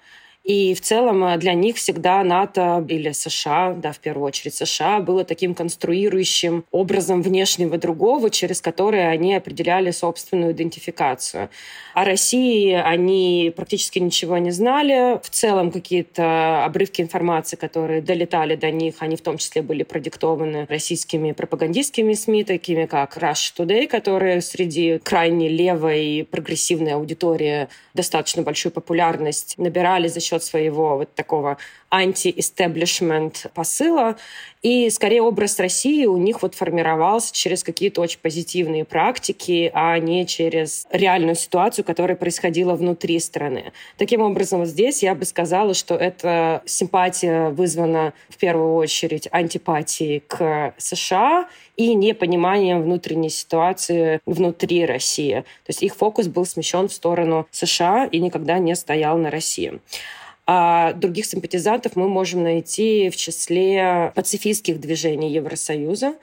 И 0.47 0.75
в 0.75 0.81
целом 0.81 1.25
э, 1.25 1.39
для 1.39 1.55
них 1.55 1.77
всегда 1.77 2.23
НАТО 2.23 2.85
или 2.89 3.11
США, 3.11 3.73
да, 3.73 3.91
в 3.91 3.99
первую 3.99 4.27
очередь 4.27 4.55
США, 4.55 5.01
было 5.01 5.25
таким 5.25 5.57
конструирующим 5.57 6.65
образом 6.71 7.21
внешнего 7.21 7.79
другого, 7.79 8.31
через 8.31 8.61
который 8.61 9.11
они 9.11 9.35
определяли 9.35 9.91
собственную 9.91 10.53
идентификацию. 10.53 11.51
О 11.95 12.05
России 12.05 12.73
они 12.73 13.53
практически 13.57 13.99
ничего 13.99 14.39
не 14.39 14.53
знали. 14.53 15.19
В 15.21 15.31
целом 15.31 15.73
какие-то 15.73 16.65
обрывки 16.65 17.03
информации, 17.03 17.57
которые 17.57 18.01
долетали 18.01 18.55
до 18.55 18.71
них, 18.71 18.97
они 19.01 19.17
в 19.17 19.23
том 19.23 19.39
числе 19.39 19.63
были 19.63 19.83
продиктованы 19.83 20.67
российскими 20.67 21.33
пропагандистскими 21.33 22.13
СМИ, 22.13 22.45
такими 22.45 22.87
как 22.87 23.17
Rush 23.17 23.53
Today, 23.59 23.89
которые 23.89 24.41
среди 24.43 24.99
крайне 24.99 25.49
левой 25.49 26.29
прогрессивной 26.31 26.93
аудитории 26.93 27.67
достаточно 27.95 28.43
большую 28.43 28.73
популярность 28.73 29.55
набирали 29.59 30.07
за 30.07 30.21
счет 30.21 30.36
счет 30.37 30.43
своего 30.45 30.97
вот 30.97 31.15
такого 31.15 31.57
анти-эстеблишмент 31.91 33.47
посыла. 33.55 34.17
И 34.63 34.91
скорее 34.91 35.23
образ 35.23 35.61
России 35.61 36.07
у 36.07 36.17
них 36.17 36.43
вот 36.43 36.55
формировался 36.55 37.33
через 37.33 37.63
какие-то 37.63 38.01
очень 38.01 38.19
позитивные 38.21 38.85
практики, 38.85 39.71
а 39.73 39.99
не 39.99 40.27
через 40.27 40.87
реальную 40.91 41.37
ситуацию, 41.37 41.85
которая 41.85 42.17
происходила 42.17 42.75
внутри 42.75 43.21
страны. 43.21 43.73
Таким 43.97 44.23
образом, 44.23 44.61
вот 44.61 44.69
здесь 44.69 45.03
я 45.03 45.15
бы 45.15 45.25
сказала, 45.25 45.75
что 45.75 45.95
эта 45.95 46.63
симпатия 46.67 47.51
вызвана 47.51 48.13
в 48.29 48.37
первую 48.37 48.75
очередь 48.75 49.29
антипатией 49.31 50.21
к 50.27 50.75
США 50.79 51.49
и 51.77 51.95
непониманием 51.95 52.83
внутренней 52.83 53.31
ситуации 53.31 54.21
внутри 54.27 54.85
России. 54.85 55.45
То 55.65 55.71
есть 55.71 55.83
их 55.83 55.95
фокус 55.95 56.27
был 56.27 56.45
смещен 56.45 56.89
в 56.89 56.93
сторону 56.93 57.47
США 57.53 58.07
и 58.07 58.19
никогда 58.19 58.59
не 58.59 58.75
стоял 58.75 59.17
на 59.19 59.31
России. 59.31 59.81
А 60.49 60.93
других 60.93 61.27
симпатизантов 61.27 61.97
мы 61.97 62.09
можем 62.09 62.45
найти 62.45 63.11
в 63.11 63.17
числе 63.17 64.13
пацифистских 64.15 64.81
движений 64.81 65.33
Евросоюза. 65.33 66.15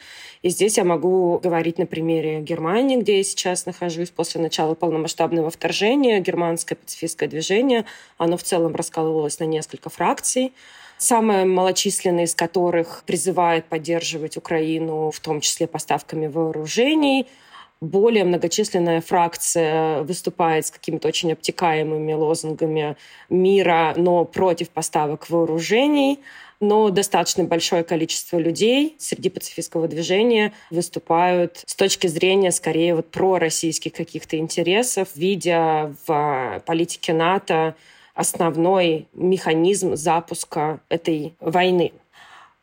И 0.42 0.50
здесь 0.50 0.78
я 0.78 0.86
могу 0.86 1.40
говорить 1.40 1.78
на 1.78 1.86
примере 1.86 2.40
Германии, 2.40 2.96
где 2.96 3.18
я 3.18 3.24
сейчас 3.24 3.66
нахожусь 3.66 4.12
после 4.12 4.40
начала 4.40 4.76
полномасштабного 4.76 5.50
вторжения. 5.50 6.22
Германское 6.22 6.76
пацифистское 6.78 7.28
движение, 7.28 7.84
оно 8.18 8.38
в 8.38 8.44
целом 8.44 8.76
раскалывалось 8.76 9.40
на 9.40 9.46
несколько 9.46 9.90
фракций 9.90 10.54
самая 11.00 11.46
малочисленная 11.46 12.24
из 12.24 12.36
которых 12.36 13.04
призывает 13.06 13.66
поддерживать 13.66 14.38
Украину, 14.38 15.12
в 15.12 15.20
том 15.20 15.42
числе 15.42 15.68
поставками 15.68 16.28
вооружений– 16.28 17.28
более 17.84 18.24
многочисленная 18.24 19.02
фракция 19.02 20.04
выступает 20.04 20.66
с 20.66 20.72
какими-то 20.72 21.08
очень 21.08 21.34
обтекаемыми 21.34 22.14
лозунгами 22.14 22.96
мира, 23.30 23.94
но 23.98 24.26
против 24.26 24.70
поставок 24.70 25.30
вооружений 25.30 26.20
но 26.60 26.90
достаточно 26.90 27.44
большое 27.44 27.84
количество 27.84 28.38
людей 28.38 28.96
среди 28.98 29.30
пацифистского 29.30 29.90
движения 29.90 30.54
выступают 30.72 31.62
с 31.66 31.76
точки 31.76 32.08
зрения 32.08 32.52
скорее 32.52 32.96
вот 32.96 33.12
пророссийских 33.12 33.92
каких-то 33.92 34.38
интересов, 34.38 35.10
видя 35.16 35.94
в 36.08 36.64
политике 36.66 37.12
НАТО 37.12 37.76
основной 38.16 39.08
механизм 39.14 39.96
запуска 39.96 40.80
этой 40.88 41.36
войны. 41.42 41.92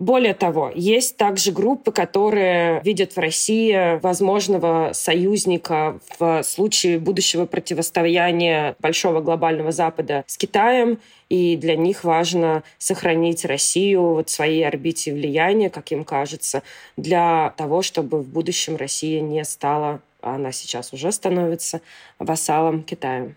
Более 0.00 0.32
того, 0.32 0.72
есть 0.74 1.18
также 1.18 1.52
группы, 1.52 1.92
которые 1.92 2.80
видят 2.82 3.14
в 3.14 3.18
России 3.18 4.00
возможного 4.00 4.92
союзника 4.94 6.00
в 6.18 6.42
случае 6.42 6.98
будущего 6.98 7.44
противостояния 7.44 8.76
большого 8.78 9.20
глобального 9.20 9.72
Запада 9.72 10.24
с 10.26 10.38
Китаем, 10.38 11.00
и 11.28 11.54
для 11.54 11.76
них 11.76 12.02
важно 12.02 12.62
сохранить 12.78 13.44
Россию 13.44 14.14
вот 14.14 14.30
в 14.30 14.32
своей 14.32 14.66
орбите 14.66 15.12
влияния, 15.12 15.68
как 15.68 15.92
им 15.92 16.04
кажется, 16.04 16.62
для 16.96 17.52
того, 17.58 17.82
чтобы 17.82 18.22
в 18.22 18.26
будущем 18.26 18.76
Россия 18.76 19.20
не 19.20 19.44
стала, 19.44 20.00
а 20.22 20.36
она 20.36 20.50
сейчас 20.50 20.94
уже 20.94 21.12
становится, 21.12 21.82
вассалом 22.18 22.84
Китая. 22.84 23.34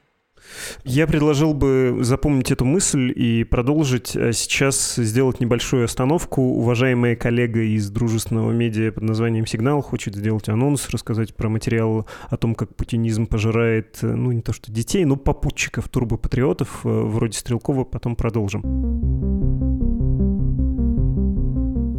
Я 0.83 1.07
предложил 1.07 1.53
бы 1.53 1.99
запомнить 2.01 2.51
эту 2.51 2.65
мысль 2.65 3.11
и 3.15 3.43
продолжить, 3.43 4.15
а 4.15 4.31
сейчас 4.33 4.95
сделать 4.95 5.39
небольшую 5.39 5.85
остановку. 5.85 6.41
Уважаемая 6.41 7.15
коллега 7.15 7.61
из 7.61 7.89
дружественного 7.89 8.51
медиа 8.51 8.91
под 8.91 9.03
названием 9.03 9.45
«Сигнал» 9.45 9.81
хочет 9.81 10.15
сделать 10.15 10.49
анонс, 10.49 10.89
рассказать 10.89 11.35
про 11.35 11.49
материал 11.49 12.07
о 12.29 12.37
том, 12.37 12.55
как 12.55 12.75
путинизм 12.75 13.25
пожирает, 13.25 13.99
ну, 14.01 14.31
не 14.31 14.41
то 14.41 14.53
что 14.53 14.71
детей, 14.71 15.05
но 15.05 15.15
попутчиков, 15.15 15.89
турбопатриотов, 15.89 16.81
э, 16.83 16.89
вроде 16.89 17.37
Стрелкова, 17.37 17.83
потом 17.83 18.15
продолжим. 18.15 18.61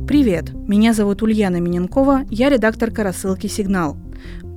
Привет, 0.06 0.52
меня 0.52 0.92
зовут 0.92 1.22
Ульяна 1.22 1.60
Миненкова, 1.60 2.24
я 2.30 2.48
редакторка 2.48 3.02
рассылки 3.02 3.46
«Сигнал». 3.46 3.96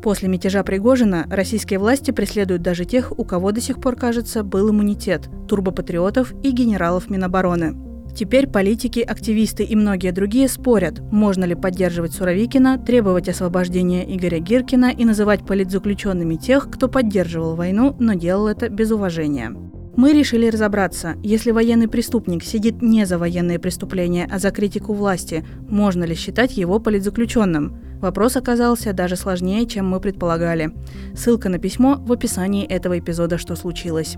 После 0.02 0.30
мятежа 0.30 0.64
Пригожина 0.64 1.26
российские 1.30 1.80
власти 1.80 2.12
преследуют 2.12 2.62
даже 2.62 2.86
тех, 2.86 3.18
у 3.18 3.24
кого 3.24 3.52
до 3.52 3.62
сих 3.62 3.82
пор, 3.82 3.96
кажется, 3.96 4.44
был 4.44 4.70
иммунитет– 4.70 5.30
турбопатриотов 5.48 6.34
и 6.44 6.52
генералов 6.52 7.10
Минобороны. 7.10 7.76
Теперь 8.16 8.48
политики, 8.48 9.00
активисты 9.00 9.64
и 9.64 9.76
многие 9.76 10.12
другие 10.12 10.48
спорят, 10.48 11.02
можно 11.12 11.44
ли 11.46 11.54
поддерживать 11.54 12.14
Суровикина, 12.14 12.80
требовать 12.80 13.30
освобождения 13.30 14.04
Игоря 14.16 14.40
Гиркина 14.40 14.92
и 14.92 15.06
называть 15.06 15.46
политзаключенными 15.46 16.36
тех, 16.36 16.70
кто 16.72 16.88
поддерживал 16.88 17.56
войну, 17.56 17.96
но 18.00 18.14
делал 18.14 18.48
это 18.48 18.70
без 18.70 18.92
уважения. 18.92 19.56
Мы 19.96 20.14
решили 20.14 20.48
разобраться, 20.48 21.16
если 21.24 21.52
военный 21.52 21.88
преступник 21.88 22.44
сидит 22.44 22.82
не 22.82 23.06
за 23.06 23.18
военные 23.18 23.60
преступления, 23.60 24.28
а 24.32 24.40
за 24.40 24.52
критику 24.52 24.94
власти, 24.94 25.46
можно 25.68 26.04
ли 26.04 26.16
считать 26.16 26.56
его 26.58 26.80
политзаключенным? 26.80 27.80
Вопрос 28.02 28.36
оказался 28.36 28.94
даже 28.94 29.16
сложнее, 29.16 29.66
чем 29.66 29.88
мы 29.88 30.00
предполагали. 30.00 30.72
Ссылка 31.16 31.50
на 31.50 31.58
письмо 31.58 31.96
в 31.96 32.12
описании 32.12 32.66
этого 32.66 33.00
эпизода 33.00 33.38
«Что 33.38 33.56
случилось?». 33.56 34.18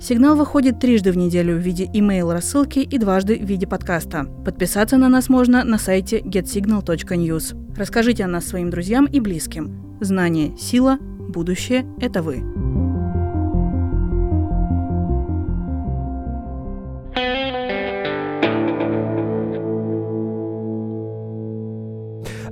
Сигнал 0.00 0.34
выходит 0.34 0.80
трижды 0.80 1.12
в 1.12 1.16
неделю 1.16 1.54
в 1.54 1.60
виде 1.60 1.88
имейл-рассылки 1.92 2.80
и 2.80 2.98
дважды 2.98 3.38
в 3.38 3.44
виде 3.44 3.68
подкаста. 3.68 4.24
Подписаться 4.44 4.96
на 4.96 5.08
нас 5.08 5.28
можно 5.28 5.62
на 5.62 5.78
сайте 5.78 6.18
getsignal.news. 6.18 7.76
Расскажите 7.76 8.24
о 8.24 8.28
нас 8.28 8.44
своим 8.46 8.70
друзьям 8.70 9.06
и 9.06 9.20
близким. 9.20 9.96
Знание– 10.00 10.56
сила, 10.58 10.98
будущее– 11.00 11.86
это 12.00 12.20
вы. 12.20 12.61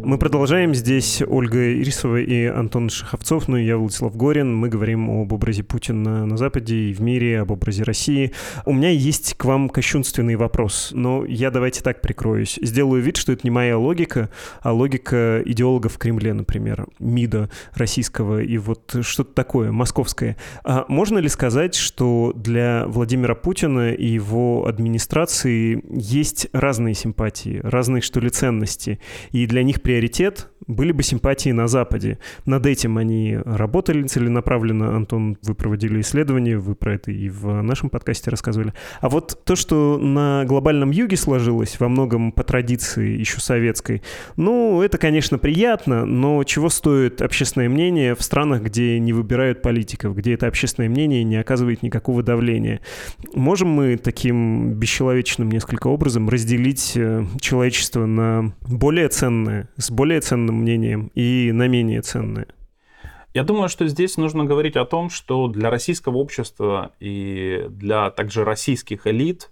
Мы 0.03 0.17
продолжаем. 0.17 0.75
Здесь 0.75 1.23
Ольга 1.27 1.75
Ирисова 1.75 2.21
и 2.21 2.47
Антон 2.47 2.89
Шаховцов, 2.89 3.49
ну 3.49 3.59
и 3.59 3.65
я 3.65 3.77
Владислав 3.77 4.17
Горин. 4.17 4.57
Мы 4.57 4.69
говорим 4.69 5.11
об 5.11 5.33
образе 5.33 5.63
Путина 5.63 6.25
на 6.25 6.37
Западе 6.39 6.75
и 6.75 6.95
в 6.95 7.01
мире, 7.01 7.41
об 7.41 7.51
образе 7.51 7.83
России. 7.83 8.33
У 8.65 8.73
меня 8.73 8.89
есть 8.89 9.35
к 9.35 9.45
вам 9.45 9.69
кощунственный 9.69 10.37
вопрос, 10.37 10.91
но 10.95 11.25
я 11.27 11.51
давайте 11.51 11.83
так 11.83 12.01
прикроюсь. 12.01 12.59
Сделаю 12.63 13.03
вид, 13.03 13.19
что 13.19 13.33
это 13.33 13.43
не 13.45 13.51
моя 13.51 13.77
логика, 13.77 14.31
а 14.63 14.73
логика 14.73 15.43
идеологов 15.45 15.95
в 15.95 15.99
Кремле, 15.99 16.33
например, 16.33 16.87
МИДа 16.99 17.51
российского 17.75 18.43
и 18.43 18.57
вот 18.57 18.97
что-то 19.03 19.35
такое, 19.35 19.71
московское. 19.71 20.37
А 20.65 20.87
можно 20.89 21.19
ли 21.19 21.29
сказать, 21.29 21.75
что 21.75 22.33
для 22.35 22.87
Владимира 22.87 23.35
Путина 23.35 23.93
и 23.93 24.07
его 24.07 24.67
администрации 24.67 25.83
есть 25.91 26.49
разные 26.53 26.95
симпатии, 26.95 27.61
разные, 27.63 28.01
что 28.01 28.21
ли, 28.21 28.31
ценности, 28.31 28.99
и 29.33 29.47
для 29.47 29.63
них 29.63 29.83
приоритет 29.83 29.91
приоритет 30.01 30.50
были 30.67 30.93
бы 30.93 31.03
симпатии 31.03 31.51
на 31.51 31.69
Западе. 31.69 32.19
Над 32.45 32.67
этим 32.67 32.99
они 32.99 33.39
работали 33.45 34.07
целенаправленно. 34.07 34.97
Антон, 34.97 35.37
вы 35.43 35.55
проводили 35.55 36.01
исследования, 36.01 36.59
вы 36.59 36.75
про 36.75 36.95
это 36.95 37.11
и 37.11 37.29
в 37.29 37.63
нашем 37.63 37.91
подкасте 37.91 38.31
рассказывали. 38.31 38.75
А 39.01 39.09
вот 39.09 39.41
то, 39.45 39.57
что 39.57 39.99
на 39.99 40.45
глобальном 40.45 40.91
юге 40.91 41.17
сложилось, 41.17 41.79
во 41.81 41.89
многом 41.89 42.33
по 42.33 42.45
традиции 42.45 43.19
еще 43.19 43.41
советской, 43.41 44.03
ну, 44.37 44.83
это, 44.83 44.99
конечно, 44.99 45.39
приятно, 45.39 46.05
но 46.05 46.45
чего 46.45 46.69
стоит 46.69 47.23
общественное 47.23 47.69
мнение 47.69 48.15
в 48.15 48.23
странах, 48.23 48.63
где 48.63 48.99
не 48.99 49.13
выбирают 49.13 49.63
политиков, 49.63 50.17
где 50.17 50.35
это 50.35 50.47
общественное 50.47 50.89
мнение 50.89 51.25
не 51.25 51.37
оказывает 51.37 51.83
никакого 51.83 52.23
давления? 52.23 52.81
Можем 53.35 53.69
мы 53.69 53.97
таким 53.97 54.75
бесчеловечным 54.75 55.51
несколько 55.51 55.89
образом 55.89 56.29
разделить 56.29 56.93
э, 56.97 57.25
человечество 57.41 58.07
на 58.07 58.53
более 58.69 59.09
ценное, 59.09 59.69
с 59.77 59.91
более 59.91 60.21
ценным 60.21 60.50
мнением 60.51 61.11
и 61.15 61.51
на 61.53 61.69
менее 61.69 62.03
ценное? 62.03 62.49
Я 63.33 63.45
думаю, 63.45 63.69
что 63.69 63.87
здесь 63.87 64.17
нужно 64.17 64.45
говорить 64.45 64.77
о 64.77 64.85
том, 64.85 65.09
что 65.09 65.47
для 65.47 65.71
российского 65.71 66.17
общества 66.17 66.93
и 66.99 67.67
для 67.69 68.11
также 68.11 68.45
российских 68.45 69.07
элит 69.07 69.51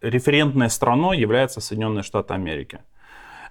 референтной 0.00 0.70
страной 0.70 1.18
является 1.18 1.60
Соединенные 1.60 2.02
Штаты 2.02 2.34
Америки. 2.34 2.78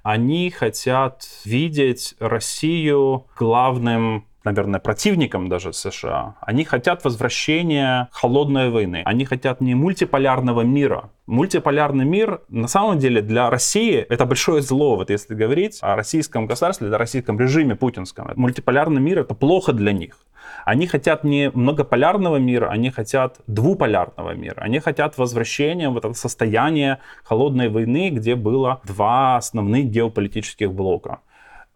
Они 0.04 0.50
хотят 0.50 1.28
видеть 1.46 2.16
Россию 2.20 3.28
главным 3.38 4.26
наверное, 4.48 4.80
противникам 4.80 5.50
даже 5.50 5.74
США, 5.74 6.36
они 6.42 6.64
хотят 6.64 7.04
возвращения 7.04 8.08
холодной 8.12 8.70
войны. 8.70 9.02
Они 9.06 9.26
хотят 9.26 9.62
не 9.62 9.76
мультиполярного 9.76 10.62
мира. 10.62 11.10
Мультиполярный 11.26 12.06
мир, 12.06 12.42
на 12.50 12.68
самом 12.68 13.00
деле, 13.00 13.22
для 13.22 13.50
России 13.50 13.98
это 13.98 14.26
большое 14.26 14.62
зло. 14.62 14.96
Вот 14.96 15.10
если 15.10 15.36
говорить 15.36 15.80
о 15.82 15.96
российском 15.96 16.48
государстве, 16.48 16.88
о 16.88 16.98
российском 16.98 17.40
режиме 17.40 17.76
путинском. 17.76 18.32
Мультиполярный 18.36 19.02
мир 19.02 19.20
это 19.20 19.34
плохо 19.36 19.74
для 19.74 19.92
них. 19.92 20.18
Они 20.66 20.88
хотят 20.88 21.24
не 21.24 21.52
многополярного 21.54 22.38
мира, 22.38 22.70
они 22.70 22.90
хотят 22.90 23.40
двуполярного 23.48 24.34
мира. 24.34 24.62
Они 24.62 24.80
хотят 24.80 25.18
возвращения 25.18 25.90
в 25.90 25.98
это 25.98 26.14
состояние 26.14 27.00
холодной 27.24 27.70
войны, 27.70 28.10
где 28.10 28.36
было 28.36 28.80
два 28.86 29.38
основных 29.38 29.86
геополитических 29.86 30.72
блока. 30.72 31.20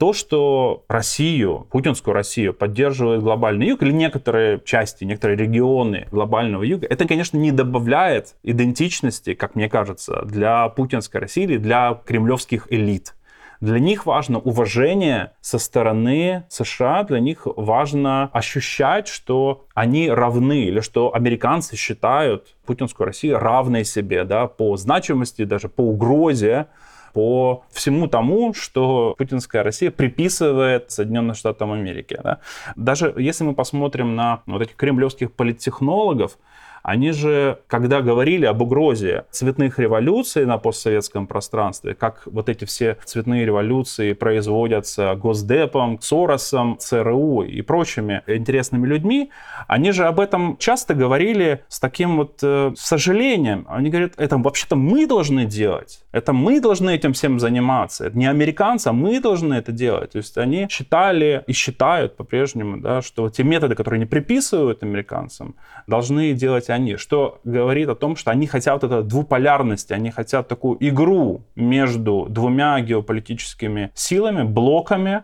То, 0.02 0.14
что 0.14 0.84
Россию, 0.88 1.68
путинскую 1.70 2.16
Россию, 2.16 2.56
поддерживает 2.56 3.22
глобальный 3.22 3.68
юг 3.68 3.84
или 3.84 3.92
некоторые 3.92 4.60
части, 4.66 5.04
некоторые 5.04 5.38
регионы 5.38 6.08
глобального 6.10 6.64
юга, 6.64 6.88
это, 6.88 7.08
конечно, 7.08 7.38
не 7.38 7.52
добавляет 7.52 8.34
идентичности, 8.42 9.36
как 9.36 9.54
мне 9.54 9.70
кажется, 9.70 10.24
для 10.26 10.70
путинской 10.70 11.22
России 11.22 11.44
или 11.44 11.58
для 11.58 12.02
кремлевских 12.04 12.66
элит. 12.72 13.14
Для 13.60 13.78
них 13.78 14.08
важно 14.08 14.40
уважение 14.40 15.34
со 15.40 15.60
стороны 15.60 16.46
США, 16.50 17.04
для 17.04 17.20
них 17.20 17.44
важно 17.46 18.32
ощущать, 18.34 19.08
что 19.08 19.68
они 19.76 20.10
равны, 20.10 20.64
или 20.64 20.80
что 20.80 21.14
американцы 21.14 21.76
считают 21.76 22.56
путинскую 22.66 23.06
Россию 23.06 23.38
равной 23.38 23.86
себе 23.86 24.24
да, 24.24 24.48
по 24.48 24.76
значимости, 24.78 25.44
даже 25.44 25.70
по 25.70 25.82
угрозе, 25.82 26.70
по 27.14 27.64
всему 27.72 28.08
тому, 28.08 28.54
что 28.54 29.16
путинская 29.18 29.64
Россия 29.64 29.92
приписывает 29.92 30.92
Соединенным 30.92 31.36
Штатам 31.36 31.72
Америки. 31.72 32.20
Да? 32.24 32.40
Даже 32.76 33.14
если 33.18 33.44
мы 33.44 33.54
посмотрим 33.54 34.16
на 34.16 34.42
вот 34.46 34.62
этих 34.62 34.76
кремлевских 34.76 35.32
политтехнологов, 35.32 36.38
они 36.84 37.12
же, 37.12 37.60
когда 37.68 38.02
говорили 38.02 38.46
об 38.46 38.62
угрозе 38.62 39.26
цветных 39.32 39.80
революций 39.80 40.46
на 40.46 40.58
постсоветском 40.58 41.28
пространстве, 41.28 41.94
как 41.94 42.24
вот 42.26 42.50
эти 42.50 42.66
все 42.66 42.98
цветные 43.06 43.46
революции 43.46 44.14
производятся 44.14 45.16
Госдепом, 45.16 46.00
Соросом, 46.02 46.78
ЦРУ 46.80 47.44
и 47.44 47.62
прочими 47.62 48.24
интересными 48.28 48.88
людьми, 48.88 49.32
они 49.68 49.92
же 49.92 50.06
об 50.06 50.20
этом 50.20 50.58
часто 50.58 50.94
говорили 50.94 51.64
с 51.68 51.80
таким 51.80 52.18
вот 52.18 52.40
э, 52.42 52.72
сожалением. 52.76 53.66
Они 53.70 53.90
говорят, 53.90 54.14
это 54.18 54.38
вообще-то 54.38 54.76
мы 54.76 55.06
должны 55.06 55.46
делать, 55.46 56.04
это 56.12 56.34
мы 56.34 56.60
должны 56.60 56.96
этим 56.96 57.14
всем 57.14 57.40
заниматься, 57.40 58.08
это 58.08 58.18
не 58.18 58.26
американцы, 58.26 58.88
а 58.88 58.94
мы 58.94 59.20
должны 59.20 59.54
это 59.54 59.72
делать. 59.72 60.12
То 60.12 60.18
есть 60.18 60.38
они 60.38 60.68
считали 60.70 61.44
и 61.48 61.54
считают 61.54 62.16
по-прежнему, 62.18 62.78
да, 62.78 63.02
что 63.02 63.30
те 63.30 63.44
методы, 63.44 63.76
которые 63.76 64.00
они 64.00 64.06
приписывают 64.06 64.84
американцам, 64.84 65.56
должны 65.88 66.34
делать 66.34 66.70
они, 66.72 66.96
что 66.96 67.40
говорит 67.44 67.90
о 67.90 67.96
том, 67.96 68.16
что 68.16 68.32
они 68.32 68.48
хотят 68.48 68.82
вот 68.82 68.92
эту 68.92 69.04
двуполярность, 69.04 69.92
они 69.92 70.12
хотят 70.12 70.48
такую 70.48 70.78
игру 70.80 71.42
между 71.56 72.28
двумя 72.30 72.80
геополитическими 72.82 73.92
силами, 73.94 74.44
блоками, 74.44 75.24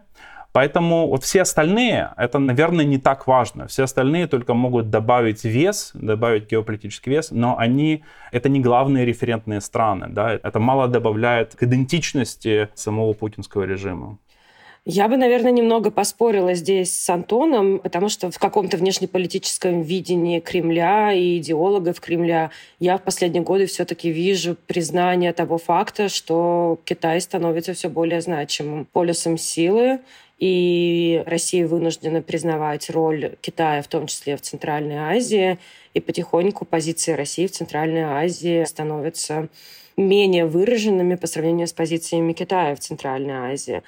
Поэтому 0.57 1.07
вот 1.07 1.23
все 1.23 1.43
остальные, 1.43 2.13
это, 2.17 2.39
наверное, 2.39 2.83
не 2.83 2.97
так 2.97 3.27
важно. 3.27 3.67
Все 3.67 3.83
остальные 3.83 4.25
только 4.25 4.55
могут 4.55 4.89
добавить 4.89 5.43
вес, 5.43 5.91
добавить 5.93 6.49
геополитический 6.49 7.11
вес, 7.11 7.29
но 7.29 7.59
они, 7.59 8.03
это 8.31 8.49
не 8.49 8.59
главные 8.59 9.05
референтные 9.05 9.61
страны. 9.61 10.07
Да? 10.09 10.31
Это 10.31 10.59
мало 10.59 10.87
добавляет 10.87 11.55
к 11.55 11.61
идентичности 11.61 12.69
самого 12.73 13.13
путинского 13.13 13.65
режима. 13.65 14.17
Я 14.89 15.09
бы, 15.09 15.17
наверное, 15.17 15.51
немного 15.51 15.91
поспорила 15.91 16.53
здесь 16.53 16.97
с 16.97 17.09
Антоном, 17.09 17.79
потому 17.79 18.07
что 18.07 18.31
в 18.31 18.39
каком-то 18.39 18.77
внешнеполитическом 18.77 19.81
видении 19.81 20.39
Кремля 20.39 21.11
и 21.11 21.39
идеологов 21.39 21.99
Кремля 21.99 22.51
я 22.79 22.97
в 22.97 23.03
последние 23.03 23.43
годы 23.43 23.65
все-таки 23.65 24.09
вижу 24.09 24.55
признание 24.65 25.33
того 25.33 25.57
факта, 25.57 26.07
что 26.07 26.79
Китай 26.85 27.19
становится 27.19 27.73
все 27.73 27.89
более 27.89 28.21
значимым 28.21 28.85
полюсом 28.85 29.37
силы, 29.37 29.99
и 30.39 31.21
Россия 31.25 31.67
вынуждена 31.67 32.21
признавать 32.21 32.89
роль 32.89 33.35
Китая, 33.41 33.81
в 33.81 33.89
том 33.89 34.07
числе 34.07 34.37
в 34.37 34.41
Центральной 34.41 35.17
Азии, 35.17 35.59
и 35.95 35.99
потихоньку 35.99 36.63
позиции 36.63 37.11
России 37.11 37.47
в 37.47 37.51
Центральной 37.51 38.03
Азии 38.03 38.63
становятся 38.63 39.49
менее 39.97 40.45
выраженными 40.45 41.15
по 41.15 41.27
сравнению 41.27 41.67
с 41.67 41.73
позициями 41.73 42.31
Китая 42.31 42.73
в 42.73 42.79
Центральной 42.79 43.51
Азии. 43.51 43.83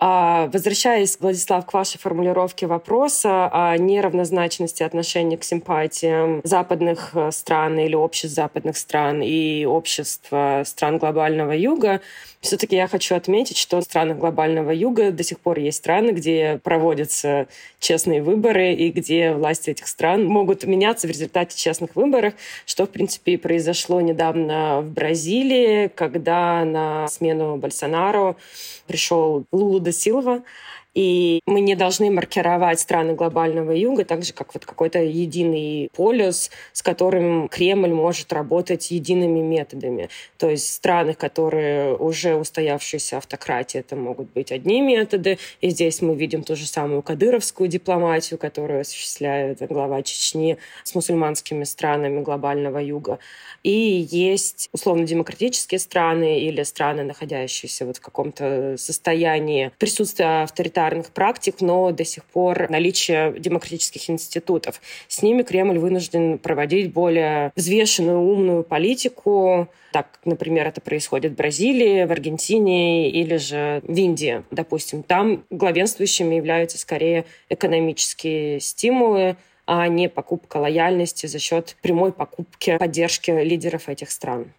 А, 0.00 0.48
возвращаясь, 0.52 1.18
Владислав, 1.18 1.66
к 1.66 1.72
вашей 1.72 1.98
формулировке 1.98 2.68
вопроса 2.68 3.50
о 3.52 3.76
неравнозначности 3.76 4.84
отношений 4.84 5.36
к 5.36 5.42
симпатиям 5.42 6.40
западных 6.44 7.10
э, 7.14 7.32
стран 7.32 7.80
или 7.80 7.96
обществ 7.96 8.36
западных 8.36 8.76
стран 8.76 9.22
и 9.22 9.64
общества 9.64 10.62
стран 10.64 10.98
глобального 10.98 11.50
юга, 11.50 12.00
все-таки 12.40 12.76
я 12.76 12.86
хочу 12.86 13.16
отметить, 13.16 13.56
что 13.56 13.80
в 13.80 13.82
странах 13.82 14.18
глобального 14.18 14.70
юга 14.70 15.10
до 15.10 15.24
сих 15.24 15.40
пор 15.40 15.58
есть 15.58 15.78
страны, 15.78 16.10
где 16.10 16.60
проводятся 16.62 17.48
честные 17.80 18.22
выборы 18.22 18.74
и 18.74 18.90
где 18.90 19.32
власти 19.32 19.70
этих 19.70 19.88
стран 19.88 20.24
могут 20.24 20.62
меняться 20.62 21.08
в 21.08 21.10
результате 21.10 21.58
честных 21.58 21.96
выборов, 21.96 22.34
что, 22.64 22.86
в 22.86 22.90
принципе, 22.90 23.32
и 23.32 23.36
произошло 23.36 24.00
недавно 24.00 24.82
в 24.82 24.90
Бразилии, 24.92 25.90
когда 25.92 26.64
на 26.64 27.08
смену 27.08 27.56
Больсонару 27.56 28.36
пришел 28.86 29.44
Лулу 29.50 29.80
да 29.88 29.92
Силва, 29.92 30.42
и 30.98 31.42
мы 31.46 31.60
не 31.60 31.76
должны 31.76 32.10
маркировать 32.10 32.80
страны 32.80 33.14
глобального 33.14 33.70
юга 33.70 34.04
так 34.04 34.24
же, 34.24 34.32
как 34.32 34.52
вот 34.52 34.66
какой-то 34.66 34.98
единый 34.98 35.90
полюс, 35.94 36.50
с 36.72 36.82
которым 36.82 37.48
Кремль 37.48 37.92
может 37.92 38.32
работать 38.32 38.90
едиными 38.90 39.38
методами. 39.38 40.08
То 40.38 40.50
есть 40.50 40.74
страны, 40.74 41.14
которые 41.14 41.96
уже 41.96 42.34
устоявшиеся 42.34 43.18
автократии, 43.18 43.78
это 43.78 43.94
могут 43.94 44.32
быть 44.32 44.50
одни 44.50 44.80
методы. 44.80 45.38
И 45.60 45.68
здесь 45.70 46.02
мы 46.02 46.16
видим 46.16 46.42
ту 46.42 46.56
же 46.56 46.66
самую 46.66 47.02
кадыровскую 47.02 47.68
дипломатию, 47.68 48.36
которую 48.36 48.80
осуществляет 48.80 49.64
глава 49.68 50.02
Чечни 50.02 50.58
с 50.82 50.96
мусульманскими 50.96 51.62
странами 51.62 52.22
глобального 52.22 52.78
юга. 52.78 53.20
И 53.62 53.70
есть 54.10 54.68
условно-демократические 54.72 55.78
страны 55.78 56.40
или 56.40 56.64
страны, 56.64 57.04
находящиеся 57.04 57.86
вот 57.86 57.98
в 57.98 58.00
каком-то 58.00 58.74
состоянии 58.78 59.70
присутствия 59.78 60.42
авторитарных 60.88 61.10
практик, 61.10 61.56
но 61.60 61.90
до 61.90 62.04
сих 62.04 62.24
пор 62.24 62.70
наличие 62.70 63.38
демократических 63.38 64.10
институтов. 64.10 64.80
С 65.08 65.22
ними 65.22 65.42
Кремль 65.42 65.78
вынужден 65.78 66.38
проводить 66.38 66.92
более 66.92 67.52
взвешенную, 67.56 68.20
умную 68.20 68.62
политику, 68.64 69.68
так, 69.92 70.20
например, 70.24 70.66
это 70.66 70.80
происходит 70.80 71.32
в 71.32 71.36
Бразилии, 71.36 72.04
в 72.04 72.12
Аргентине 72.12 73.10
или 73.10 73.36
же 73.36 73.80
в 73.84 73.96
Индии, 73.96 74.42
допустим. 74.50 75.02
Там 75.02 75.44
главенствующими 75.50 76.34
являются 76.34 76.78
скорее 76.78 77.24
экономические 77.48 78.60
стимулы, 78.60 79.36
а 79.66 79.88
не 79.88 80.08
покупка 80.08 80.58
лояльности 80.58 81.26
за 81.26 81.38
счет 81.38 81.76
прямой 81.82 82.12
покупки 82.12 82.78
поддержки 82.78 83.30
лидеров 83.30 83.88
этих 83.88 84.10
стран. 84.10 84.52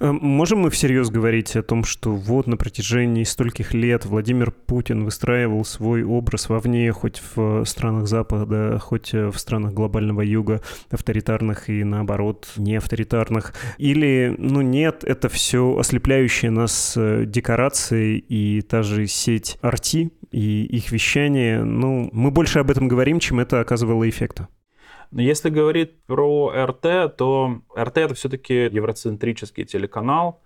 Э, 0.00 0.12
можем 0.12 0.60
мы 0.60 0.70
всерьез 0.70 1.10
говорить 1.10 1.56
о 1.56 1.62
том, 1.62 1.84
что 1.84 2.14
вот 2.14 2.46
на 2.46 2.56
протяжении 2.56 3.24
стольких 3.24 3.74
лет 3.74 4.04
Владимир 4.04 4.50
Путин 4.50 5.04
выстраивал 5.04 5.64
свой 5.64 6.02
образ 6.02 6.48
вовне, 6.48 6.92
хоть 6.92 7.22
в 7.34 7.64
странах 7.64 8.06
Запада, 8.06 8.78
хоть 8.78 9.12
в 9.12 9.34
странах 9.36 9.72
глобального 9.72 10.22
юга, 10.22 10.62
авторитарных 10.90 11.68
и 11.68 11.84
наоборот 11.84 12.48
не 12.56 12.76
авторитарных? 12.76 13.54
Или, 13.78 14.34
ну 14.38 14.60
нет, 14.60 15.04
это 15.04 15.28
все 15.28 15.76
ослепляющие 15.78 16.50
нас 16.50 16.94
э, 16.96 17.24
декорации 17.26 18.18
и 18.18 18.62
та 18.62 18.82
же 18.82 19.06
сеть 19.06 19.58
арти, 19.62 20.10
и 20.30 20.64
их 20.64 20.90
вещание, 20.92 21.62
ну, 21.62 22.08
мы 22.12 22.30
больше 22.30 22.58
об 22.58 22.70
этом 22.70 22.88
говорим, 22.88 23.20
чем 23.20 23.40
это 23.40 23.60
оказывало 23.60 24.08
эффекта. 24.08 24.48
Если 25.12 25.50
говорить 25.50 26.00
про 26.06 26.52
РТ, 26.66 27.16
то 27.16 27.60
РТ 27.76 27.98
это 27.98 28.14
все-таки 28.14 28.54
евроцентрический 28.54 29.64
телеканал, 29.64 30.40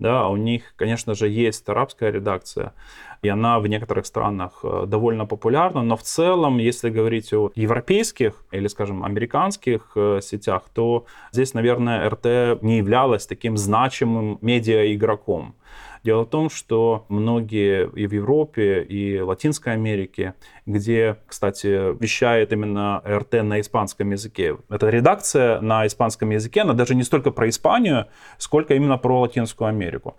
да, 0.00 0.28
у 0.28 0.36
них, 0.36 0.74
конечно 0.76 1.14
же, 1.14 1.28
есть 1.28 1.68
арабская 1.68 2.10
редакция, 2.10 2.72
и 3.20 3.28
она 3.28 3.60
в 3.60 3.66
некоторых 3.66 4.06
странах 4.06 4.60
э, 4.62 4.84
довольно 4.86 5.26
популярна, 5.26 5.82
но 5.82 5.94
в 5.96 6.02
целом, 6.02 6.56
если 6.56 6.88
говорить 6.88 7.34
о 7.34 7.50
европейских 7.54 8.46
или, 8.50 8.66
скажем, 8.68 9.04
американских 9.04 9.92
э, 9.96 10.20
сетях, 10.22 10.62
то 10.74 11.04
здесь, 11.32 11.52
наверное, 11.52 12.08
РТ 12.08 12.62
не 12.62 12.78
являлась 12.78 13.26
таким 13.26 13.58
значимым 13.58 14.38
медиа-игроком. 14.40 15.54
Дело 16.02 16.24
в 16.24 16.30
том, 16.30 16.48
что 16.48 17.04
многие 17.08 17.90
и 17.94 18.06
в 18.06 18.12
Европе, 18.12 18.82
и 18.82 19.20
в 19.20 19.28
Латинской 19.28 19.74
Америке, 19.74 20.34
где, 20.64 21.16
кстати, 21.26 21.94
вещает 22.00 22.52
именно 22.52 23.02
РТ 23.06 23.42
на 23.42 23.60
испанском 23.60 24.10
языке. 24.10 24.56
Эта 24.68 24.88
редакция 24.88 25.60
на 25.60 25.86
испанском 25.86 26.30
языке, 26.30 26.62
она 26.62 26.72
даже 26.72 26.94
не 26.94 27.02
столько 27.02 27.30
про 27.30 27.48
Испанию, 27.48 28.06
сколько 28.38 28.74
именно 28.74 28.96
про 28.96 29.20
Латинскую 29.20 29.68
Америку. 29.68 30.16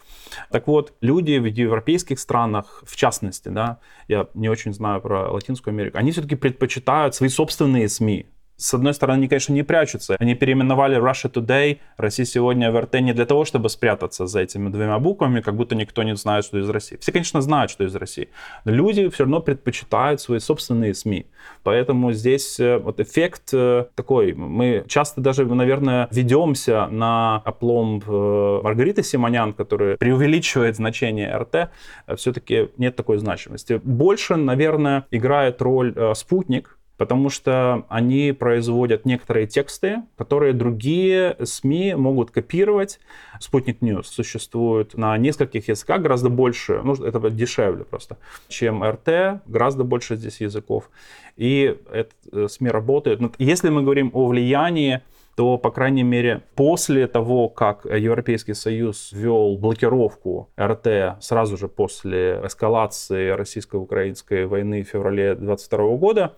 Так 0.51 0.67
вот, 0.67 0.93
люди 1.01 1.37
в 1.37 1.45
европейских 1.45 2.19
странах, 2.19 2.83
в 2.85 2.95
частности, 2.95 3.49
да, 3.49 3.79
я 4.07 4.27
не 4.33 4.49
очень 4.49 4.73
знаю 4.73 5.01
про 5.01 5.31
Латинскую 5.31 5.71
Америку, 5.73 5.97
они 5.97 6.11
все-таки 6.11 6.35
предпочитают 6.35 7.15
свои 7.15 7.29
собственные 7.29 7.89
СМИ, 7.89 8.27
С 8.61 8.75
одной 8.75 8.93
стороны, 8.93 9.17
они, 9.17 9.27
конечно, 9.27 9.53
не 9.53 9.63
прячутся. 9.63 10.15
Они 10.19 10.35
переименовали 10.35 10.95
Russia 10.97 11.31
Today, 11.31 11.79
Россия 11.97 12.27
сегодня 12.27 12.71
в 12.71 12.79
РТ 12.79 13.01
не 13.01 13.11
для 13.11 13.25
того, 13.25 13.43
чтобы 13.43 13.69
спрятаться 13.69 14.27
за 14.27 14.41
этими 14.41 14.69
двумя 14.69 14.99
буквами, 14.99 15.41
как 15.41 15.55
будто 15.55 15.73
никто 15.73 16.03
не 16.03 16.15
знает, 16.15 16.45
что 16.45 16.59
из 16.59 16.69
России. 16.69 16.95
Все, 17.01 17.11
конечно, 17.11 17.41
знают, 17.41 17.71
что 17.71 17.83
из 17.83 17.95
России. 17.95 18.29
Но 18.65 18.71
люди 18.71 19.09
все 19.09 19.23
равно 19.23 19.39
предпочитают 19.39 20.21
свои 20.21 20.37
собственные 20.37 20.93
СМИ. 20.93 21.25
Поэтому 21.63 22.13
здесь 22.13 22.59
э, 22.59 22.77
вот 22.77 22.99
эффект 22.99 23.49
э, 23.51 23.85
такой. 23.95 24.33
Мы 24.33 24.85
часто 24.87 25.21
даже, 25.21 25.43
наверное, 25.45 26.07
ведемся 26.11 26.85
на 26.91 27.37
опломб 27.37 28.03
э, 28.07 28.59
Маргариты 28.63 29.01
Симонян, 29.01 29.53
которая 29.53 29.97
преувеличивает 29.97 30.75
значение 30.75 31.35
РТ. 31.35 31.71
Все-таки 32.15 32.69
нет 32.77 32.95
такой 32.95 33.17
значимости. 33.17 33.81
Больше, 33.83 34.35
наверное, 34.35 35.07
играет 35.09 35.63
роль 35.63 35.95
спутник, 36.13 36.77
потому 37.01 37.31
что 37.31 37.83
они 37.89 38.31
производят 38.31 39.07
некоторые 39.07 39.47
тексты, 39.47 40.03
которые 40.17 40.53
другие 40.53 41.35
СМИ 41.43 41.95
могут 41.95 42.29
копировать. 42.29 42.99
Спутник 43.39 43.81
News 43.81 44.03
существует 44.03 44.95
на 44.95 45.17
нескольких 45.17 45.67
языках, 45.67 46.03
гораздо 46.03 46.29
больше, 46.29 46.79
ну, 46.83 46.93
это 46.93 47.31
дешевле 47.31 47.85
просто, 47.85 48.17
чем 48.49 48.83
РТ, 48.83 49.41
гораздо 49.47 49.83
больше 49.83 50.15
здесь 50.15 50.41
языков. 50.41 50.91
И 51.37 51.75
это, 51.91 52.11
э, 52.31 52.47
СМИ 52.47 52.69
работают. 52.69 53.19
Но 53.19 53.31
если 53.39 53.69
мы 53.69 53.81
говорим 53.81 54.11
о 54.13 54.27
влиянии, 54.27 55.01
то, 55.35 55.57
по 55.57 55.71
крайней 55.71 56.03
мере, 56.03 56.43
после 56.53 57.07
того, 57.07 57.49
как 57.49 57.85
Европейский 57.85 58.53
Союз 58.53 59.11
ввел 59.11 59.57
блокировку 59.57 60.51
РТ 60.59 61.17
сразу 61.19 61.57
же 61.57 61.67
после 61.67 62.41
эскалации 62.45 63.29
российско-украинской 63.29 64.45
войны 64.45 64.83
в 64.83 64.87
феврале 64.87 65.33
2022 65.33 65.97
года, 65.97 66.35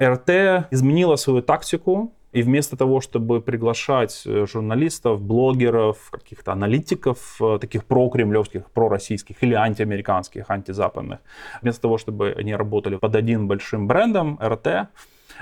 РТ 0.00 0.30
изменила 0.70 1.16
свою 1.16 1.42
тактику, 1.42 2.12
и 2.32 2.42
вместо 2.42 2.76
того, 2.76 3.00
чтобы 3.00 3.40
приглашать 3.40 4.22
э, 4.26 4.46
журналистов, 4.46 5.22
блогеров, 5.22 6.10
каких-то 6.10 6.52
аналитиков, 6.52 7.36
э, 7.40 7.58
таких 7.58 7.86
прокремлевских, 7.86 8.70
пророссийских 8.72 9.42
или 9.42 9.54
антиамериканских, 9.54 10.50
антизападных, 10.50 11.20
вместо 11.62 11.80
того, 11.80 11.96
чтобы 11.96 12.34
они 12.36 12.54
работали 12.54 12.96
под 12.96 13.14
одним 13.14 13.48
большим 13.48 13.86
брендом 13.86 14.38
РТ, 14.42 14.88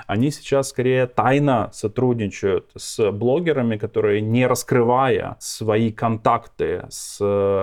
они 0.07 0.31
сейчас 0.31 0.69
скорее 0.69 1.07
тайно 1.07 1.69
сотрудничают 1.73 2.71
с 2.75 3.11
блогерами, 3.11 3.77
которые, 3.77 4.21
не 4.21 4.47
раскрывая 4.47 5.37
свои 5.39 5.91
контакты 5.91 6.85
с 6.89 7.19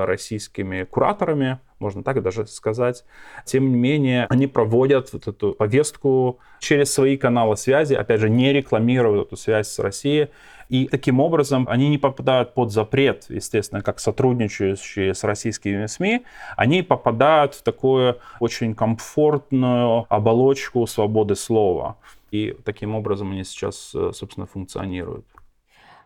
российскими 0.06 0.84
кураторами, 0.84 1.60
можно 1.82 2.02
так 2.02 2.22
даже 2.22 2.46
сказать. 2.46 3.04
Тем 3.44 3.70
не 3.70 3.76
менее, 3.76 4.26
они 4.30 4.46
проводят 4.46 5.12
вот 5.12 5.26
эту 5.26 5.52
повестку 5.52 6.38
через 6.60 6.94
свои 6.94 7.16
каналы 7.16 7.56
связи, 7.56 7.94
опять 7.94 8.20
же, 8.20 8.30
не 8.30 8.52
рекламируют 8.52 9.26
эту 9.26 9.36
связь 9.36 9.68
с 9.68 9.78
Россией. 9.80 10.28
И 10.68 10.86
таким 10.86 11.20
образом 11.20 11.66
они 11.68 11.90
не 11.90 11.98
попадают 11.98 12.54
под 12.54 12.72
запрет, 12.72 13.26
естественно, 13.28 13.82
как 13.82 14.00
сотрудничающие 14.00 15.12
с 15.12 15.22
российскими 15.22 15.84
СМИ, 15.84 16.24
они 16.56 16.82
попадают 16.82 17.54
в 17.54 17.62
такую 17.62 18.16
очень 18.40 18.74
комфортную 18.74 20.06
оболочку 20.08 20.86
свободы 20.86 21.34
слова. 21.34 21.98
И 22.32 22.56
таким 22.64 22.94
образом 22.94 23.30
они 23.30 23.44
сейчас, 23.44 23.94
э, 23.94 24.10
собственно, 24.12 24.46
функционируют. 24.46 25.26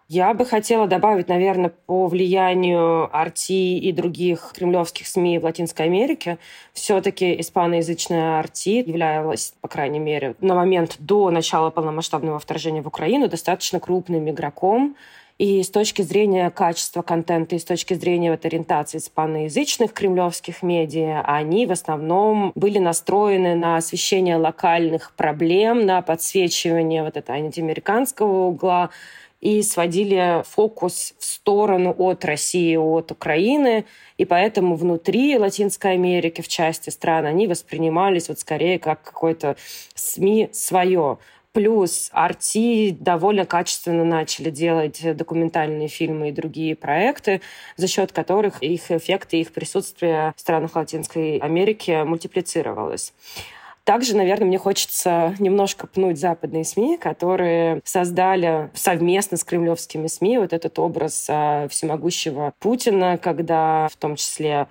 Я 0.09 0.35
бы 0.35 0.45
хотела 0.45 0.87
добавить, 0.87 1.29
наверное, 1.29 1.73
по 1.87 2.07
влиянию 2.07 3.09
Арти 3.17 3.77
и 3.79 3.91
других 3.91 4.53
кремлевских 4.55 5.07
СМИ 5.07 5.39
в 5.41 5.45
Латинской 5.45 5.87
Америке. 5.87 6.39
Все-таки 6.73 7.41
испаноязычная 7.41 8.39
Арти 8.39 8.85
являлась, 8.87 9.55
по 9.61 9.67
крайней 9.67 9.99
мере, 9.99 10.37
на 10.41 10.55
момент 10.55 10.97
до 11.01 11.31
начала 11.31 11.71
полномасштабного 11.71 12.39
вторжения 12.39 12.83
в 12.83 12.87
Украину 12.87 13.29
достаточно 13.29 13.81
крупным 13.81 14.31
игроком. 14.31 14.97
И 15.39 15.63
с 15.63 15.69
точки 15.69 16.01
зрения 16.01 16.49
качества 16.49 17.03
контента, 17.03 17.57
и 17.57 17.59
с 17.59 17.65
точки 17.65 17.93
зрения 17.93 18.31
вот, 18.31 18.47
ориентации 18.47 18.97
испаноязычных 18.97 19.93
кремлевских 19.93 20.63
медиа, 20.63 21.23
они 21.27 21.67
в 21.67 21.73
основном 21.73 22.53
были 22.55 22.79
настроены 22.79 23.55
на 23.55 23.77
освещение 23.77 24.37
локальных 24.37 25.13
проблем, 25.15 25.85
на 25.85 26.01
подсвечивание 26.01 27.03
вот 27.03 27.19
этого 27.19 27.37
антиамериканского 27.37 28.47
угла, 28.47 28.89
и 29.43 29.63
сводили 29.63 30.43
фокус 30.49 31.15
в 31.19 31.25
сторону 31.25 31.95
от 31.99 32.25
России, 32.25 32.75
от 32.77 33.13
Украины. 33.13 33.85
И 34.17 34.25
поэтому 34.25 34.77
внутри 34.77 35.37
Латинской 35.37 35.93
Америки, 35.93 36.41
в 36.41 36.49
части 36.49 36.89
стран, 36.89 37.27
они 37.27 37.47
воспринимались 37.47 38.29
вот 38.29 38.39
скорее 38.39 38.79
как 38.79 39.03
какое-то 39.03 39.57
СМИ 39.95 40.49
свое. 40.53 41.19
Плюс 41.57 42.11
Арти 42.13 42.95
довольно 43.01 43.47
качественно 43.47 44.05
начали 44.05 44.51
делать 44.51 45.01
документальные 45.17 45.89
фильмы 45.89 46.29
и 46.29 46.33
другие 46.33 46.77
проекты, 46.77 47.41
за 47.79 47.89
счет 47.89 48.13
которых 48.13 48.63
их 48.63 48.91
эффекты, 48.91 49.41
их 49.41 49.53
присутствие 49.55 50.35
в 50.37 50.41
странах 50.43 50.77
Латинской 50.77 51.39
Америки 51.39 52.05
мультиплицировалось. 52.05 53.15
Также, 53.85 54.15
наверное, 54.15 54.49
мне 54.49 54.59
хочется 54.59 55.35
немножко 55.39 55.87
пнуть 55.87 56.19
западные 56.19 56.65
СМИ, 56.65 56.99
которые 56.99 57.81
создали 57.85 58.69
совместно 58.75 59.39
с 59.39 59.45
кремлевскими 59.45 60.09
СМИ 60.09 60.37
вот 60.37 60.53
этот 60.53 60.79
образ 60.79 61.27
а, 61.31 61.69
всемогущего 61.69 62.53
Путина, 62.59 63.17
когда 63.17 63.89
в 63.91 63.97
том 63.97 64.17
числе 64.17 64.67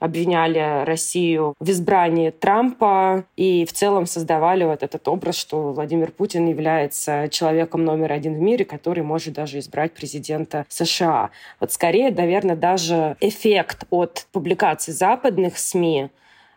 обвиняли 0.00 0.84
Россию 0.84 1.54
в 1.60 1.70
избрании 1.70 2.30
Трампа 2.30 3.24
и 3.36 3.64
в 3.64 3.72
целом 3.72 4.06
создавали 4.06 4.64
вот 4.64 4.82
этот 4.82 5.06
образ, 5.06 5.36
что 5.36 5.72
Владимир 5.72 6.10
Путин 6.10 6.48
является 6.48 7.28
человеком 7.30 7.84
номер 7.84 8.12
один 8.12 8.34
в 8.34 8.40
мире, 8.40 8.64
который 8.64 9.04
может 9.04 9.34
даже 9.34 9.58
избрать 9.60 9.92
президента 9.92 10.66
США. 10.68 11.30
Вот 11.60 11.70
скорее, 11.72 12.10
наверное, 12.10 12.56
даже 12.56 13.16
эффект 13.20 13.84
от 13.90 14.26
публикаций 14.32 14.92
западных 14.92 15.58
СМИ 15.58 16.08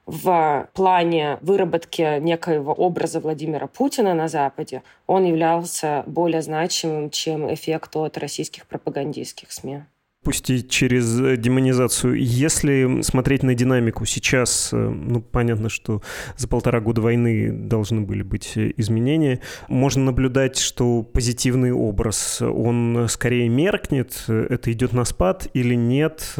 в 0.05 0.69
плане 0.73 1.37
выработки 1.41 2.19
некоего 2.19 2.73
образа 2.73 3.19
Владимира 3.19 3.67
Путина 3.67 4.13
на 4.13 4.27
Западе, 4.27 4.83
он 5.07 5.23
являлся 5.25 6.03
более 6.07 6.41
значимым, 6.41 7.09
чем 7.09 7.53
эффект 7.53 7.95
от 7.95 8.17
российских 8.17 8.65
пропагандистских 8.65 9.51
СМИ 9.51 9.83
пусть 10.23 10.49
и 10.49 10.67
через 10.67 11.19
э, 11.19 11.37
демонизацию. 11.37 12.15
Если 12.15 13.01
смотреть 13.01 13.43
на 13.43 13.53
динамику 13.53 14.05
сейчас, 14.05 14.69
э, 14.71 14.77
ну, 14.77 15.21
понятно, 15.21 15.69
что 15.69 16.01
за 16.37 16.47
полтора 16.47 16.79
года 16.79 17.01
войны 17.01 17.51
должны 17.51 18.01
были 18.01 18.23
быть 18.23 18.53
э, 18.55 18.73
изменения, 18.77 19.41
можно 19.67 20.05
наблюдать, 20.05 20.57
что 20.57 21.03
позитивный 21.03 21.71
образ, 21.71 22.41
он 22.41 23.07
скорее 23.09 23.49
меркнет, 23.49 24.23
это 24.27 24.71
идет 24.71 24.93
на 24.93 25.05
спад 25.05 25.47
или 25.53 25.75
нет. 25.75 26.35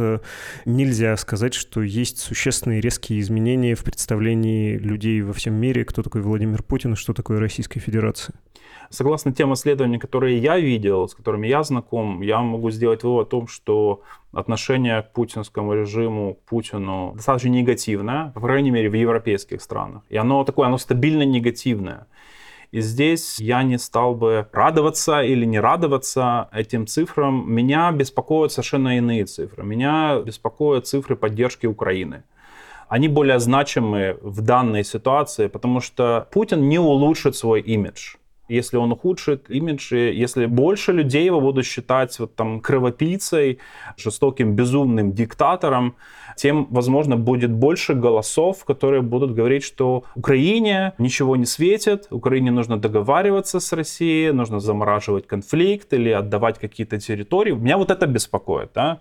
Нельзя 0.65 1.15
сказать, 1.17 1.53
что 1.53 1.81
есть 1.81 2.19
существенные 2.19 2.81
резкие 2.81 3.19
изменения 3.19 3.75
в 3.75 3.83
представлении 3.83 4.77
людей 4.77 5.21
во 5.21 5.33
всем 5.33 5.53
мире, 5.55 5.85
кто 5.85 6.01
такой 6.01 6.21
Владимир 6.21 6.63
Путин 6.63 6.93
и 6.93 6.95
что 6.95 7.13
такое 7.13 7.39
Российская 7.39 7.79
Федерация. 7.79 8.35
Согласно 8.89 9.33
тем 9.33 9.53
исследованиям, 9.53 9.99
которые 9.99 10.37
я 10.37 10.59
видел, 10.59 11.07
с 11.07 11.15
которыми 11.15 11.47
я 11.47 11.63
знаком, 11.63 12.21
я 12.21 12.39
могу 12.41 12.69
сделать 12.71 13.03
вывод 13.03 13.27
о 13.27 13.29
том, 13.29 13.47
что 13.47 14.01
отношение 14.31 15.01
к 15.01 15.13
путинскому 15.13 15.73
режиму, 15.73 16.35
к 16.35 16.49
Путину 16.49 17.13
достаточно 17.15 17.49
негативное, 17.49 18.31
по 18.35 18.41
крайней 18.41 18.71
мере, 18.71 18.89
в 18.89 18.93
европейских 18.93 19.61
странах. 19.61 20.03
И 20.09 20.17
оно 20.17 20.43
такое, 20.43 20.67
оно 20.67 20.77
стабильно 20.77 21.23
негативное. 21.23 22.07
И 22.71 22.81
здесь 22.81 23.39
я 23.39 23.63
не 23.63 23.77
стал 23.77 24.15
бы 24.15 24.47
радоваться 24.51 25.21
или 25.21 25.45
не 25.45 25.59
радоваться 25.59 26.49
этим 26.51 26.87
цифрам. 26.87 27.51
Меня 27.51 27.91
беспокоят 27.91 28.51
совершенно 28.51 28.97
иные 28.97 29.25
цифры. 29.25 29.63
Меня 29.63 30.19
беспокоят 30.19 30.87
цифры 30.87 31.15
поддержки 31.15 31.67
Украины 31.67 32.23
они 32.89 33.07
более 33.07 33.39
значимы 33.39 34.17
в 34.21 34.41
данной 34.41 34.83
ситуации, 34.83 35.47
потому 35.47 35.79
что 35.81 36.27
Путин 36.31 36.69
не 36.69 36.77
улучшит 36.77 37.35
свой 37.35 37.59
имидж 37.61 38.17
если 38.47 38.77
он 38.77 38.91
ухудшит 38.91 39.49
имидж, 39.49 39.93
если 39.93 40.45
больше 40.45 40.91
людей 40.91 41.25
его 41.25 41.39
будут 41.41 41.65
считать 41.65 42.19
вот 42.19 42.35
там 42.35 42.59
кровопийцей, 42.59 43.59
жестоким, 43.97 44.55
безумным 44.55 45.13
диктатором, 45.13 45.95
тем, 46.35 46.67
возможно, 46.71 47.15
будет 47.15 47.51
больше 47.51 47.93
голосов, 47.93 48.65
которые 48.65 49.01
будут 49.01 49.33
говорить, 49.33 49.63
что 49.63 50.03
Украине 50.15 50.93
ничего 50.97 51.35
не 51.35 51.45
светит, 51.45 52.07
Украине 52.09 52.51
нужно 52.51 52.77
договариваться 52.77 53.59
с 53.59 53.71
Россией, 53.73 54.31
нужно 54.31 54.59
замораживать 54.59 55.27
конфликт 55.27 55.93
или 55.93 56.09
отдавать 56.09 56.59
какие-то 56.59 56.99
территории. 56.99 57.51
Меня 57.51 57.77
вот 57.77 57.91
это 57.91 58.07
беспокоит. 58.07 58.71
Да? 58.73 58.99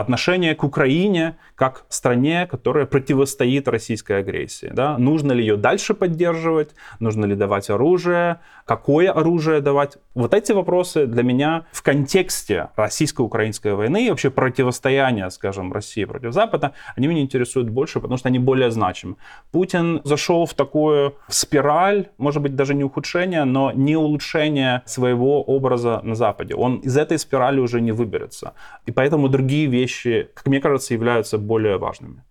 Отношение 0.00 0.54
к 0.54 0.64
Украине 0.64 1.36
как 1.54 1.84
стране, 1.88 2.46
которая 2.50 2.86
противостоит 2.86 3.68
российской 3.68 4.18
агрессии. 4.18 4.70
Да? 4.72 4.98
Нужно 4.98 5.32
ли 5.32 5.40
ее 5.40 5.56
дальше 5.56 5.94
поддерживать? 5.94 6.70
Нужно 7.00 7.26
ли 7.26 7.36
давать 7.36 7.70
оружие? 7.70 8.40
Какое 8.64 9.12
оружие 9.12 9.60
давать? 9.60 9.98
Вот 10.14 10.34
эти 10.34 10.52
вопросы 10.52 11.06
для 11.06 11.22
меня 11.22 11.66
в 11.72 11.82
контексте 11.82 12.70
российско-украинской 12.76 13.74
войны 13.74 14.06
и 14.06 14.10
вообще 14.10 14.30
противостояния, 14.30 15.30
скажем, 15.30 15.72
России 15.72 16.04
против 16.04 16.32
Запада, 16.32 16.72
они 16.96 17.06
меня 17.06 17.20
интересуют 17.20 17.68
больше, 17.68 18.00
потому 18.00 18.16
что 18.16 18.28
они 18.28 18.38
более 18.38 18.70
значимы. 18.70 19.16
Путин 19.52 20.00
зашел 20.04 20.46
в 20.46 20.54
такую 20.54 21.14
спираль, 21.28 22.08
может 22.18 22.42
быть, 22.42 22.56
даже 22.56 22.74
не 22.74 22.84
ухудшение, 22.84 23.44
но 23.44 23.70
не 23.72 23.96
улучшение 23.96 24.82
своего 24.86 25.42
образа 25.42 26.00
на 26.02 26.14
Западе. 26.14 26.54
Он 26.54 26.76
из 26.78 26.96
этой 26.96 27.18
спирали 27.18 27.60
уже 27.60 27.80
не 27.80 27.92
выберется. 27.92 28.54
И 28.86 28.92
поэтому 28.92 29.28
другие 29.28 29.66
вещи, 29.66 29.83
как 30.34 30.46
мне 30.46 30.60
кажется, 30.60 30.94
являются 30.94 31.38
более 31.38 31.78
важными. 31.78 32.22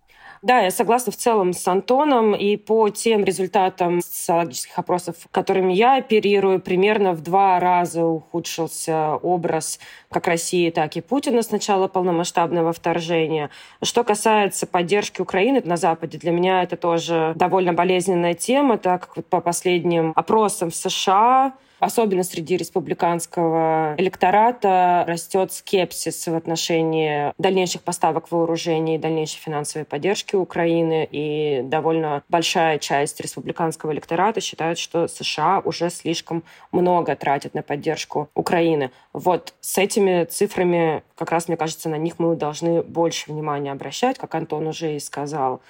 Да, 0.44 0.60
я 0.60 0.70
согласна 0.70 1.10
в 1.10 1.16
целом 1.16 1.54
с 1.54 1.66
Антоном. 1.66 2.34
И 2.34 2.58
по 2.58 2.90
тем 2.90 3.24
результатам 3.24 4.02
социологических 4.02 4.78
опросов, 4.78 5.16
которыми 5.30 5.72
я 5.72 5.96
оперирую, 5.96 6.60
примерно 6.60 7.12
в 7.12 7.22
два 7.22 7.58
раза 7.58 8.04
ухудшился 8.04 9.14
образ 9.14 9.80
как 10.10 10.26
России, 10.26 10.68
так 10.68 10.96
и 10.96 11.00
Путина 11.00 11.40
с 11.40 11.50
начала 11.50 11.88
полномасштабного 11.88 12.74
вторжения. 12.74 13.48
Что 13.82 14.04
касается 14.04 14.66
поддержки 14.66 15.22
Украины 15.22 15.62
на 15.64 15.78
Западе, 15.78 16.18
для 16.18 16.30
меня 16.30 16.62
это 16.62 16.76
тоже 16.76 17.32
довольно 17.36 17.72
болезненная 17.72 18.34
тема, 18.34 18.76
так 18.76 19.14
как 19.14 19.24
по 19.24 19.40
последним 19.40 20.12
опросам 20.14 20.70
в 20.70 20.74
США 20.74 21.54
особенно 21.78 22.22
среди 22.22 22.56
республиканского 22.56 23.94
электората, 23.98 25.04
растет 25.06 25.52
скепсис 25.52 26.26
в 26.26 26.34
отношении 26.34 27.32
дальнейших 27.38 27.82
поставок 27.82 28.30
вооружений, 28.30 28.98
дальнейшей 28.98 29.38
финансовой 29.38 29.84
поддержки 29.84 30.36
Украины. 30.36 31.08
И 31.10 31.62
довольно 31.64 32.22
большая 32.28 32.78
часть 32.78 33.20
республиканского 33.20 33.92
электората 33.92 34.40
считает, 34.40 34.78
что 34.78 35.08
США 35.08 35.60
уже 35.64 35.90
слишком 35.90 36.44
много 36.72 37.16
тратят 37.16 37.54
на 37.54 37.62
поддержку 37.62 38.28
Украины. 38.34 38.90
Вот 39.12 39.54
с 39.60 39.78
этими 39.78 40.24
цифрами, 40.24 41.02
как 41.16 41.30
раз, 41.30 41.48
мне 41.48 41.56
кажется, 41.56 41.88
на 41.88 41.96
них 41.96 42.18
мы 42.18 42.36
должны 42.36 42.82
больше 42.82 43.32
внимания 43.32 43.72
обращать, 43.72 44.18
как 44.18 44.34
Антон 44.34 44.66
уже 44.66 44.96
и 44.96 45.00
сказал. 45.00 45.60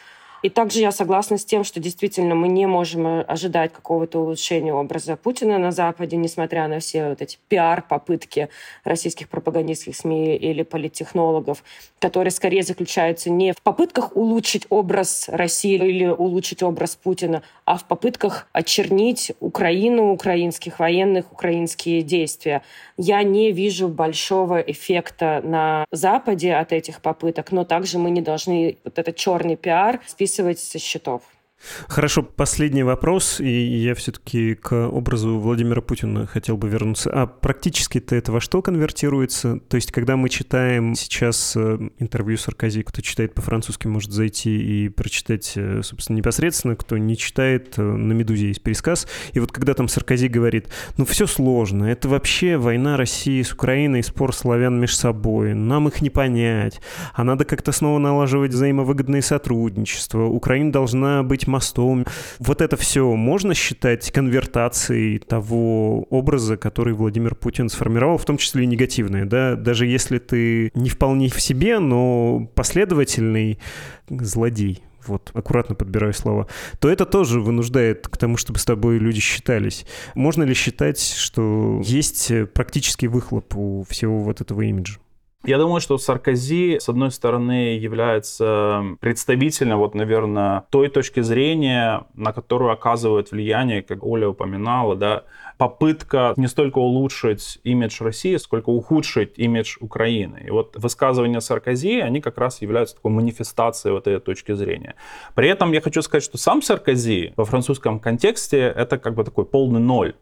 И 0.45 0.51
также 0.51 0.81
я 0.81 0.93
согласна 0.93 1.39
с 1.39 1.45
тем, 1.47 1.65
что 1.65 1.81
действительно 1.81 2.35
мы 2.35 2.49
не 2.49 2.67
можем 2.67 3.07
э, 3.07 3.23
ожидать 3.23 3.73
какого-то 3.73 4.19
улучшения 4.19 4.75
образа 4.75 5.17
Путина 5.17 5.57
на 5.57 5.73
Западе, 5.73 6.19
несмотря 6.19 6.69
на 6.69 6.81
все 6.81 7.09
вот 7.09 7.23
эти 7.23 7.39
пиар-попытки 7.49 8.51
российских 8.85 9.31
пропагандистских 9.31 9.97
СМИ 9.97 10.37
или 10.37 10.63
политтехнологов, 10.63 11.65
которые 11.99 12.31
скорее 12.31 12.63
заключаются 12.63 13.31
не 13.31 13.55
в 13.55 13.63
попытках 13.63 14.15
улучшить 14.17 14.67
образ 14.69 15.31
России 15.31 15.77
или 15.77 16.09
улучшить 16.09 16.63
образ 16.63 16.95
Путина, 16.95 17.43
а 17.65 17.79
в 17.79 17.85
попытках 17.87 18.47
очернить 18.53 19.33
Украину, 19.41 20.13
украинских 20.13 20.79
военных, 20.79 21.33
украинские 21.33 22.03
действия. 22.03 22.61
Я 22.99 23.23
не 23.23 23.51
вижу 23.51 23.89
большого 23.89 24.61
эффекта 24.61 25.41
на 25.43 25.87
Западе 25.91 26.53
от 26.53 26.73
этих 26.73 27.01
попыток, 27.01 27.51
но 27.51 27.65
также 27.65 27.99
мы 27.99 28.11
не 28.11 28.21
должны 28.21 28.77
вот 28.85 28.99
этот 28.99 29.17
черный 29.17 29.57
пиар 29.57 30.03
списывать 30.07 30.34
со 30.35 30.79
счетов. 30.79 31.23
Хорошо, 31.89 32.23
последний 32.23 32.83
вопрос, 32.83 33.41
и 33.41 33.49
я 33.49 33.95
все-таки 33.95 34.55
к 34.55 34.89
образу 34.89 35.39
Владимира 35.39 35.81
Путина 35.81 36.27
хотел 36.27 36.57
бы 36.57 36.69
вернуться. 36.69 37.11
А 37.13 37.27
практически-то 37.27 38.15
это 38.17 38.33
во 38.33 38.41
что 38.41 38.63
конвертируется? 38.63 39.61
То 39.69 39.77
есть, 39.77 39.93
когда 39.93 40.17
мы 40.17 40.29
читаем 40.29 40.95
сейчас 40.95 41.55
э, 41.57 41.79
интервью 41.99 42.37
Саркози, 42.37 42.83
кто 42.83 43.01
читает 43.01 43.35
по-французски, 43.35 43.87
может 43.87 44.13
зайти 44.13 44.85
и 44.85 44.89
прочитать, 44.89 45.53
э, 45.57 45.81
собственно, 45.83 46.17
непосредственно, 46.17 46.77
кто 46.77 46.99
не 46.99 47.17
читает, 47.17 47.75
э, 47.77 47.83
на 47.83 48.13
«Медузе» 48.13 48.49
есть 48.49 48.63
пересказ. 48.63 49.07
И 49.33 49.41
вот 49.41 49.53
когда 49.53 49.75
там 49.75 49.89
Саркози 49.89 50.29
говорит, 50.29 50.69
ну, 50.97 51.05
все 51.05 51.27
сложно, 51.27 51.85
это 51.85 52.09
вообще 52.09 52.57
война 52.57 52.97
России 52.97 53.43
с 53.43 53.53
Украиной, 53.53 54.03
спор 54.03 54.35
славян 54.35 54.79
между 54.79 54.97
собой, 54.97 55.55
нам 55.55 55.89
их 55.89 56.03
не 56.03 56.11
понять, 56.11 56.81
а 57.15 57.25
надо 57.25 57.45
как-то 57.45 57.73
снова 57.73 57.99
налаживать 57.99 58.53
взаимовыгодное 58.53 59.23
сотрудничество, 59.23 60.25
Украина 60.25 60.73
должна 60.73 61.23
быть 61.23 61.47
мостом. 61.55 62.05
Вот 62.39 62.61
это 62.61 62.77
все 62.77 63.15
можно 63.15 63.55
считать 63.55 64.11
конвертацией 64.11 65.19
того 65.19 66.03
образа, 66.11 66.57
который 66.57 66.95
Владимир 66.95 67.35
Путин 67.35 67.69
сформировал, 67.69 68.19
в 68.19 68.25
том 68.25 68.37
числе 68.39 68.65
и 68.65 68.67
негативные, 68.67 69.25
да, 69.25 69.55
даже 69.55 69.87
если 69.87 70.19
ты 70.19 70.71
не 70.75 70.89
вполне 70.89 71.29
в 71.29 71.41
себе, 71.41 71.79
но 71.79 72.49
последовательный 72.55 73.59
злодей, 74.09 74.83
вот, 75.07 75.31
аккуратно 75.35 75.75
подбираю 75.75 76.13
слова, 76.13 76.49
то 76.81 76.89
это 76.89 77.07
тоже 77.07 77.41
вынуждает 77.41 78.09
к 78.09 78.17
тому, 78.17 78.37
чтобы 78.37 78.59
с 78.59 78.65
тобой 78.65 78.99
люди 78.99 79.21
считались. 79.21 79.87
Можно 80.15 80.43
ли 80.45 80.55
считать, 80.55 81.01
что 81.01 81.81
есть 81.85 82.33
практический 82.53 83.09
выхлоп 83.09 83.55
у 83.57 83.85
всего 83.89 84.19
вот 84.19 84.41
этого 84.41 84.63
имиджа? 84.63 84.99
Я 85.47 85.59
думаю, 85.59 85.83
что 85.83 85.99
Саркози, 85.99 86.79
с 86.81 86.89
одной 86.89 87.11
стороны, 87.11 87.77
является 87.77 88.83
представителем, 89.01 89.77
вот, 89.77 89.95
наверное, 89.95 90.65
той 90.71 90.89
точки 90.89 91.21
зрения, 91.21 92.07
на 92.15 92.33
которую 92.33 92.73
оказывает 92.73 93.31
влияние, 93.31 93.83
как 93.83 94.03
Оля 94.05 94.31
упоминала, 94.31 94.97
да, 94.97 95.25
попытка 95.59 96.33
не 96.37 96.47
столько 96.47 96.79
улучшить 96.79 97.59
имидж 97.63 98.03
России, 98.03 98.37
сколько 98.37 98.71
ухудшить 98.71 99.35
имидж 99.37 99.77
Украины. 99.81 100.45
И 100.47 100.51
вот 100.51 100.77
высказывания 100.77 101.41
Саркози, 101.41 102.01
они 102.01 102.23
как 102.23 102.39
раз 102.39 102.63
являются 102.63 102.97
такой 102.97 103.11
манифестацией 103.11 103.93
вот 103.93 104.07
этой 104.07 104.25
точки 104.25 104.55
зрения. 104.55 104.95
При 105.35 105.51
этом 105.51 105.73
я 105.73 105.83
хочу 105.83 106.01
сказать, 106.01 106.25
что 106.25 106.39
сам 106.39 106.63
Саркози 106.63 107.35
во 107.37 107.45
французском 107.45 108.01
контексте 108.01 108.61
это 108.61 108.97
как 108.97 109.15
бы 109.15 109.25
такой 109.25 109.45
полный 109.45 109.81
ноль. 109.81 110.15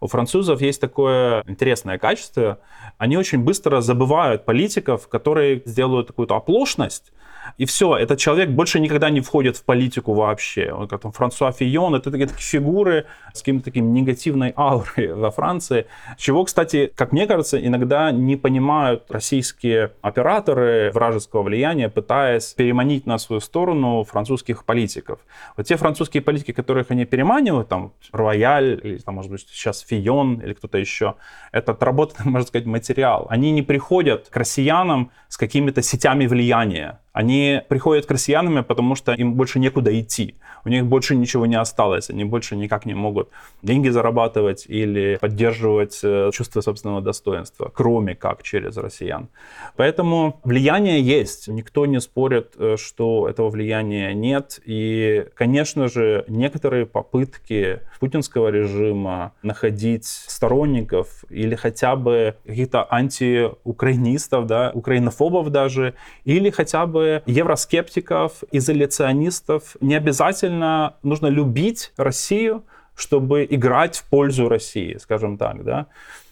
У 0.00 0.06
французов 0.06 0.62
есть 0.62 0.80
такое 0.80 1.44
интересное 1.46 1.98
качество. 1.98 2.58
Они 2.96 3.18
очень 3.18 3.40
быстро 3.40 3.82
забывают 3.82 4.46
политиков, 4.46 5.08
которые 5.08 5.62
сделают 5.66 6.08
какую-то 6.08 6.36
оплошность, 6.36 7.12
и 7.58 7.64
все, 7.64 7.96
этот 7.96 8.18
человек 8.18 8.50
больше 8.50 8.80
никогда 8.80 9.10
не 9.10 9.20
входит 9.20 9.56
в 9.56 9.64
политику 9.64 10.14
вообще. 10.14 10.72
Он 10.72 10.88
как 10.88 11.02
там 11.02 11.12
Франсуа 11.12 11.52
Фион, 11.52 11.94
это 11.94 12.10
такие, 12.10 12.26
такие 12.26 12.42
фигуры 12.42 13.06
с 13.32 13.40
каким-то 13.40 13.64
таким 13.64 13.92
негативной 13.92 14.52
аурой 14.56 15.12
во 15.14 15.30
Франции, 15.30 15.86
чего, 16.16 16.44
кстати, 16.44 16.92
как 16.94 17.12
мне 17.12 17.26
кажется, 17.26 17.64
иногда 17.64 18.10
не 18.10 18.36
понимают 18.36 19.04
российские 19.10 19.92
операторы 20.02 20.90
вражеского 20.92 21.42
влияния, 21.42 21.88
пытаясь 21.88 22.52
переманить 22.54 23.06
на 23.06 23.18
свою 23.18 23.40
сторону 23.40 24.04
французских 24.04 24.64
политиков. 24.64 25.20
Вот 25.56 25.66
те 25.66 25.76
французские 25.76 26.22
политики, 26.22 26.52
которых 26.52 26.90
они 26.90 27.04
переманивают, 27.04 27.68
там, 27.68 27.92
Рояль, 28.12 28.80
или, 28.82 28.98
там, 28.98 29.14
может 29.14 29.30
быть, 29.30 29.46
сейчас 29.48 29.80
Фион 29.80 30.40
или 30.40 30.54
кто-то 30.54 30.78
еще, 30.78 31.14
это 31.52 31.72
отработанный, 31.72 32.30
можно 32.30 32.46
сказать, 32.46 32.66
материал. 32.66 33.26
Они 33.30 33.50
не 33.50 33.62
приходят 33.62 34.28
к 34.28 34.36
россиянам 34.36 35.10
с 35.28 35.36
какими-то 35.36 35.82
сетями 35.82 36.26
влияния. 36.26 37.00
Они 37.12 37.60
приходят 37.68 38.06
к 38.06 38.10
россиянам, 38.10 38.64
потому 38.64 38.94
что 38.94 39.12
им 39.12 39.34
больше 39.34 39.58
некуда 39.58 39.98
идти. 39.98 40.36
У 40.64 40.68
них 40.68 40.86
больше 40.86 41.16
ничего 41.16 41.46
не 41.46 41.56
осталось. 41.56 42.10
Они 42.10 42.24
больше 42.24 42.56
никак 42.56 42.86
не 42.86 42.94
могут 42.94 43.30
деньги 43.62 43.88
зарабатывать 43.88 44.66
или 44.68 45.18
поддерживать 45.20 45.98
э, 46.02 46.30
чувство 46.32 46.60
собственного 46.60 47.00
достоинства, 47.00 47.70
кроме 47.74 48.14
как 48.14 48.42
через 48.42 48.76
россиян. 48.76 49.28
Поэтому 49.76 50.40
влияние 50.44 51.00
есть. 51.00 51.48
Никто 51.48 51.86
не 51.86 52.00
спорит, 52.00 52.54
э, 52.56 52.76
что 52.78 53.28
этого 53.28 53.50
влияния 53.50 54.14
нет. 54.14 54.60
И, 54.64 55.26
конечно 55.34 55.88
же, 55.88 56.24
некоторые 56.28 56.86
попытки 56.86 57.80
путинского 57.98 58.48
режима 58.48 59.32
находить 59.42 60.04
сторонников 60.04 61.24
или 61.28 61.56
хотя 61.56 61.96
бы 61.96 62.36
каких-то 62.46 62.86
антиукраинистов, 62.88 64.46
да, 64.46 64.70
украинофобов 64.74 65.50
даже, 65.50 65.94
или 66.24 66.50
хотя 66.50 66.86
бы 66.86 66.99
бы 67.00 67.22
евроскептиков, 67.26 68.44
изоляционистов. 68.52 69.76
Не 69.80 69.94
обязательно 69.94 70.96
нужно 71.02 71.28
любить 71.28 71.92
Россию, 71.96 72.64
чтобы 72.94 73.46
играть 73.48 73.96
в 73.96 74.04
пользу 74.10 74.48
России, 74.48 74.98
скажем 74.98 75.38
так, 75.38 75.64
да. 75.64 75.86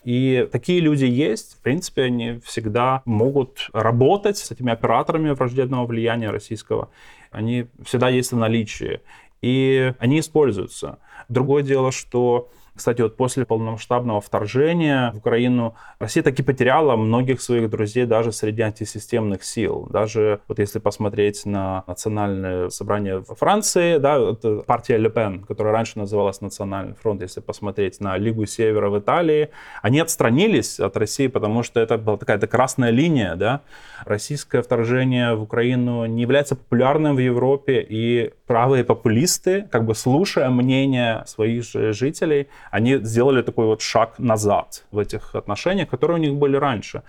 И 0.04 0.48
такие 0.52 0.80
люди 0.80 1.04
есть. 1.04 1.54
В 1.54 1.62
принципе, 1.62 2.02
они 2.02 2.40
всегда 2.44 3.02
могут 3.04 3.68
работать 3.72 4.36
с 4.36 4.50
этими 4.50 4.72
операторами 4.72 5.30
враждебного 5.30 5.86
влияния 5.86 6.30
российского. 6.30 6.90
Они 7.30 7.66
всегда 7.84 8.08
есть 8.08 8.32
в 8.32 8.36
наличии. 8.36 9.00
И 9.40 9.94
они 9.98 10.20
используются. 10.20 10.98
Другое 11.28 11.62
дело, 11.62 11.92
что 11.92 12.50
Кстати, 12.78 13.02
вот 13.02 13.16
после 13.16 13.44
полномасштабного 13.44 14.20
вторжения 14.20 15.10
в 15.12 15.16
Украину 15.16 15.74
Россия 15.98 16.22
таки 16.22 16.44
потеряла 16.44 16.94
многих 16.94 17.40
своих 17.40 17.68
друзей 17.70 18.06
даже 18.06 18.30
среди 18.30 18.62
антисистемных 18.62 19.42
сил. 19.42 19.88
Даже 19.90 20.38
вот 20.46 20.60
если 20.60 20.78
посмотреть 20.78 21.44
на 21.44 21.82
национальное 21.88 22.68
собрание 22.68 23.18
во 23.18 23.34
Франции, 23.34 23.98
да, 23.98 24.16
это 24.16 24.58
партия 24.58 24.96
Ле 24.96 25.10
Пен, 25.10 25.42
которая 25.42 25.72
раньше 25.72 25.98
называлась 25.98 26.40
Национальный 26.40 26.94
фронт, 26.94 27.20
если 27.20 27.40
посмотреть 27.40 27.98
на 27.98 28.16
Лигу 28.16 28.46
Севера 28.46 28.90
в 28.90 28.98
Италии, 29.00 29.50
они 29.82 29.98
отстранились 29.98 30.78
от 30.78 30.96
России, 30.96 31.26
потому 31.26 31.64
что 31.64 31.80
это 31.80 31.98
была 31.98 32.16
такая 32.16 32.38
красная 32.38 32.90
линия, 32.90 33.34
да. 33.34 33.62
Российское 34.04 34.62
вторжение 34.62 35.34
в 35.34 35.42
Украину 35.42 36.06
не 36.06 36.22
является 36.22 36.54
популярным 36.54 37.16
в 37.16 37.18
Европе, 37.18 37.84
и 37.88 38.32
правые 38.46 38.84
популисты, 38.84 39.66
как 39.72 39.84
бы 39.84 39.96
слушая 39.96 40.48
мнение 40.48 41.24
своих 41.26 41.64
же 41.64 41.92
жителей, 41.92 42.46
они 42.70 42.96
сделали 42.96 43.42
такой 43.42 43.66
вот 43.66 43.80
шаг 43.80 44.18
назад 44.18 44.84
в 44.90 44.98
этих 44.98 45.34
отношениях, 45.34 45.88
которые 45.88 46.18
у 46.18 46.20
них 46.20 46.34
были 46.34 46.56
раньше. 46.56 47.02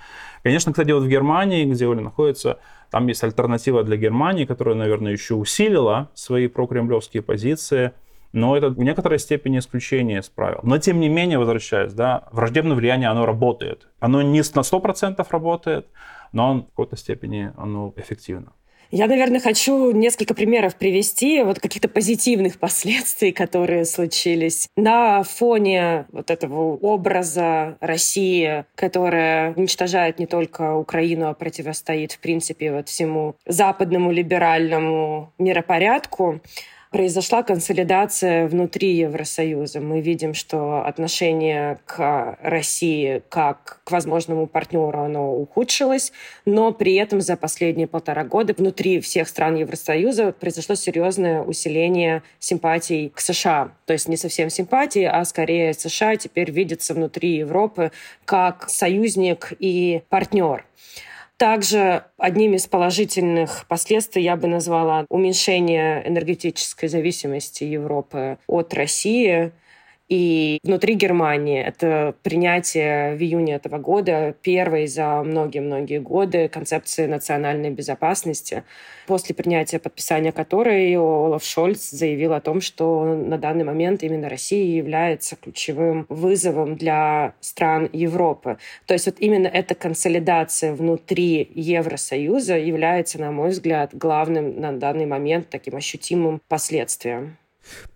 Конечно, 0.43 0.71
кстати, 0.71 0.91
вот 0.91 1.03
в 1.03 1.07
Германии, 1.07 1.65
где 1.65 1.87
Оля 1.87 2.01
находится, 2.01 2.59
там 2.91 3.07
есть 3.07 3.23
альтернатива 3.23 3.83
для 3.83 3.97
Германии, 3.97 4.45
которая, 4.45 4.75
наверное, 4.75 5.11
еще 5.11 5.35
усилила 5.35 6.09
свои 6.13 6.47
прокремлевские 6.47 7.21
позиции, 7.21 7.91
но 8.31 8.55
это 8.55 8.69
в 8.69 8.79
некоторой 8.79 9.19
степени 9.19 9.59
исключение 9.59 10.19
из 10.19 10.29
правил. 10.29 10.59
Но 10.63 10.77
тем 10.77 10.99
не 10.99 11.09
менее, 11.09 11.39
возвращаясь, 11.39 11.93
да, 11.93 12.27
враждебное 12.31 12.75
влияние, 12.75 13.09
оно 13.09 13.25
работает. 13.25 13.87
Оно 13.99 14.21
не 14.21 14.39
на 14.39 14.61
100% 14.61 15.25
работает, 15.29 15.87
но 16.31 16.59
в 16.59 16.65
какой-то 16.65 16.95
степени 16.95 17.51
оно 17.57 17.93
эффективно. 17.95 18.53
Я, 18.91 19.05
наверное, 19.05 19.39
хочу 19.39 19.91
несколько 19.91 20.33
примеров 20.33 20.75
привести, 20.75 21.43
вот 21.43 21.59
каких-то 21.59 21.87
позитивных 21.87 22.57
последствий, 22.57 23.31
которые 23.31 23.85
случились 23.85 24.67
на 24.75 25.21
фоне 25.21 26.07
вот 26.11 26.31
этого 26.31 26.75
образа 26.75 27.77
России, 27.81 28.65
которая 28.73 29.53
уничтожает 29.53 30.17
не 30.17 30.25
только 30.25 30.75
Украину, 30.75 31.27
а 31.27 31.35
противостоит, 31.35 32.13
в 32.13 32.19
принципе, 32.19 32.71
вот 32.71 32.89
всему 32.89 33.35
западному 33.45 34.11
либеральному 34.11 35.33
миропорядку 35.37 36.41
произошла 36.89 37.43
консолидация 37.43 38.47
внутри 38.47 38.95
Евросоюза. 38.95 39.79
Мы 39.79 40.01
видим, 40.01 40.33
что 40.33 40.83
отношение 40.85 41.79
к 41.85 42.37
России 42.41 43.21
как 43.29 43.81
к 43.83 43.91
возможному 43.91 44.47
партнеру 44.47 44.99
оно 44.99 45.35
ухудшилось, 45.35 46.11
но 46.45 46.71
при 46.71 46.95
этом 46.95 47.21
за 47.21 47.37
последние 47.37 47.87
полтора 47.87 48.23
года 48.23 48.53
внутри 48.57 48.99
всех 49.01 49.27
стран 49.27 49.55
Евросоюза 49.55 50.31
произошло 50.31 50.75
серьезное 50.75 51.43
усиление 51.43 52.23
симпатий 52.39 53.09
к 53.09 53.19
США. 53.19 53.71
То 53.85 53.93
есть 53.93 54.07
не 54.07 54.17
совсем 54.17 54.49
симпатии, 54.49 55.03
а 55.03 55.23
скорее 55.25 55.73
США 55.73 56.15
теперь 56.15 56.49
видится 56.49 56.95
внутри 56.95 57.35
Европы 57.35 57.91
как 58.25 58.67
союзник 58.67 59.53
и 59.59 60.01
партнер. 60.09 60.65
Также 61.39 62.03
одним 62.17 62.55
из 62.55 62.67
положительных 62.67 63.65
последствий 63.69 64.23
я 64.23 64.35
бы 64.35 64.47
назвала 64.47 65.05
уменьшение 65.07 66.05
энергетической 66.05 66.87
зависимости 66.87 67.63
Европы 67.63 68.37
от 68.45 68.73
России– 68.73 69.53
и 70.09 70.59
внутри 70.63 70.95
Германии 70.95 71.61
это 71.61 72.15
принятие 72.23 73.15
в 73.15 73.21
июне 73.21 73.53
этого 73.53 73.77
года 73.77 74.35
первой 74.41 74.87
за 74.87 75.21
многие-многие 75.23 75.99
годы 75.99 76.49
концепции 76.49 77.05
национальной 77.05 77.69
безопасности, 77.69 78.63
после 79.05 79.35
принятия 79.35 79.77
подписания 79.77 80.31
которой 80.31 80.95
Олаф 80.97 81.43
Шольц 81.43 81.91
заявил 81.91 82.33
о 82.33 82.41
том, 82.41 82.59
что 82.59 83.05
на 83.05 83.37
данный 83.37 83.63
момент 83.63 84.01
именно 84.01 84.29
Россия 84.29 84.77
является 84.77 85.35
ключевым 85.35 86.07
вызовом 86.09 86.75
для 86.75 87.35
стран 87.39 87.87
Европы. 87.93 88.57
То 88.87 88.95
есть 88.95 89.05
вот 89.05 89.15
именно 89.19 89.47
эта 89.47 89.75
консолидация 89.75 90.73
внутри 90.73 91.51
Евросоюза 91.53 92.57
является, 92.57 93.19
на 93.19 93.31
мой 93.31 93.49
взгляд, 93.49 93.91
главным 93.93 94.59
на 94.59 94.71
данный 94.71 95.05
момент 95.05 95.49
таким 95.49 95.75
ощутимым 95.75 96.41
последствием. 96.47 97.37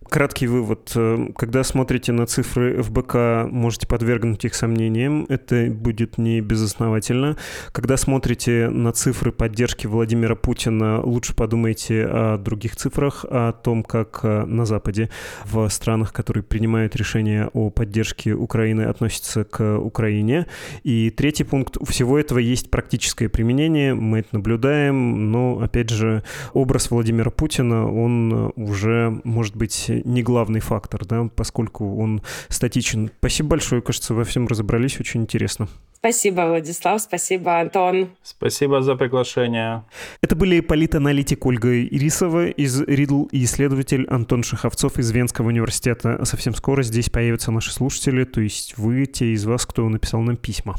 Краткий 0.08 0.46
вывод. 0.46 0.92
Э, 0.94 1.28
когда 1.36 1.64
смотрите 1.64 2.12
на 2.12 2.26
цифры 2.26 2.82
ФБК, 2.82 3.50
можете 3.50 3.86
подвергнуть 3.86 4.44
их 4.44 4.54
сомнениям. 4.54 5.26
Это 5.28 5.66
будет 5.70 6.18
не 6.18 6.40
безосновательно. 6.40 7.36
Когда 7.72 7.96
смотрите 7.96 8.68
на 8.68 8.92
цифры 8.92 9.32
поддержки 9.32 9.86
Владимира 9.86 10.36
Путина, 10.36 11.00
лучше 11.00 11.34
подумайте 11.34 12.04
о 12.06 12.38
других 12.38 12.76
цифрах, 12.76 13.24
о 13.28 13.52
том, 13.52 13.82
как 13.82 14.20
э, 14.22 14.44
на 14.44 14.66
Западе, 14.66 15.10
в 15.46 15.68
странах, 15.68 16.12
которые 16.12 16.44
принимают 16.44 16.94
решения 16.96 17.50
о 17.52 17.70
поддержке 17.70 18.34
Украины, 18.34 18.82
относятся 18.82 19.44
к 19.44 19.78
Украине. 19.78 20.46
И 20.84 21.10
третий 21.10 21.44
пункт. 21.44 21.76
У 21.78 21.86
всего 21.86 22.18
этого 22.18 22.38
есть 22.38 22.70
практическое 22.70 23.28
применение. 23.28 23.94
Мы 23.94 24.20
это 24.20 24.28
наблюдаем. 24.32 25.32
Но, 25.32 25.60
опять 25.60 25.90
же, 25.90 26.22
образ 26.52 26.90
Владимира 26.90 27.30
Путина, 27.30 27.90
он 27.90 28.52
уже, 28.56 29.20
может 29.24 29.56
быть, 29.56 29.90
не 30.04 30.22
главный 30.22 30.60
фактор, 30.60 31.04
да, 31.06 31.28
поскольку 31.34 31.98
он 31.98 32.22
статичен. 32.48 33.10
Спасибо 33.18 33.50
большое, 33.50 33.82
кажется, 33.82 34.14
во 34.14 34.24
всем 34.24 34.46
разобрались, 34.46 35.00
очень 35.00 35.22
интересно. 35.22 35.68
Спасибо, 36.04 36.42
Владислав, 36.42 37.00
спасибо, 37.00 37.60
Антон. 37.60 38.10
Спасибо 38.22 38.82
за 38.82 38.94
приглашение. 38.94 39.84
Это 40.20 40.36
были 40.36 40.60
политаналитик 40.60 41.46
Ольга 41.46 41.82
Ирисова 41.82 42.48
из 42.48 42.82
РИДЛ 42.82 43.30
и 43.32 43.44
исследователь 43.44 44.06
Антон 44.10 44.42
Шаховцов 44.42 44.98
из 44.98 45.10
Венского 45.10 45.48
университета. 45.48 46.22
Совсем 46.26 46.54
скоро 46.54 46.82
здесь 46.82 47.08
появятся 47.08 47.52
наши 47.52 47.72
слушатели, 47.72 48.24
то 48.24 48.42
есть 48.42 48.76
вы, 48.76 49.06
те 49.06 49.32
из 49.32 49.46
вас, 49.46 49.64
кто 49.64 49.88
написал 49.88 50.20
нам 50.20 50.36
письма. 50.36 50.74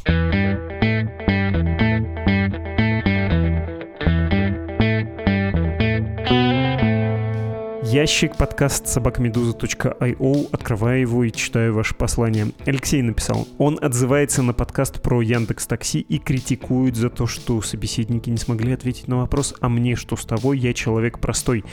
Ящик 7.95 8.35
подкаст 8.35 8.87
собакамедуза.io. 8.87 10.49
Открываю 10.51 10.99
его 10.99 11.23
и 11.23 11.31
читаю 11.31 11.73
ваше 11.73 11.95
послание. 11.95 12.47
Алексей 12.65 13.01
написал. 13.01 13.47
Он 13.57 13.79
отзывается 13.81 14.43
на 14.43 14.51
подкаст 14.51 15.01
про 15.01 15.21
Яндекс 15.21 15.65
Такси 15.65 16.01
и 16.01 16.17
критикует 16.17 16.97
за 16.97 17.09
то, 17.09 17.25
что 17.25 17.61
собеседники 17.61 18.29
не 18.29 18.35
смогли 18.35 18.73
ответить 18.73 19.07
на 19.07 19.19
вопрос 19.19 19.55
«А 19.61 19.69
мне 19.69 19.95
что 19.95 20.17
с 20.17 20.25
того? 20.25 20.51
Я 20.51 20.73
человек 20.73 21.19
простой». 21.19 21.63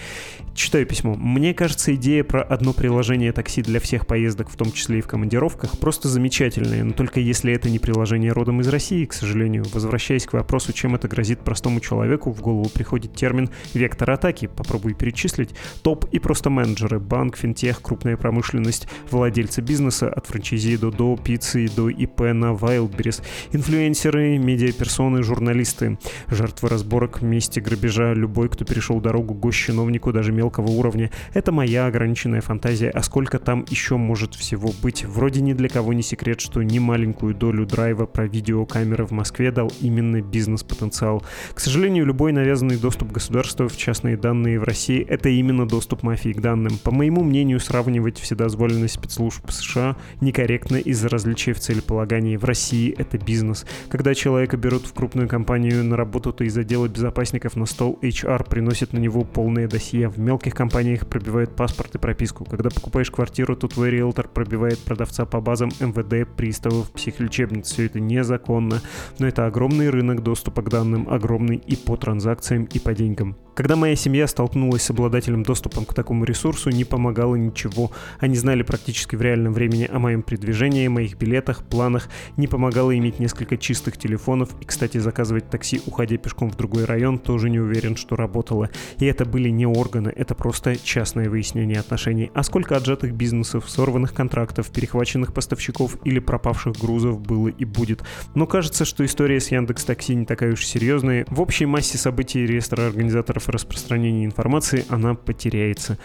Читаю 0.54 0.86
письмо. 0.86 1.16
Мне 1.16 1.54
кажется, 1.54 1.92
идея 1.96 2.22
про 2.22 2.42
одно 2.42 2.72
приложение 2.72 3.32
такси 3.32 3.60
для 3.60 3.80
всех 3.80 4.06
поездок, 4.06 4.48
в 4.48 4.54
том 4.54 4.70
числе 4.70 4.98
и 4.98 5.02
в 5.02 5.08
командировках, 5.08 5.76
просто 5.78 6.06
замечательная, 6.06 6.84
но 6.84 6.92
только 6.92 7.18
если 7.18 7.52
это 7.52 7.68
не 7.68 7.80
приложение 7.80 8.30
родом 8.30 8.60
из 8.60 8.68
России, 8.68 9.06
к 9.06 9.12
сожалению. 9.12 9.64
Возвращаясь 9.72 10.26
к 10.26 10.34
вопросу, 10.34 10.72
чем 10.72 10.94
это 10.94 11.08
грозит 11.08 11.40
простому 11.40 11.80
человеку, 11.80 12.30
в 12.30 12.40
голову 12.40 12.68
приходит 12.72 13.16
термин 13.16 13.50
«вектор 13.74 14.08
атаки». 14.12 14.46
Попробуй 14.46 14.94
перечислить. 14.94 15.50
Топ 15.82 16.11
и 16.12 16.18
просто 16.18 16.50
менеджеры, 16.50 17.00
банк, 17.00 17.36
финтех, 17.36 17.80
крупная 17.82 18.16
промышленность, 18.16 18.86
владельцы 19.10 19.60
бизнеса 19.60 20.08
от 20.08 20.26
франчайзи 20.26 20.76
до 20.76 20.90
до 20.90 21.16
пиццы 21.16 21.68
до 21.74 21.88
ИП 21.88 22.20
на 22.20 22.52
Wildberries, 22.52 23.22
инфлюенсеры, 23.52 24.38
медиаперсоны, 24.38 25.22
журналисты, 25.22 25.98
жертвы 26.28 26.68
разборок, 26.68 27.22
мести, 27.22 27.60
грабежа, 27.60 28.12
любой, 28.12 28.48
кто 28.48 28.64
перешел 28.64 29.00
дорогу 29.00 29.34
госчиновнику 29.34 30.12
даже 30.12 30.32
мелкого 30.32 30.68
уровня. 30.68 31.10
Это 31.32 31.52
моя 31.52 31.86
ограниченная 31.86 32.40
фантазия, 32.40 32.90
а 32.90 33.02
сколько 33.02 33.38
там 33.38 33.64
еще 33.68 33.96
может 33.96 34.34
всего 34.34 34.72
быть? 34.82 35.04
Вроде 35.04 35.40
ни 35.40 35.54
для 35.54 35.68
кого 35.68 35.92
не 35.92 36.02
секрет, 36.02 36.40
что 36.40 36.62
не 36.62 36.78
маленькую 36.78 37.34
долю 37.34 37.66
драйва 37.66 38.06
про 38.06 38.26
видеокамеры 38.26 39.06
в 39.06 39.12
Москве 39.12 39.50
дал 39.50 39.72
именно 39.80 40.20
бизнес-потенциал. 40.20 41.22
К 41.54 41.60
сожалению, 41.60 42.06
любой 42.06 42.32
навязанный 42.32 42.76
доступ 42.76 43.12
государства 43.12 43.68
в 43.68 43.76
частные 43.76 44.16
данные 44.16 44.60
в 44.60 44.64
России— 44.64 45.04
это 45.08 45.28
именно 45.28 45.66
доступ 45.66 46.01
мафии 46.02 46.32
к 46.32 46.40
данным. 46.40 46.78
По 46.78 46.90
моему 46.90 47.22
мнению, 47.22 47.60
сравнивать 47.60 48.18
вседозволенность 48.18 48.94
спецслужб 48.94 49.50
США 49.50 49.96
некорректно 50.20 50.76
из-за 50.76 51.08
различий 51.08 51.52
в 51.52 51.60
целеполагании. 51.60 52.36
В 52.36 52.44
России 52.44 52.94
это 52.96 53.18
бизнес. 53.18 53.66
Когда 53.88 54.14
человека 54.14 54.56
берут 54.56 54.86
в 54.86 54.92
крупную 54.92 55.28
компанию 55.28 55.84
на 55.84 55.96
работу, 55.96 56.32
то 56.32 56.44
из 56.44 56.56
отдела 56.56 56.88
безопасников 56.88 57.56
на 57.56 57.66
стол 57.66 57.98
HR 58.02 58.48
приносит 58.48 58.92
на 58.92 58.98
него 58.98 59.24
полное 59.24 59.68
досье. 59.68 60.08
В 60.08 60.18
мелких 60.18 60.54
компаниях 60.54 61.06
пробивают 61.06 61.56
паспорт 61.56 61.94
и 61.94 61.98
прописку. 61.98 62.44
Когда 62.44 62.70
покупаешь 62.70 63.10
квартиру, 63.10 63.56
то 63.56 63.68
твой 63.68 63.90
риэлтор 63.90 64.28
пробивает 64.28 64.78
продавца 64.78 65.24
по 65.24 65.40
базам 65.40 65.70
МВД, 65.80 66.28
приставов, 66.36 66.90
психлечебниц. 66.90 67.66
Все 67.66 67.86
это 67.86 68.00
незаконно. 68.00 68.80
Но 69.18 69.26
это 69.26 69.46
огромный 69.46 69.90
рынок 69.90 70.22
доступа 70.22 70.62
к 70.62 70.68
данным, 70.68 71.08
огромный 71.08 71.56
и 71.56 71.76
по 71.76 71.96
транзакциям, 71.96 72.64
и 72.64 72.78
по 72.78 72.94
деньгам. 72.94 73.36
Когда 73.54 73.76
моя 73.76 73.96
семья 73.96 74.26
столкнулась 74.26 74.82
с 74.82 74.90
обладателем 74.90 75.42
доступом 75.42 75.84
к 75.84 75.92
такому 75.92 76.24
ресурсу, 76.24 76.70
не 76.70 76.84
помогало 76.84 77.36
ничего. 77.36 77.90
Они 78.18 78.34
знали 78.34 78.62
практически 78.62 79.14
в 79.14 79.20
реальном 79.20 79.52
времени 79.52 79.88
о 79.92 79.98
моем 79.98 80.22
передвижении, 80.22 80.88
моих 80.88 81.18
билетах, 81.18 81.62
планах. 81.62 82.08
Не 82.38 82.48
помогало 82.48 82.96
иметь 82.96 83.18
несколько 83.18 83.58
чистых 83.58 83.98
телефонов. 83.98 84.48
И, 84.62 84.64
кстати, 84.64 84.96
заказывать 84.96 85.50
такси, 85.50 85.82
уходя 85.84 86.16
пешком 86.16 86.50
в 86.50 86.56
другой 86.56 86.86
район, 86.86 87.18
тоже 87.18 87.50
не 87.50 87.60
уверен, 87.60 87.94
что 87.96 88.16
работало. 88.16 88.70
И 88.98 89.04
это 89.04 89.26
были 89.26 89.50
не 89.50 89.66
органы, 89.66 90.10
это 90.16 90.34
просто 90.34 90.76
частное 90.76 91.28
выяснение 91.28 91.78
отношений. 91.78 92.30
А 92.32 92.44
сколько 92.44 92.74
отжатых 92.74 93.12
бизнесов, 93.12 93.68
сорванных 93.68 94.14
контрактов, 94.14 94.70
перехваченных 94.70 95.34
поставщиков 95.34 95.98
или 96.04 96.20
пропавших 96.20 96.78
грузов 96.78 97.20
было 97.20 97.48
и 97.48 97.66
будет. 97.66 98.02
Но 98.34 98.46
кажется, 98.46 98.86
что 98.86 99.04
история 99.04 99.40
с 99.40 99.50
Яндекс 99.50 99.84
Такси 99.84 100.14
не 100.14 100.24
такая 100.24 100.54
уж 100.54 100.64
серьезная. 100.64 101.26
В 101.28 101.42
общей 101.42 101.66
массе 101.66 101.98
событий 101.98 102.46
реестра 102.46 102.86
организаторов 102.86 103.41
средствах 103.42 103.54
распространения 103.54 104.24
информации 104.24 104.84
она 104.88 105.14
потеряется. 105.14 105.98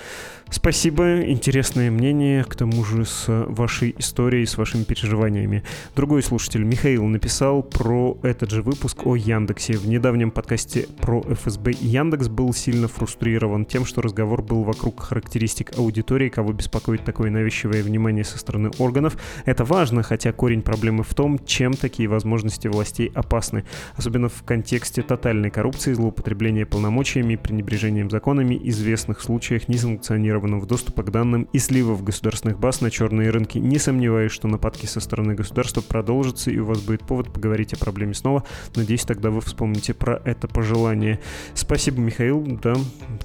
Спасибо, 0.50 1.24
интересное 1.24 1.92
мнение, 1.92 2.44
к 2.46 2.56
тому 2.56 2.84
же 2.86 3.04
с 3.06 3.26
вашей 3.28 3.94
историей, 3.98 4.46
с 4.46 4.58
вашими 4.58 4.84
переживаниями. 4.84 5.64
Другой 5.96 6.24
слушатель 6.24 6.64
Михаил 6.64 7.06
написал 7.06 7.62
про 7.62 8.18
этот 8.24 8.52
же 8.52 8.62
выпуск 8.62 9.06
о 9.06 9.16
Яндексе. 9.16 9.74
В 9.74 9.88
недавнем 9.88 10.32
подкасте 10.32 10.88
про 11.02 11.22
ФСБ 11.22 11.72
Яндекс 11.82 12.30
был 12.30 12.54
сильно 12.54 12.88
фрустрирован 12.88 13.66
тем, 13.66 13.86
что 13.86 14.02
разговор 14.02 14.42
был 14.42 14.64
вокруг 14.64 15.02
характеристик 15.02 15.78
аудитории, 15.78 16.30
кого 16.30 16.54
беспокоит 16.54 17.04
такое 17.04 17.30
навязчивое 17.30 17.84
внимание 17.84 18.24
со 18.24 18.38
стороны 18.38 18.72
органов. 18.78 19.18
Это 19.46 19.66
важно, 19.66 20.02
хотя 20.02 20.32
корень 20.32 20.62
проблемы 20.62 21.04
в 21.04 21.14
том, 21.14 21.40
чем 21.46 21.74
такие 21.74 22.08
возможности 22.08 22.68
властей 22.68 23.12
опасны, 23.14 23.66
особенно 23.96 24.30
в 24.30 24.44
контексте 24.44 25.02
тотальной 25.02 25.50
коррупции, 25.50 25.92
злоупотребления 25.92 26.66
полномочиями, 26.66 27.36
пренебрежением 27.36 28.10
законами, 28.10 28.60
известных 28.64 29.20
случаях 29.22 29.68
несанкционированного 30.38 30.66
доступа 30.66 31.04
к 31.04 31.12
данным 31.12 31.48
и 31.54 31.60
сливов 31.60 32.04
государственных 32.04 32.60
баз 32.60 32.82
на 32.82 32.92
черные 32.92 33.30
рынки. 33.30 33.58
Не 33.58 33.80
сомневаюсь, 33.80 34.32
что 34.32 34.48
нападки 34.48 34.86
со 34.86 35.00
стороны 35.00 35.36
государства 35.36 35.82
продолжатся, 35.82 36.52
и 36.52 36.60
у 36.60 36.66
вас 36.66 36.82
будет 36.82 37.02
повод 37.02 37.34
поговорить 37.34 37.74
о 37.74 37.78
проблеме 37.78 38.14
снова. 38.14 38.44
Надеюсь, 38.76 39.04
тогда 39.04 39.30
вы 39.30 39.42
вспомните 39.42 39.94
про 39.94 40.22
это 40.26 40.48
пожелание. 40.48 41.20
Спасибо, 41.54 42.00
Михаил. 42.00 42.46
Да, 42.62 42.76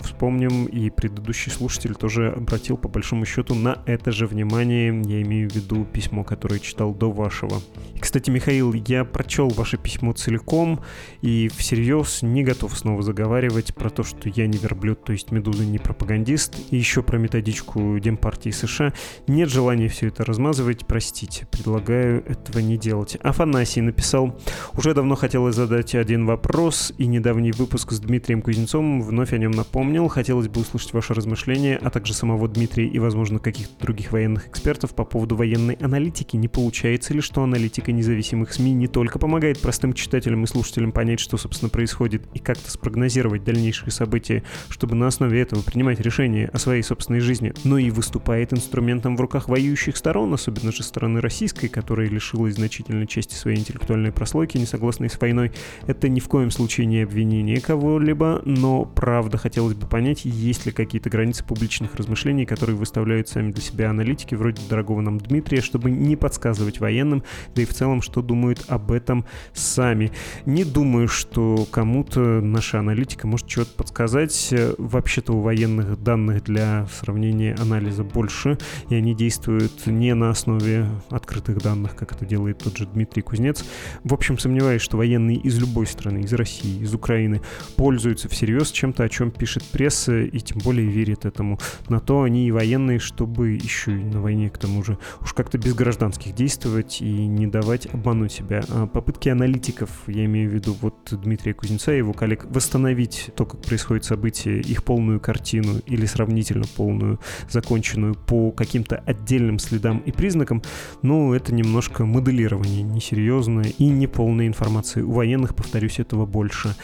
вспомним, 0.00 0.66
и 0.66 0.90
предыдущий 0.90 1.52
слушатель 1.52 1.94
тоже 1.94 2.32
обратил 2.32 2.76
по 2.76 2.88
большому 2.88 3.24
счету 3.26 3.54
на 3.54 3.82
это 3.86 4.12
же 4.12 4.26
внимание. 4.26 4.88
Я 5.04 5.22
имею 5.22 5.50
в 5.50 5.54
виду 5.54 5.84
письмо, 5.84 6.24
которое 6.24 6.60
читал 6.60 6.94
до 6.94 7.10
вашего. 7.10 7.60
Кстати, 8.00 8.30
Михаил, 8.30 8.72
я 8.72 9.04
прочел 9.04 9.48
ваше 9.48 9.78
письмо 9.78 10.12
целиком 10.12 10.80
и 11.20 11.48
всерьез 11.56 12.22
не 12.22 12.42
готов 12.42 12.76
снова 12.76 13.02
заговаривать 13.02 13.74
про 13.74 13.90
то, 13.90 14.02
что 14.02 14.28
я 14.28 14.46
не 14.46 14.58
верблюд, 14.58 15.04
то 15.04 15.12
есть 15.12 15.30
Медуза 15.30 15.64
не 15.64 15.78
пропагандист, 15.78 16.56
и 16.70 16.76
еще 16.76 17.01
про 17.02 17.18
методичку 17.18 17.98
Демпартии 17.98 18.50
США. 18.50 18.92
Нет 19.26 19.48
желания 19.48 19.88
все 19.88 20.08
это 20.08 20.24
размазывать, 20.24 20.86
простите, 20.86 21.46
предлагаю 21.50 22.24
этого 22.26 22.60
не 22.60 22.76
делать. 22.76 23.16
Афанасий 23.22 23.80
написал, 23.80 24.38
уже 24.74 24.94
давно 24.94 25.14
хотелось 25.14 25.56
задать 25.56 25.94
один 25.94 26.26
вопрос, 26.26 26.92
и 26.98 27.06
недавний 27.06 27.52
выпуск 27.52 27.92
с 27.92 28.00
Дмитрием 28.00 28.42
Кузнецовым 28.42 29.02
вновь 29.02 29.32
о 29.32 29.38
нем 29.38 29.50
напомнил. 29.50 30.08
Хотелось 30.08 30.48
бы 30.48 30.60
услышать 30.60 30.92
ваши 30.92 31.14
размышления, 31.14 31.78
а 31.82 31.90
также 31.90 32.14
самого 32.14 32.48
Дмитрия 32.48 32.86
и, 32.86 32.98
возможно, 32.98 33.38
каких-то 33.38 33.72
других 33.80 34.12
военных 34.12 34.48
экспертов 34.48 34.94
по 34.94 35.04
поводу 35.04 35.36
военной 35.36 35.74
аналитики. 35.74 36.36
Не 36.36 36.48
получается 36.48 37.14
ли, 37.14 37.20
что 37.20 37.42
аналитика 37.42 37.92
независимых 37.92 38.52
СМИ 38.52 38.72
не 38.72 38.88
только 38.88 39.18
помогает 39.18 39.60
простым 39.60 39.92
читателям 39.92 40.44
и 40.44 40.46
слушателям 40.46 40.92
понять, 40.92 41.20
что, 41.20 41.36
собственно, 41.36 41.68
происходит, 41.68 42.26
и 42.34 42.38
как-то 42.38 42.70
спрогнозировать 42.70 43.44
дальнейшие 43.44 43.90
события, 43.90 44.42
чтобы 44.68 44.94
на 44.94 45.06
основе 45.06 45.40
этого 45.40 45.62
принимать 45.62 46.00
решения 46.00 46.48
о 46.52 46.58
своей 46.58 46.82
жизни, 47.00 47.52
но 47.64 47.78
и 47.78 47.90
выступает 47.90 48.52
инструментом 48.52 49.16
в 49.16 49.20
руках 49.20 49.48
воюющих 49.48 49.96
сторон, 49.96 50.32
особенно 50.34 50.72
же 50.72 50.82
стороны 50.82 51.20
российской, 51.20 51.68
которая 51.68 52.08
лишилась 52.08 52.54
значительной 52.54 53.06
части 53.06 53.34
своей 53.34 53.58
интеллектуальной 53.58 54.12
прослойки, 54.12 54.58
не 54.58 54.66
согласной 54.66 55.10
с 55.10 55.20
войной. 55.20 55.52
Это 55.86 56.08
ни 56.08 56.20
в 56.20 56.28
коем 56.28 56.50
случае 56.50 56.86
не 56.86 57.02
обвинение 57.02 57.60
кого-либо, 57.60 58.42
но 58.44 58.84
правда 58.84 59.38
хотелось 59.38 59.74
бы 59.74 59.86
понять, 59.86 60.24
есть 60.24 60.66
ли 60.66 60.72
какие-то 60.72 61.10
границы 61.10 61.44
публичных 61.44 61.94
размышлений, 61.94 62.46
которые 62.46 62.76
выставляют 62.76 63.28
сами 63.28 63.52
для 63.52 63.62
себя 63.62 63.90
аналитики, 63.90 64.34
вроде 64.34 64.62
дорогого 64.68 65.00
нам 65.00 65.18
Дмитрия, 65.18 65.60
чтобы 65.60 65.90
не 65.90 66.16
подсказывать 66.16 66.80
военным, 66.80 67.22
да 67.54 67.62
и 67.62 67.64
в 67.64 67.74
целом, 67.74 68.02
что 68.02 68.22
думают 68.22 68.64
об 68.68 68.92
этом 68.92 69.24
сами. 69.52 70.12
Не 70.46 70.64
думаю, 70.64 71.08
что 71.08 71.66
кому-то 71.70 72.40
наша 72.40 72.78
аналитика 72.78 73.26
может 73.26 73.46
чего-то 73.46 73.72
подсказать. 73.76 74.54
Вообще-то 74.78 75.32
у 75.32 75.40
военных 75.40 76.02
данных 76.02 76.44
для 76.44 76.81
сравнения 76.86 77.54
анализа 77.58 78.04
больше, 78.04 78.58
и 78.88 78.94
они 78.94 79.14
действуют 79.14 79.86
не 79.86 80.14
на 80.14 80.30
основе 80.30 80.86
открытых 81.10 81.58
данных, 81.58 81.96
как 81.96 82.12
это 82.12 82.24
делает 82.24 82.58
тот 82.58 82.76
же 82.76 82.86
Дмитрий 82.86 83.22
Кузнец. 83.22 83.64
В 84.04 84.14
общем, 84.14 84.38
сомневаюсь, 84.38 84.82
что 84.82 84.96
военные 84.96 85.36
из 85.36 85.58
любой 85.58 85.86
страны, 85.86 86.20
из 86.20 86.32
России, 86.32 86.82
из 86.82 86.94
Украины, 86.94 87.40
пользуются 87.76 88.28
всерьез 88.28 88.70
чем-то, 88.70 89.04
о 89.04 89.08
чем 89.08 89.30
пишет 89.30 89.64
пресса, 89.64 90.20
и 90.20 90.38
тем 90.40 90.58
более 90.58 90.88
верит 90.88 91.24
этому. 91.24 91.58
На 91.88 92.00
то 92.00 92.22
они 92.22 92.46
и 92.46 92.50
военные, 92.50 92.98
чтобы 92.98 93.50
еще 93.50 93.92
и 93.92 94.04
на 94.04 94.20
войне, 94.20 94.50
к 94.50 94.58
тому 94.58 94.82
же, 94.82 94.98
уж 95.20 95.32
как-то 95.32 95.58
без 95.58 95.74
гражданских 95.74 96.34
действовать 96.34 97.00
и 97.00 97.26
не 97.26 97.46
давать 97.46 97.86
обмануть 97.86 98.32
себя. 98.32 98.62
А 98.68 98.86
попытки 98.86 99.28
аналитиков, 99.28 99.90
я 100.06 100.24
имею 100.24 100.50
в 100.50 100.54
виду 100.54 100.76
вот 100.80 100.96
Дмитрия 101.10 101.54
Кузнеца 101.54 101.92
и 101.92 101.98
его 101.98 102.12
коллег, 102.12 102.46
восстановить 102.48 103.30
то, 103.36 103.44
как 103.44 103.62
происходит 103.62 104.04
событие, 104.04 104.60
их 104.60 104.84
полную 104.84 105.20
картину 105.20 105.78
или 105.86 106.06
сравнительно 106.06 106.64
полную, 106.76 107.20
законченную 107.48 108.14
по 108.14 108.50
каким-то 108.50 109.02
отдельным 109.06 109.58
следам 109.58 109.98
и 109.98 110.12
признакам, 110.12 110.62
ну, 111.02 111.34
это 111.34 111.54
немножко 111.54 112.04
моделирование 112.04 112.82
несерьезное 112.82 113.72
и 113.78 113.86
неполная 113.86 114.46
информация. 114.46 115.04
У 115.04 115.12
военных, 115.12 115.54
повторюсь, 115.54 115.98
этого 115.98 116.26
больше. 116.26 116.74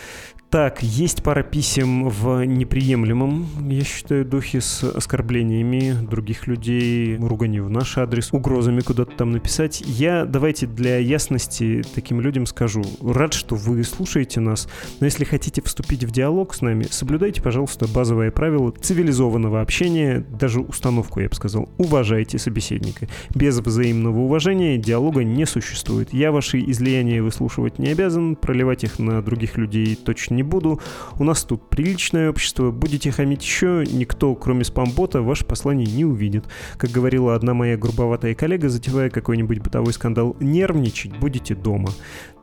Так, 0.50 0.82
есть 0.82 1.22
пара 1.22 1.42
писем 1.42 2.08
в 2.08 2.42
неприемлемом, 2.46 3.46
я 3.68 3.84
считаю, 3.84 4.24
духе 4.24 4.62
с 4.62 4.82
оскорблениями 4.82 5.94
других 6.08 6.46
людей, 6.46 7.18
руганью 7.18 7.66
в 7.66 7.70
наш 7.70 7.98
адрес, 7.98 8.32
угрозами 8.32 8.80
куда-то 8.80 9.14
там 9.14 9.30
написать. 9.30 9.82
Я, 9.84 10.24
давайте 10.24 10.66
для 10.66 10.96
ясности 10.96 11.84
таким 11.94 12.22
людям 12.22 12.46
скажу, 12.46 12.82
рад, 13.02 13.34
что 13.34 13.56
вы 13.56 13.84
слушаете 13.84 14.40
нас, 14.40 14.70
но 15.00 15.04
если 15.04 15.24
хотите 15.24 15.60
вступить 15.60 16.04
в 16.04 16.12
диалог 16.12 16.54
с 16.54 16.62
нами, 16.62 16.86
соблюдайте, 16.88 17.42
пожалуйста, 17.42 17.86
базовое 17.86 18.30
правило 18.30 18.70
цивилизованного 18.70 19.60
общения, 19.60 20.24
даже 20.30 20.60
установку, 20.60 21.20
я 21.20 21.28
бы 21.28 21.34
сказал, 21.34 21.68
уважайте 21.76 22.38
собеседника. 22.38 23.06
Без 23.34 23.58
взаимного 23.58 24.20
уважения 24.20 24.78
диалога 24.78 25.24
не 25.24 25.44
существует. 25.44 26.14
Я 26.14 26.32
ваши 26.32 26.58
излияния 26.70 27.22
выслушивать 27.22 27.78
не 27.78 27.90
обязан, 27.90 28.34
проливать 28.34 28.84
их 28.84 28.98
на 28.98 29.20
других 29.20 29.58
людей 29.58 29.94
точно 29.94 30.37
не 30.38 30.42
буду. 30.44 30.80
У 31.18 31.24
нас 31.24 31.44
тут 31.44 31.68
приличное 31.68 32.30
общество. 32.30 32.70
Будете 32.70 33.10
хамить 33.10 33.42
еще, 33.42 33.84
никто, 33.90 34.34
кроме 34.34 34.64
спамбота, 34.64 35.20
ваше 35.20 35.44
послание 35.44 35.86
не 35.86 36.04
увидит. 36.04 36.44
Как 36.76 36.90
говорила 36.90 37.34
одна 37.34 37.54
моя 37.54 37.76
грубоватая 37.76 38.34
коллега, 38.34 38.68
затевая 38.68 39.10
какой-нибудь 39.10 39.58
бытовой 39.58 39.92
скандал, 39.92 40.36
нервничать 40.40 41.18
будете 41.18 41.54
дома. 41.54 41.90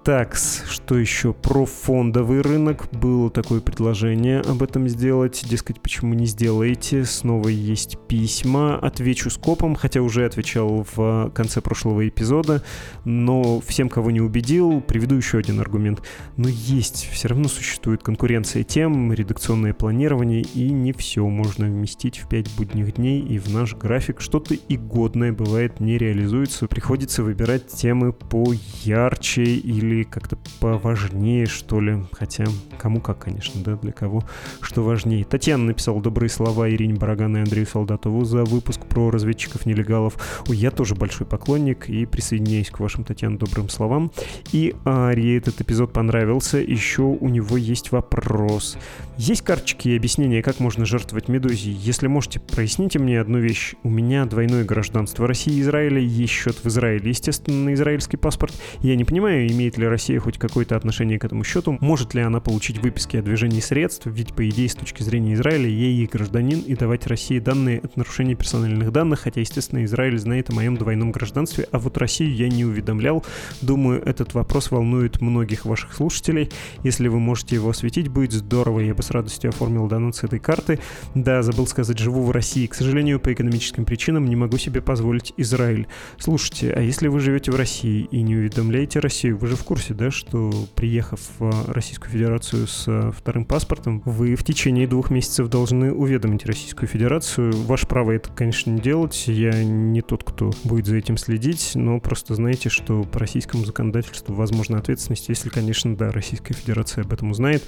Так, 0.05 0.35
что 0.35 0.99
еще? 0.99 1.33
Про 1.33 1.65
фондовый 1.65 2.41
рынок. 2.41 2.87
Было 2.91 3.31
такое 3.31 3.59
предложение 3.59 4.41
об 4.41 4.61
этом 4.61 4.87
сделать. 4.87 5.43
Дескать, 5.49 5.81
почему 5.81 6.13
не 6.13 6.27
сделаете? 6.27 7.05
Снова 7.05 7.47
есть 7.47 7.97
письма. 8.07 8.77
Отвечу 8.77 9.31
скопом, 9.31 9.73
хотя 9.73 10.01
уже 10.01 10.27
отвечал 10.27 10.85
в 10.95 11.31
конце 11.33 11.59
прошлого 11.59 12.07
эпизода. 12.07 12.61
Но 13.03 13.59
всем, 13.61 13.89
кого 13.89 14.11
не 14.11 14.21
убедил, 14.21 14.79
приведу 14.79 15.15
еще 15.15 15.39
один 15.39 15.59
аргумент. 15.59 16.03
Но 16.37 16.49
есть, 16.49 17.09
все 17.11 17.29
равно 17.29 17.47
существует 17.47 18.03
конкуренция 18.03 18.61
тем, 18.61 19.11
редакционное 19.11 19.73
планирование, 19.73 20.43
и 20.43 20.69
не 20.69 20.93
все 20.93 21.27
можно 21.27 21.65
вместить 21.65 22.19
в 22.19 22.29
5 22.29 22.55
будних 22.57 22.93
дней, 22.93 23.21
и 23.21 23.39
в 23.39 23.51
наш 23.51 23.73
график 23.73 24.21
что-то 24.21 24.53
и 24.53 24.77
годное 24.77 25.33
бывает 25.33 25.79
не 25.79 25.97
реализуется. 25.97 26.67
Приходится 26.67 27.23
выбирать 27.23 27.69
темы 27.69 28.13
по 28.13 28.53
ярче 28.83 29.41
или 29.41 29.94
или 29.95 30.03
как-то 30.03 30.37
поважнее, 30.59 31.45
что 31.45 31.79
ли. 31.79 32.03
Хотя, 32.11 32.45
кому 32.77 32.99
как, 32.99 33.19
конечно, 33.19 33.61
да, 33.63 33.75
для 33.75 33.91
кого 33.91 34.23
что 34.61 34.83
важнее. 34.83 35.23
Татьяна 35.23 35.65
написала 35.65 36.01
добрые 36.01 36.29
слова 36.29 36.69
Ирине 36.69 36.95
Бараган 36.95 37.37
и 37.37 37.39
Андрею 37.41 37.67
Солдатову 37.67 38.25
за 38.25 38.43
выпуск 38.43 38.81
про 38.85 39.09
разведчиков-нелегалов. 39.09 40.17
Ой, 40.47 40.57
я 40.57 40.71
тоже 40.71 40.95
большой 40.95 41.27
поклонник 41.27 41.89
и 41.89 42.05
присоединяюсь 42.05 42.69
к 42.69 42.79
вашим, 42.79 43.03
Татьяна, 43.03 43.37
добрым 43.37 43.69
словам. 43.69 44.11
И 44.51 44.75
Арии 44.85 45.37
этот 45.37 45.61
эпизод 45.61 45.93
понравился. 45.93 46.57
Еще 46.57 47.03
у 47.03 47.29
него 47.29 47.57
есть 47.57 47.91
вопрос. 47.91 48.77
Есть 49.17 49.43
карточки 49.43 49.89
и 49.89 49.95
объяснения, 49.95 50.41
как 50.41 50.59
можно 50.59 50.85
жертвовать 50.85 51.29
медузе? 51.29 51.71
Если 51.71 52.07
можете, 52.07 52.39
проясните 52.39 52.99
мне 52.99 53.21
одну 53.21 53.39
вещь. 53.39 53.75
У 53.83 53.89
меня 53.89 54.25
двойное 54.25 54.65
гражданство 54.65 55.27
России 55.27 55.53
и 55.53 55.61
Израиля, 55.61 55.99
есть 55.99 56.33
счет 56.33 56.57
в 56.63 56.67
Израиле, 56.67 57.09
естественно, 57.09 57.65
на 57.65 57.73
израильский 57.73 58.17
паспорт. 58.17 58.53
Я 58.81 58.95
не 58.95 59.05
понимаю, 59.05 59.49
имеет 59.49 59.77
ли 59.77 59.84
ли 59.85 59.89
Россия 59.89 60.19
хоть 60.19 60.37
какое-то 60.37 60.75
отношение 60.75 61.19
к 61.19 61.25
этому 61.25 61.43
счету? 61.43 61.77
Может 61.79 62.13
ли 62.13 62.21
она 62.21 62.39
получить 62.39 62.79
выписки 62.79 63.17
о 63.17 63.21
движении 63.21 63.59
средств? 63.59 64.05
Ведь, 64.05 64.33
по 64.33 64.47
идее, 64.49 64.67
с 64.67 64.75
точки 64.75 65.03
зрения 65.03 65.33
Израиля, 65.35 65.67
ей 65.67 66.05
гражданин, 66.07 66.59
и 66.59 66.75
давать 66.75 67.07
России 67.07 67.39
данные 67.39 67.79
от 67.79 67.95
нарушения 67.95 68.35
персональных 68.35 68.91
данных, 68.91 69.21
хотя, 69.21 69.41
естественно, 69.41 69.83
Израиль 69.85 70.17
знает 70.17 70.49
о 70.49 70.53
моем 70.53 70.75
двойном 70.75 71.11
гражданстве, 71.11 71.67
а 71.71 71.79
вот 71.79 71.97
Россию 71.97 72.35
я 72.35 72.49
не 72.49 72.65
уведомлял. 72.65 73.23
Думаю, 73.61 74.01
этот 74.03 74.33
вопрос 74.33 74.71
волнует 74.71 75.21
многих 75.21 75.65
ваших 75.65 75.93
слушателей. 75.93 76.49
Если 76.83 77.07
вы 77.07 77.19
можете 77.19 77.55
его 77.55 77.69
осветить, 77.69 78.07
будет 78.07 78.31
здорово. 78.31 78.79
Я 78.79 78.95
бы 78.95 79.03
с 79.03 79.11
радостью 79.11 79.49
оформил 79.49 79.87
донат 79.87 80.15
с 80.15 80.23
этой 80.23 80.39
карты. 80.39 80.79
Да, 81.13 81.43
забыл 81.43 81.67
сказать, 81.67 81.99
живу 81.99 82.23
в 82.23 82.31
России. 82.31 82.67
К 82.67 82.73
сожалению, 82.73 83.19
по 83.19 83.31
экономическим 83.31 83.85
причинам 83.85 84.25
не 84.25 84.35
могу 84.35 84.57
себе 84.57 84.81
позволить 84.81 85.33
Израиль. 85.37 85.87
Слушайте, 86.17 86.73
а 86.73 86.81
если 86.81 87.07
вы 87.07 87.19
живете 87.19 87.51
в 87.51 87.55
России 87.55 88.07
и 88.11 88.21
не 88.21 88.35
уведомляете 88.35 88.99
Россию, 88.99 89.37
вы 89.37 89.47
же 89.47 89.55
в 89.55 89.63
курсе, 89.65 89.93
да, 89.93 90.11
что 90.11 90.51
приехав 90.75 91.19
в 91.39 91.71
Российскую 91.73 92.11
Федерацию 92.11 92.67
с 92.67 92.85
э, 92.87 93.11
вторым 93.11 93.43
паспортом, 93.43 94.01
вы 94.05 94.35
в 94.35 94.43
течение 94.43 94.87
двух 94.87 95.09
месяцев 95.09 95.49
должны 95.49 95.91
уведомить 95.91 96.45
Российскую 96.45 96.87
Федерацию. 96.87 97.51
Ваше 97.51 97.87
право 97.87 98.11
это, 98.11 98.31
конечно, 98.31 98.69
не 98.69 98.79
делать. 98.79 99.25
Я 99.27 99.63
не 99.63 100.01
тот, 100.01 100.23
кто 100.23 100.51
будет 100.63 100.85
за 100.85 100.95
этим 100.95 101.17
следить, 101.17 101.71
но 101.75 101.99
просто 101.99 102.35
знаете, 102.35 102.69
что 102.69 103.03
по 103.03 103.19
российскому 103.19 103.65
законодательству 103.65 104.33
возможна 104.33 104.77
ответственность, 104.77 105.27
если, 105.27 105.49
конечно, 105.49 105.95
да, 105.95 106.11
Российская 106.11 106.53
Федерация 106.53 107.03
об 107.03 107.11
этом 107.11 107.31
узнает. 107.31 107.63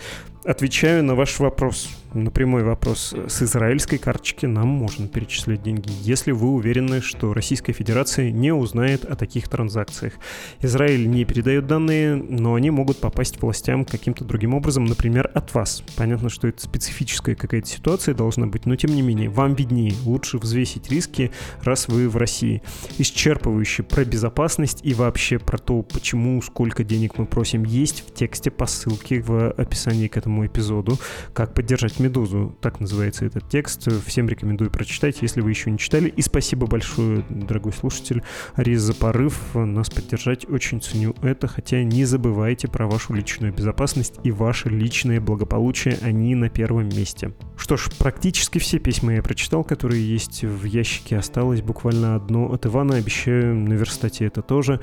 Отвечаю 0.45 1.03
на 1.03 1.15
ваш 1.15 1.39
вопрос, 1.39 1.89
на 2.23 2.31
прямой 2.31 2.63
вопрос. 2.63 3.13
С 3.27 3.41
израильской 3.41 3.97
карточки 3.97 4.45
нам 4.45 4.67
можно 4.67 5.07
перечислять 5.07 5.61
деньги, 5.63 5.89
если 6.01 6.31
вы 6.31 6.49
уверены, 6.49 7.01
что 7.01 7.33
Российская 7.33 7.73
Федерация 7.73 8.31
не 8.31 8.51
узнает 8.51 9.05
о 9.05 9.15
таких 9.15 9.47
транзакциях. 9.47 10.13
Израиль 10.61 11.09
не 11.09 11.25
передает 11.25 11.67
данные, 11.67 12.15
но 12.15 12.55
они 12.55 12.71
могут 12.71 12.99
попасть 12.99 13.41
властям 13.41 13.85
каким-то 13.85 14.25
другим 14.25 14.53
образом, 14.53 14.85
например, 14.85 15.29
от 15.33 15.53
вас. 15.53 15.83
Понятно, 15.95 16.29
что 16.29 16.47
это 16.47 16.61
специфическая 16.61 17.35
какая-то 17.35 17.67
ситуация 17.67 18.15
должна 18.15 18.47
быть, 18.47 18.65
но 18.65 18.75
тем 18.75 18.95
не 18.95 19.01
менее, 19.01 19.29
вам 19.29 19.53
виднее, 19.53 19.93
лучше 20.03 20.37
взвесить 20.37 20.89
риски, 20.89 21.31
раз 21.61 21.87
вы 21.87 22.09
в 22.09 22.17
России. 22.17 22.61
Исчерпывающе 22.97 23.83
про 23.83 24.05
безопасность 24.05 24.79
и 24.83 24.93
вообще 24.93 25.39
про 25.39 25.57
то, 25.57 25.81
почему, 25.83 26.41
сколько 26.41 26.83
денег 26.83 27.17
мы 27.17 27.25
просим, 27.25 27.63
есть 27.63 28.03
в 28.07 28.13
тексте 28.13 28.51
по 28.51 28.65
ссылке 28.65 29.21
в 29.21 29.51
описании 29.51 30.07
к 30.07 30.17
этому 30.17 30.45
эпизоду. 30.45 30.97
Как 31.33 31.53
поддержать 31.53 31.99
Медузу, 32.07 32.55
так 32.61 32.79
называется 32.79 33.25
этот 33.25 33.49
текст. 33.49 33.87
Всем 34.05 34.29
рекомендую 34.29 34.71
прочитать, 34.71 35.21
если 35.21 35.41
вы 35.41 35.49
еще 35.49 35.69
не 35.69 35.77
читали. 35.77 36.07
И 36.07 36.21
спасибо 36.21 36.65
большое, 36.65 37.25
дорогой 37.29 37.73
слушатель, 37.73 38.23
Арис, 38.55 38.79
за 38.81 38.93
порыв 38.93 39.37
нас 39.53 39.89
поддержать. 39.89 40.49
Очень 40.49 40.81
ценю 40.81 41.15
это, 41.21 41.47
хотя 41.47 41.83
не 41.83 42.05
забывайте 42.05 42.69
про 42.69 42.87
вашу 42.87 43.13
личную 43.13 43.51
безопасность 43.53 44.15
и 44.23 44.31
ваше 44.31 44.69
личное 44.69 45.19
благополучие, 45.19 45.97
они 46.01 46.33
на 46.35 46.49
первом 46.49 46.87
месте. 46.87 47.33
Что 47.57 47.75
ж, 47.75 47.89
практически 47.97 48.59
все 48.59 48.79
письма 48.79 49.15
я 49.15 49.21
прочитал, 49.21 49.65
которые 49.65 50.07
есть 50.07 50.43
в 50.43 50.63
ящике. 50.63 51.17
Осталось 51.17 51.61
буквально 51.61 52.15
одно 52.15 52.51
от 52.51 52.65
Ивана. 52.65 52.95
Обещаю 52.95 53.53
наверстать 53.53 54.21
это 54.21 54.41
тоже. 54.41 54.79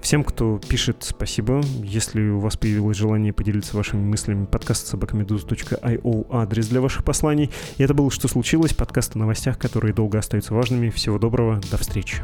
Всем, 0.00 0.22
кто 0.22 0.60
пишет, 0.68 0.98
спасибо. 1.00 1.60
Если 1.82 2.28
у 2.28 2.38
вас 2.38 2.56
появилось 2.56 2.96
желание 2.96 3.32
поделиться 3.32 3.76
вашими 3.76 4.00
мыслями, 4.00 4.44
подкаст 4.44 4.86
собакамедуз.io 4.86 6.26
адрес 6.30 6.67
для 6.68 6.80
ваших 6.80 7.04
посланий. 7.04 7.50
И 7.76 7.82
это 7.82 7.94
было 7.94 8.10
«Что 8.10 8.28
случилось?» 8.28 8.74
подкаст 8.74 9.16
о 9.16 9.18
новостях, 9.18 9.58
которые 9.58 9.94
долго 9.94 10.18
остаются 10.18 10.54
важными. 10.54 10.90
Всего 10.90 11.18
доброго, 11.18 11.60
до 11.70 11.76
встречи. 11.76 12.22